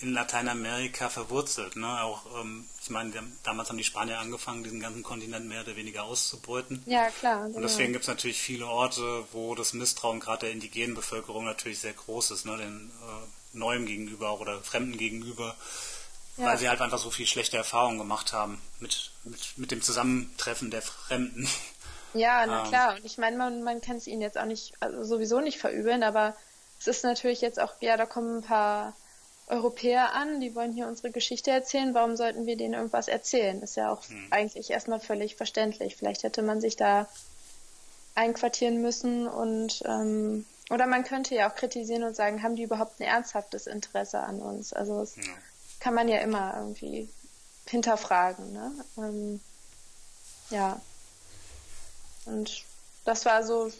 in 0.00 0.14
Lateinamerika 0.14 1.08
verwurzelt. 1.08 1.76
Ne? 1.76 2.02
Auch, 2.02 2.24
ähm, 2.40 2.66
ich 2.82 2.90
meine, 2.90 3.12
damals 3.42 3.68
haben 3.68 3.76
die 3.76 3.84
Spanier 3.84 4.18
angefangen, 4.18 4.64
diesen 4.64 4.80
ganzen 4.80 5.02
Kontinent 5.02 5.46
mehr 5.46 5.62
oder 5.62 5.76
weniger 5.76 6.04
auszubeuten. 6.04 6.82
Ja, 6.86 7.10
klar. 7.10 7.44
Genau. 7.44 7.56
Und 7.56 7.62
deswegen 7.62 7.92
gibt 7.92 8.04
es 8.04 8.08
natürlich 8.08 8.40
viele 8.40 8.66
Orte, 8.66 9.24
wo 9.32 9.54
das 9.54 9.74
Misstrauen 9.74 10.20
gerade 10.20 10.46
der 10.46 10.52
indigenen 10.52 10.94
Bevölkerung 10.94 11.44
natürlich 11.44 11.80
sehr 11.80 11.92
groß 11.92 12.30
ist, 12.30 12.46
ne? 12.46 12.56
den 12.56 12.90
äh, 13.02 13.58
Neuem 13.58 13.84
gegenüber 13.84 14.40
oder 14.40 14.60
Fremden 14.60 14.96
gegenüber, 14.96 15.54
ja. 16.36 16.46
weil 16.46 16.58
sie 16.58 16.68
halt 16.68 16.80
einfach 16.80 16.98
so 16.98 17.10
viel 17.10 17.26
schlechte 17.26 17.58
Erfahrungen 17.58 17.98
gemacht 17.98 18.32
haben 18.32 18.60
mit, 18.78 19.10
mit, 19.24 19.58
mit 19.58 19.70
dem 19.70 19.82
Zusammentreffen 19.82 20.70
der 20.70 20.82
Fremden. 20.82 21.48
Ja, 22.14 22.46
na 22.46 22.62
ähm, 22.62 22.68
klar. 22.68 22.96
Und 22.96 23.04
ich 23.04 23.18
meine, 23.18 23.36
man, 23.36 23.62
man 23.62 23.80
kann 23.80 23.96
es 23.96 24.06
ihnen 24.06 24.22
jetzt 24.22 24.38
auch 24.38 24.46
nicht, 24.46 24.72
also 24.80 25.04
sowieso 25.04 25.40
nicht 25.40 25.58
verübeln, 25.58 26.02
aber 26.02 26.34
es 26.78 26.86
ist 26.86 27.04
natürlich 27.04 27.40
jetzt 27.40 27.60
auch, 27.60 27.74
ja, 27.80 27.96
da 27.96 28.06
kommen 28.06 28.38
ein 28.38 28.42
paar 28.42 28.96
Europäer 29.50 30.12
an, 30.14 30.40
die 30.40 30.54
wollen 30.54 30.72
hier 30.72 30.86
unsere 30.86 31.10
Geschichte 31.10 31.50
erzählen, 31.50 31.92
warum 31.92 32.16
sollten 32.16 32.46
wir 32.46 32.56
denen 32.56 32.74
irgendwas 32.74 33.08
erzählen? 33.08 33.60
Ist 33.62 33.76
ja 33.76 33.92
auch 33.92 34.08
hm. 34.08 34.28
eigentlich 34.30 34.70
erstmal 34.70 35.00
völlig 35.00 35.36
verständlich. 35.36 35.96
Vielleicht 35.96 36.22
hätte 36.22 36.42
man 36.42 36.60
sich 36.60 36.76
da 36.76 37.08
einquartieren 38.14 38.80
müssen 38.80 39.26
und 39.26 39.82
ähm, 39.86 40.46
oder 40.70 40.86
man 40.86 41.02
könnte 41.02 41.34
ja 41.34 41.50
auch 41.50 41.56
kritisieren 41.56 42.04
und 42.04 42.14
sagen, 42.14 42.42
haben 42.42 42.54
die 42.54 42.62
überhaupt 42.62 43.00
ein 43.00 43.04
ernsthaftes 43.04 43.66
Interesse 43.66 44.20
an 44.20 44.40
uns? 44.40 44.72
Also 44.72 45.00
das 45.00 45.16
ja. 45.16 45.22
kann 45.80 45.94
man 45.94 46.08
ja 46.08 46.18
immer 46.18 46.54
irgendwie 46.56 47.08
hinterfragen. 47.66 48.52
Ne? 48.52 48.72
Ähm, 48.98 49.40
ja. 50.50 50.80
Und 52.24 52.64
das 53.04 53.24
war 53.26 53.42
so, 53.42 53.72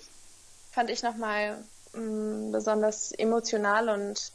fand 0.73 0.91
ich 0.91 1.05
nochmal 1.05 1.63
mm, 1.93 2.51
besonders 2.51 3.13
emotional 3.13 3.89
und 3.89 4.33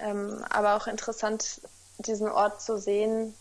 ähm, 0.00 0.44
aber 0.50 0.76
auch 0.76 0.86
interessant, 0.86 1.60
diesen 1.98 2.28
Ort 2.28 2.60
zu 2.60 2.78
sehen, 2.78 3.34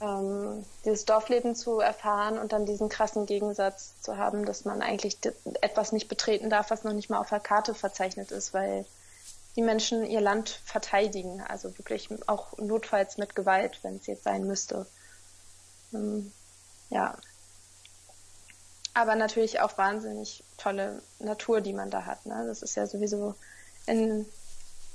ähm, 0.00 0.64
dieses 0.84 1.04
Dorfleben 1.04 1.54
zu 1.54 1.80
erfahren 1.80 2.38
und 2.38 2.52
dann 2.52 2.64
diesen 2.64 2.88
krassen 2.88 3.26
Gegensatz 3.26 4.00
zu 4.00 4.16
haben, 4.16 4.46
dass 4.46 4.64
man 4.64 4.82
eigentlich 4.82 5.18
etwas 5.60 5.92
nicht 5.92 6.08
betreten 6.08 6.48
darf, 6.48 6.70
was 6.70 6.84
noch 6.84 6.92
nicht 6.92 7.10
mal 7.10 7.18
auf 7.18 7.28
der 7.28 7.40
Karte 7.40 7.74
verzeichnet 7.74 8.30
ist, 8.30 8.54
weil 8.54 8.86
die 9.56 9.62
Menschen 9.62 10.06
ihr 10.06 10.20
Land 10.20 10.60
verteidigen, 10.64 11.42
also 11.42 11.76
wirklich 11.76 12.08
auch 12.26 12.56
notfalls 12.58 13.18
mit 13.18 13.34
Gewalt, 13.34 13.80
wenn 13.82 13.96
es 13.96 14.06
jetzt 14.06 14.24
sein 14.24 14.46
müsste. 14.46 14.86
Ähm, 15.92 16.32
ja. 16.88 17.16
Aber 18.94 19.16
natürlich 19.16 19.60
auch 19.60 19.76
wahnsinnig 19.76 20.44
tolle 20.56 21.02
Natur, 21.18 21.60
die 21.60 21.72
man 21.72 21.90
da 21.90 22.06
hat. 22.06 22.26
Ne? 22.26 22.44
Das 22.46 22.62
ist 22.62 22.74
ja 22.76 22.86
sowieso 22.86 23.34
in 23.86 24.26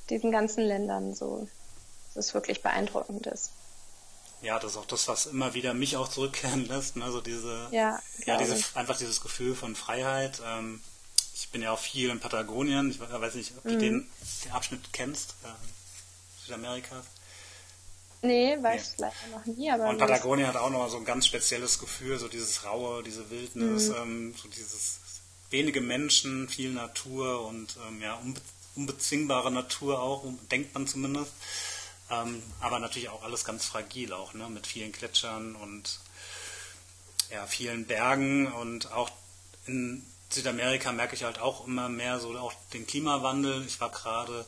diesen 0.10 0.32
ganzen 0.32 0.62
Ländern 0.64 1.14
so, 1.14 1.48
dass 2.14 2.28
es 2.28 2.34
wirklich 2.34 2.62
beeindruckend 2.62 3.28
ist. 3.28 3.52
Ja, 4.42 4.60
das 4.60 4.72
ist 4.72 4.78
auch 4.78 4.86
das, 4.86 5.08
was 5.08 5.26
immer 5.26 5.54
wieder 5.54 5.74
mich 5.74 5.98
auch 5.98 6.08
zurückkehren 6.08 6.66
lässt. 6.70 6.96
Ne? 6.96 7.12
So 7.12 7.22
diese, 7.22 7.68
ja, 7.72 8.00
ja 8.26 8.38
diese, 8.38 8.56
einfach 8.76 8.98
dieses 8.98 9.22
Gefühl 9.22 9.56
von 9.56 9.76
Freiheit. 9.76 10.42
Ähm, 10.46 10.82
ich 11.34 11.50
bin 11.50 11.62
ja 11.62 11.72
auch 11.72 11.80
viel 11.80 12.10
in 12.10 12.20
Patagonien. 12.20 12.92
Ich 12.92 13.00
weiß 13.00 13.36
nicht, 13.36 13.54
ob 13.58 13.64
du 13.64 13.74
mhm. 13.74 13.80
den, 13.80 14.10
den 14.46 14.52
Abschnitt 14.52 14.82
kennst, 14.94 15.36
äh, 15.44 16.46
Südamerikas. 16.46 17.06
Nee, 18.22 18.58
weiß 18.62 18.96
nee. 18.98 19.06
leider 19.06 19.38
noch 19.38 19.46
nie. 19.46 19.70
Aber 19.70 19.90
und 19.90 19.98
Patagonien 19.98 20.48
hat 20.48 20.56
auch 20.56 20.70
noch 20.70 20.90
so 20.90 20.98
ein 20.98 21.06
ganz 21.06 21.28
spezielles 21.28 21.80
Gefühl, 21.80 22.18
so 22.18 22.28
dieses 22.28 22.64
Raue, 22.64 23.04
diese 23.04 23.30
Wildnis, 23.30 23.90
mhm. 23.90 23.96
ähm, 23.96 24.36
so 24.42 24.48
dieses 24.48 25.00
wenige 25.50 25.82
Menschen, 25.82 26.50
viel 26.50 26.72
Natur 26.72 27.46
und 27.46 27.78
ähm, 27.88 28.02
ja, 28.02 28.16
unbe 28.16 28.42
unbezwingbare 28.76 29.52
Natur 29.52 30.02
auch, 30.02 30.24
denkt 30.52 30.74
man 30.74 30.88
zumindest. 30.88 31.32
Ähm, 32.10 32.42
aber 32.60 32.80
natürlich 32.80 33.10
auch 33.10 33.24
alles 33.24 33.46
ganz 33.46 33.66
fragil 33.66 34.14
auch, 34.14 34.34
ne? 34.34 34.48
mit 34.50 34.68
vielen 34.68 34.92
Gletschern 34.92 35.56
und 35.56 36.00
ja, 37.32 37.48
vielen 37.48 37.88
Bergen 37.88 38.52
und 38.52 38.92
auch 38.92 39.10
in 39.66 40.06
Südamerika 40.30 40.92
merke 40.92 41.16
ich 41.16 41.24
halt 41.24 41.40
auch 41.40 41.66
immer 41.66 41.90
mehr 41.90 42.20
so 42.20 42.38
auch 42.38 42.54
den 42.74 42.86
Klimawandel. 42.86 43.66
Ich 43.66 43.82
war 43.82 43.90
gerade, 43.90 44.46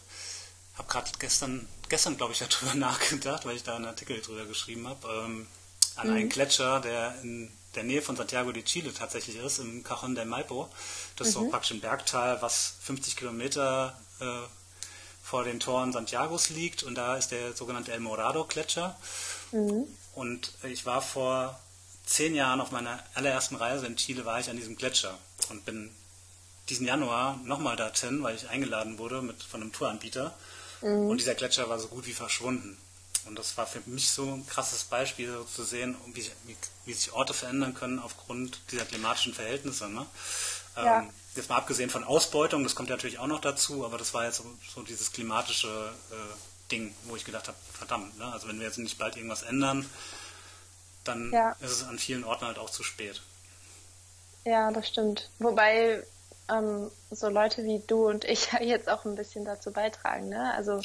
habe 0.75 0.88
gerade 0.88 1.09
gestern, 1.17 1.67
gestern 1.89 2.17
glaube 2.17 2.34
ich 2.34 2.39
darüber 2.47 2.75
nachgedacht, 2.75 3.45
weil 3.45 3.55
ich 3.55 3.63
da 3.63 3.75
einen 3.75 3.86
Artikel 3.86 4.21
drüber 4.21 4.45
geschrieben 4.45 4.88
habe, 4.88 5.07
ähm, 5.25 5.47
an 5.95 6.09
mhm. 6.09 6.15
einen 6.15 6.30
Gletscher, 6.30 6.80
der 6.80 7.19
in 7.23 7.51
der 7.73 7.84
Nähe 7.84 8.01
von 8.01 8.15
Santiago 8.15 8.51
de 8.51 8.63
Chile 8.63 8.93
tatsächlich 8.93 9.38
ist, 9.38 9.59
im 9.59 9.84
Cajon 9.84 10.15
del 10.15 10.25
Maipo. 10.25 10.69
Das 11.15 11.28
mhm. 11.28 11.30
ist 11.30 11.34
so 11.34 11.49
praktisch 11.49 11.71
ein 11.71 11.82
Bergtal, 11.82 12.41
was 12.41 12.75
50 12.82 13.15
Kilometer 13.15 13.99
vor 15.24 15.43
den 15.43 15.59
Toren 15.59 15.91
Santiagos 15.91 16.49
liegt 16.49 16.84
und 16.84 16.95
da 16.95 17.18
ist 17.18 17.32
der 17.32 17.53
sogenannte 17.53 17.91
El 17.91 17.99
Morado 17.99 18.45
Gletscher. 18.45 18.97
Mhm. 19.51 19.86
Und 20.15 20.53
ich 20.63 20.86
war 20.86 21.01
vor 21.01 21.59
zehn 22.05 22.34
Jahren 22.34 22.61
auf 22.61 22.72
meiner 22.72 23.03
allerersten 23.13 23.55
Reise 23.55 23.86
in 23.86 23.97
Chile, 23.97 24.26
war 24.26 24.39
ich 24.39 24.49
an 24.49 24.55
diesem 24.55 24.78
Gletscher 24.78 25.18
und 25.49 25.65
bin 25.65 25.91
diesen 26.70 26.88
Januar 26.88 27.38
nochmal 27.43 27.76
dorthin, 27.76 28.24
weil 28.24 28.36
ich 28.36 28.49
eingeladen 28.49 28.97
wurde 28.97 29.22
mit, 29.22 29.43
von 29.43 29.61
einem 29.61 29.74
Touranbieter. 29.74 30.34
Mhm. 30.82 31.09
Und 31.09 31.18
dieser 31.18 31.36
Gletscher 31.36 31.70
war 31.70 31.80
so 31.80 31.88
gut 31.88 32.05
wie 32.05 32.13
verschwunden. 32.13 32.78
Und 33.26 33.38
das 33.38 33.57
war 33.57 33.68
für 33.68 33.82
mich 33.86 34.09
so 34.09 34.24
ein 34.24 34.47
krasses 34.47 34.86
Beispiel, 34.86 35.32
so 35.32 35.43
zu 35.43 35.63
sehen, 35.63 35.95
wie, 36.13 36.26
wie, 36.45 36.55
wie, 36.86 36.93
sich 36.93 37.11
Orte 37.11 37.34
verändern 37.34 37.74
können 37.74 37.99
aufgrund 37.99 38.59
dieser 38.72 38.86
klimatischen 38.86 39.34
Verhältnisse. 39.34 39.89
Ne? 39.89 40.05
Ja. 40.78 40.99
Ähm, 40.99 41.09
jetzt 41.38 41.49
mal 41.49 41.57
abgesehen 41.57 41.89
von 41.89 42.03
Ausbeutung, 42.03 42.63
das 42.63 42.75
kommt 42.75 42.89
ja 42.89 42.95
natürlich 42.95 43.19
auch 43.19 43.27
noch 43.27 43.41
dazu, 43.41 43.85
aber 43.85 43.97
das 43.97 44.13
war 44.13 44.25
jetzt 44.25 44.43
so, 44.73 44.81
dieses 44.81 45.11
klimatische 45.11 45.67
äh, 46.11 46.71
Ding, 46.71 46.93
wo 47.05 47.15
ich 47.15 47.25
gedacht 47.25 47.47
habe, 47.47 47.57
verdammt, 47.73 48.17
ne? 48.17 48.25
also 48.31 48.47
wenn 48.47 48.59
wir 48.59 48.67
jetzt 48.67 48.77
nicht 48.77 48.97
bald 48.97 49.15
irgendwas 49.15 49.43
ändern, 49.43 49.89
dann 51.03 51.31
ja. 51.31 51.51
ist 51.61 51.71
es 51.71 51.83
an 51.83 51.99
vielen 51.99 52.23
Orten 52.23 52.45
halt 52.45 52.59
auch 52.59 52.69
zu 52.69 52.83
spät. 52.83 53.21
Ja, 54.43 54.71
das 54.71 54.88
stimmt. 54.88 55.29
Wobei 55.39 56.03
ähm, 56.49 56.91
so 57.11 57.29
Leute 57.29 57.63
wie 57.63 57.81
du 57.88 58.07
und 58.07 58.25
ich 58.25 58.51
jetzt 58.61 58.89
auch 58.89 59.05
ein 59.05 59.15
bisschen 59.15 59.45
dazu 59.45 59.71
beitragen. 59.71 60.29
Ne? 60.29 60.53
Also 60.53 60.81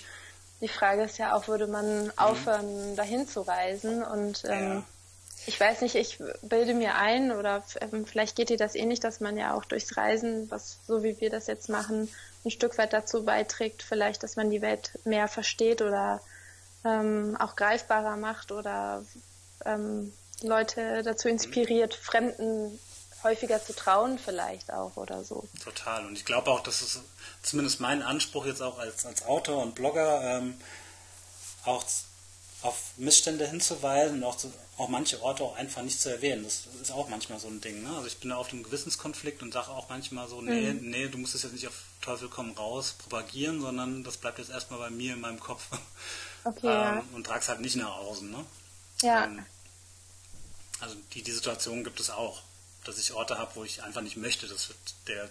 die 0.60 0.68
Frage 0.68 1.02
ist 1.02 1.18
ja 1.18 1.34
auch, 1.34 1.48
würde 1.48 1.66
man 1.66 2.04
mhm. 2.04 2.12
aufhören, 2.16 2.96
dahin 2.96 3.26
zu 3.26 3.40
reisen 3.42 4.04
und 4.04 4.44
ähm, 4.46 4.72
ja 4.72 4.84
ich 5.46 5.58
weiß 5.58 5.80
nicht, 5.80 5.96
ich 5.96 6.18
bilde 6.42 6.74
mir 6.74 6.94
ein 6.94 7.32
oder 7.32 7.64
ähm, 7.80 8.06
vielleicht 8.06 8.36
geht 8.36 8.48
dir 8.48 8.56
das 8.56 8.74
ähnlich, 8.74 9.00
dass 9.00 9.20
man 9.20 9.36
ja 9.36 9.54
auch 9.54 9.64
durchs 9.64 9.96
Reisen, 9.96 10.50
was 10.50 10.78
so 10.86 11.02
wie 11.02 11.20
wir 11.20 11.30
das 11.30 11.46
jetzt 11.46 11.68
machen, 11.68 12.08
ein 12.44 12.50
Stück 12.50 12.78
weit 12.78 12.92
dazu 12.92 13.24
beiträgt, 13.24 13.82
vielleicht, 13.82 14.22
dass 14.22 14.36
man 14.36 14.50
die 14.50 14.62
Welt 14.62 14.98
mehr 15.04 15.28
versteht 15.28 15.82
oder 15.82 16.20
ähm, 16.84 17.36
auch 17.38 17.56
greifbarer 17.56 18.16
macht 18.16 18.52
oder 18.52 19.04
ähm, 19.64 20.12
Leute 20.42 21.02
dazu 21.02 21.28
inspiriert, 21.28 21.94
Fremden 21.94 22.78
häufiger 23.22 23.62
zu 23.62 23.74
trauen 23.74 24.18
vielleicht 24.18 24.72
auch 24.72 24.96
oder 24.96 25.22
so. 25.24 25.48
Total. 25.62 26.04
Und 26.06 26.14
ich 26.18 26.24
glaube 26.24 26.50
auch, 26.50 26.60
das 26.60 26.82
ist 26.82 27.00
zumindest 27.42 27.80
mein 27.80 28.02
Anspruch 28.02 28.46
jetzt 28.46 28.60
auch 28.60 28.78
als, 28.78 29.06
als 29.06 29.24
Autor 29.24 29.62
und 29.62 29.74
Blogger, 29.74 30.38
ähm, 30.38 30.54
auch 31.64 31.84
auf 32.62 32.92
Missstände 32.96 33.46
hinzuweisen 33.46 34.18
und 34.18 34.24
auch, 34.24 34.36
zu, 34.36 34.52
auch 34.78 34.88
manche 34.88 35.20
Orte 35.20 35.42
auch 35.42 35.56
einfach 35.56 35.82
nicht 35.82 36.00
zu 36.00 36.10
erwähnen. 36.10 36.44
Das 36.44 36.68
ist 36.80 36.92
auch 36.92 37.08
manchmal 37.08 37.40
so 37.40 37.48
ein 37.48 37.60
Ding. 37.60 37.82
Ne? 37.82 37.90
Also 37.94 38.06
ich 38.06 38.18
bin 38.18 38.30
da 38.30 38.36
auf 38.36 38.48
dem 38.48 38.62
Gewissenskonflikt 38.62 39.42
und 39.42 39.52
sage 39.52 39.68
auch 39.68 39.88
manchmal 39.88 40.28
so, 40.28 40.40
nee, 40.40 40.72
mhm. 40.72 40.90
nee, 40.90 41.08
du 41.08 41.18
musst 41.18 41.34
es 41.34 41.42
jetzt 41.42 41.52
nicht 41.52 41.66
auf 41.66 41.82
Teufel 42.00 42.28
komm 42.28 42.52
raus 42.52 42.94
propagieren, 42.98 43.60
sondern 43.60 44.04
das 44.04 44.16
bleibt 44.16 44.38
jetzt 44.38 44.50
erstmal 44.50 44.78
bei 44.78 44.90
mir 44.90 45.14
in 45.14 45.20
meinem 45.20 45.40
Kopf. 45.40 45.66
Okay, 46.44 46.66
ähm, 46.66 46.72
ja. 46.72 47.04
Und 47.14 47.24
trag's 47.24 47.48
halt 47.48 47.60
nicht 47.60 47.76
nach 47.76 47.98
außen. 47.98 48.28
Ne? 48.28 48.44
Ja. 49.02 49.26
Ähm, 49.26 49.46
also 50.80 50.96
die, 51.14 51.22
die 51.22 51.30
Situation 51.30 51.84
gibt 51.84 52.00
es 52.00 52.10
auch, 52.10 52.42
dass 52.84 52.98
ich 52.98 53.12
Orte 53.12 53.38
habe, 53.38 53.54
wo 53.54 53.62
ich 53.62 53.84
einfach 53.84 54.00
nicht 54.00 54.16
möchte, 54.16 54.48
dass 54.48 54.70
der 55.06 55.28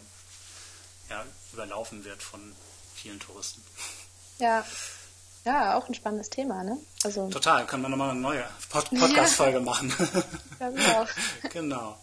ja, 1.09 1.25
überlaufen 1.51 2.05
wird 2.05 2.23
von 2.23 2.55
vielen 2.95 3.19
Touristen. 3.19 3.61
Ja, 4.39 4.65
ja, 5.45 5.77
auch 5.77 5.87
ein 5.87 5.93
spannendes 5.93 6.29
Thema, 6.29 6.63
ne? 6.63 6.77
Also 7.03 7.29
Total, 7.29 7.65
können 7.65 7.81
wir 7.81 7.89
nochmal 7.89 8.11
eine 8.11 8.19
neue 8.19 8.43
Pod 8.69 8.89
Podcast-Folge 8.89 9.57
ja. 9.59 9.63
machen. 9.63 9.93
Ja, 10.59 11.01
auch. 11.01 11.07
genau. 11.49 11.97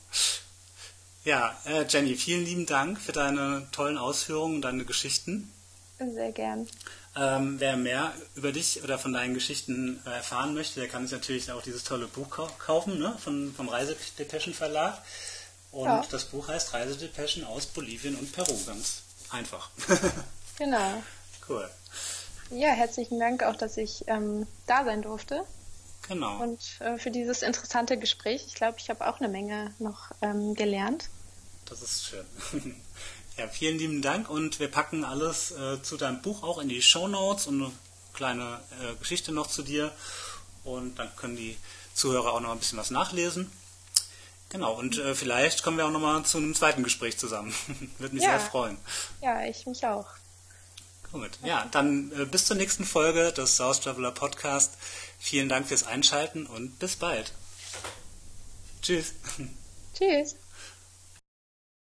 Ja, 1.25 1.57
äh, 1.67 1.85
Jenny, 1.89 2.17
vielen 2.17 2.45
lieben 2.45 2.67
Dank 2.67 3.01
für 3.01 3.13
deine 3.13 3.69
tollen 3.71 3.99
Ausführungen 3.99 4.57
und 4.57 4.63
deine 4.63 4.85
Geschichten. 4.85 5.53
Sehr 5.99 6.33
gern. 6.33 6.69
Ähm, 7.17 7.57
wer 7.59 7.77
mehr 7.77 8.13
über 8.37 8.53
dich 8.53 8.83
oder 8.85 8.99
von 8.99 9.13
deinen 9.13 9.35
Geschichten 9.35 10.01
äh, 10.07 10.11
erfahren 10.11 10.55
möchte, 10.55 10.81
der 10.81 10.89
kann 10.89 11.03
sich 11.03 11.13
natürlich 11.13 11.51
auch 11.51 11.63
dieses 11.63 11.83
tolle 11.85 12.07
Buch 12.07 12.29
kaufen, 12.59 12.99
ne? 12.99 13.17
Von, 13.19 13.53
vom 13.55 13.69
Reisedepeschen 13.69 14.55
Verlag. 14.55 15.03
Und 15.71 15.87
ja. 15.87 16.05
das 16.11 16.25
Buch 16.27 16.49
heißt 16.49 16.73
Reisedepeschen 16.73 17.45
aus 17.45 17.67
Bolivien 17.67 18.15
und 18.15 18.33
Peru. 18.33 18.57
Ganz 18.67 19.03
einfach. 19.31 19.71
genau. 20.59 21.03
Cool. 21.49 21.69
Ja, 22.51 22.69
herzlichen 22.69 23.19
Dank 23.21 23.43
auch, 23.43 23.57
dass 23.57 23.77
ich 23.77 24.05
ähm, 24.07 24.47
da 24.67 24.85
sein 24.85 25.03
durfte. 25.03 25.45
Genau. 26.09 26.43
Und 26.43 26.61
äh, 26.81 26.99
für 26.99 27.11
dieses 27.11 27.43
interessante 27.43 27.99
Gespräch. 27.99 28.45
Ich 28.47 28.55
glaube, 28.55 28.79
ich 28.79 28.89
habe 28.89 29.07
auch 29.07 29.21
eine 29.21 29.29
Menge 29.29 29.75
noch 29.79 30.11
ähm, 30.23 30.55
gelernt. 30.55 31.11
Das 31.67 31.83
ist 31.83 32.05
schön. 32.07 32.25
ja, 33.37 33.47
vielen 33.49 33.79
lieben 33.79 34.01
Dank 34.01 34.31
und 34.31 34.59
wir 34.59 34.71
packen 34.71 35.05
alles 35.05 35.51
äh, 35.51 35.83
zu 35.83 35.99
deinem 35.99 36.23
Buch 36.23 36.43
auch 36.43 36.59
in 36.59 36.69
die 36.69 36.81
Show 36.81 37.09
Notes 37.09 37.47
und 37.47 37.73
kleine 38.15 38.61
äh, 38.81 38.95
Geschichte 38.99 39.33
noch 39.33 39.49
zu 39.49 39.63
dir 39.63 39.93
und 40.65 40.99
dann 40.99 41.15
können 41.17 41.37
die 41.37 41.57
Zuhörer 41.95 42.33
auch 42.33 42.41
noch 42.41 42.53
ein 42.53 42.59
bisschen 42.59 42.79
was 42.79 42.91
nachlesen. 42.91 43.51
Genau, 44.49 44.73
und 44.73 44.99
äh, 44.99 45.15
vielleicht 45.15 45.63
kommen 45.63 45.77
wir 45.77 45.85
auch 45.85 45.91
noch 45.91 46.01
mal 46.01 46.25
zu 46.25 46.39
einem 46.39 46.55
zweiten 46.55 46.83
Gespräch 46.83 47.19
zusammen. 47.19 47.55
Würde 47.99 48.15
mich 48.15 48.25
ja. 48.25 48.31
sehr 48.31 48.41
freuen. 48.41 48.79
Ja, 49.21 49.45
ich 49.45 49.67
mich 49.67 49.85
auch. 49.87 50.07
Gut, 51.13 51.31
ja, 51.43 51.67
dann 51.71 52.13
äh, 52.13 52.27
bis 52.27 52.47
zur 52.47 52.57
nächsten 52.57 52.85
Folge 52.85 53.33
des 53.33 53.57
South 53.57 53.81
Traveler 53.81 54.13
Podcast. 54.13 54.75
Vielen 55.19 55.49
Dank 55.49 55.67
fürs 55.67 55.87
Einschalten 55.87 56.47
und 56.47 56.79
bis 56.79 56.97
bald. 56.97 57.33
Tschüss. 58.83 59.15
Tschüss. 59.95 60.37